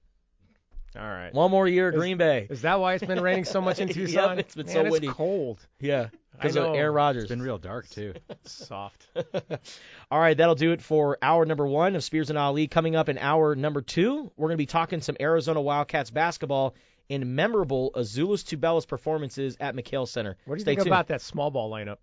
All 0.97 1.01
right. 1.03 1.33
One 1.33 1.51
more 1.51 1.67
year 1.67 1.89
at 1.89 1.95
Green 1.95 2.17
Bay. 2.17 2.47
Is 2.49 2.63
that 2.63 2.79
why 2.79 2.95
it's 2.95 3.05
been 3.05 3.21
raining 3.21 3.45
so 3.45 3.61
much 3.61 3.79
in 3.79 3.87
Tucson? 3.93 4.37
Yep, 4.37 4.39
it's 4.39 4.55
been 4.55 4.65
Man, 4.65 4.75
so 4.75 4.91
windy. 4.91 5.07
it's 5.07 5.15
cold. 5.15 5.65
Yeah, 5.79 6.09
because 6.33 6.55
of 6.57 6.63
know. 6.63 6.73
Aaron 6.73 6.93
Rodgers. 6.93 7.23
It's 7.23 7.29
been 7.29 7.41
real 7.41 7.57
dark 7.57 7.87
too. 7.89 8.13
Soft. 8.45 9.07
All 10.11 10.19
right, 10.19 10.35
that'll 10.35 10.55
do 10.55 10.73
it 10.73 10.81
for 10.81 11.17
hour 11.21 11.45
number 11.45 11.65
one 11.65 11.95
of 11.95 12.03
Spears 12.03 12.29
and 12.29 12.37
Ali. 12.37 12.67
Coming 12.67 12.95
up 12.95 13.07
in 13.07 13.17
hour 13.17 13.55
number 13.55 13.81
two, 13.81 14.31
we're 14.35 14.47
going 14.49 14.57
to 14.57 14.61
be 14.61 14.65
talking 14.65 14.99
some 15.01 15.15
Arizona 15.19 15.61
Wildcats 15.61 16.11
basketball 16.11 16.75
in 17.07 17.35
memorable 17.35 17.91
Azuolas 17.95 18.43
Tubelis 18.43 18.87
performances 18.87 19.57
at 19.59 19.75
McKale 19.75 20.07
Center. 20.07 20.37
What 20.45 20.55
do 20.55 20.59
you 20.59 20.63
Stay 20.63 20.71
think 20.71 20.79
tuned. 20.81 20.87
about 20.87 21.07
that 21.07 21.21
small 21.21 21.51
ball 21.51 21.69
lineup? 21.71 21.97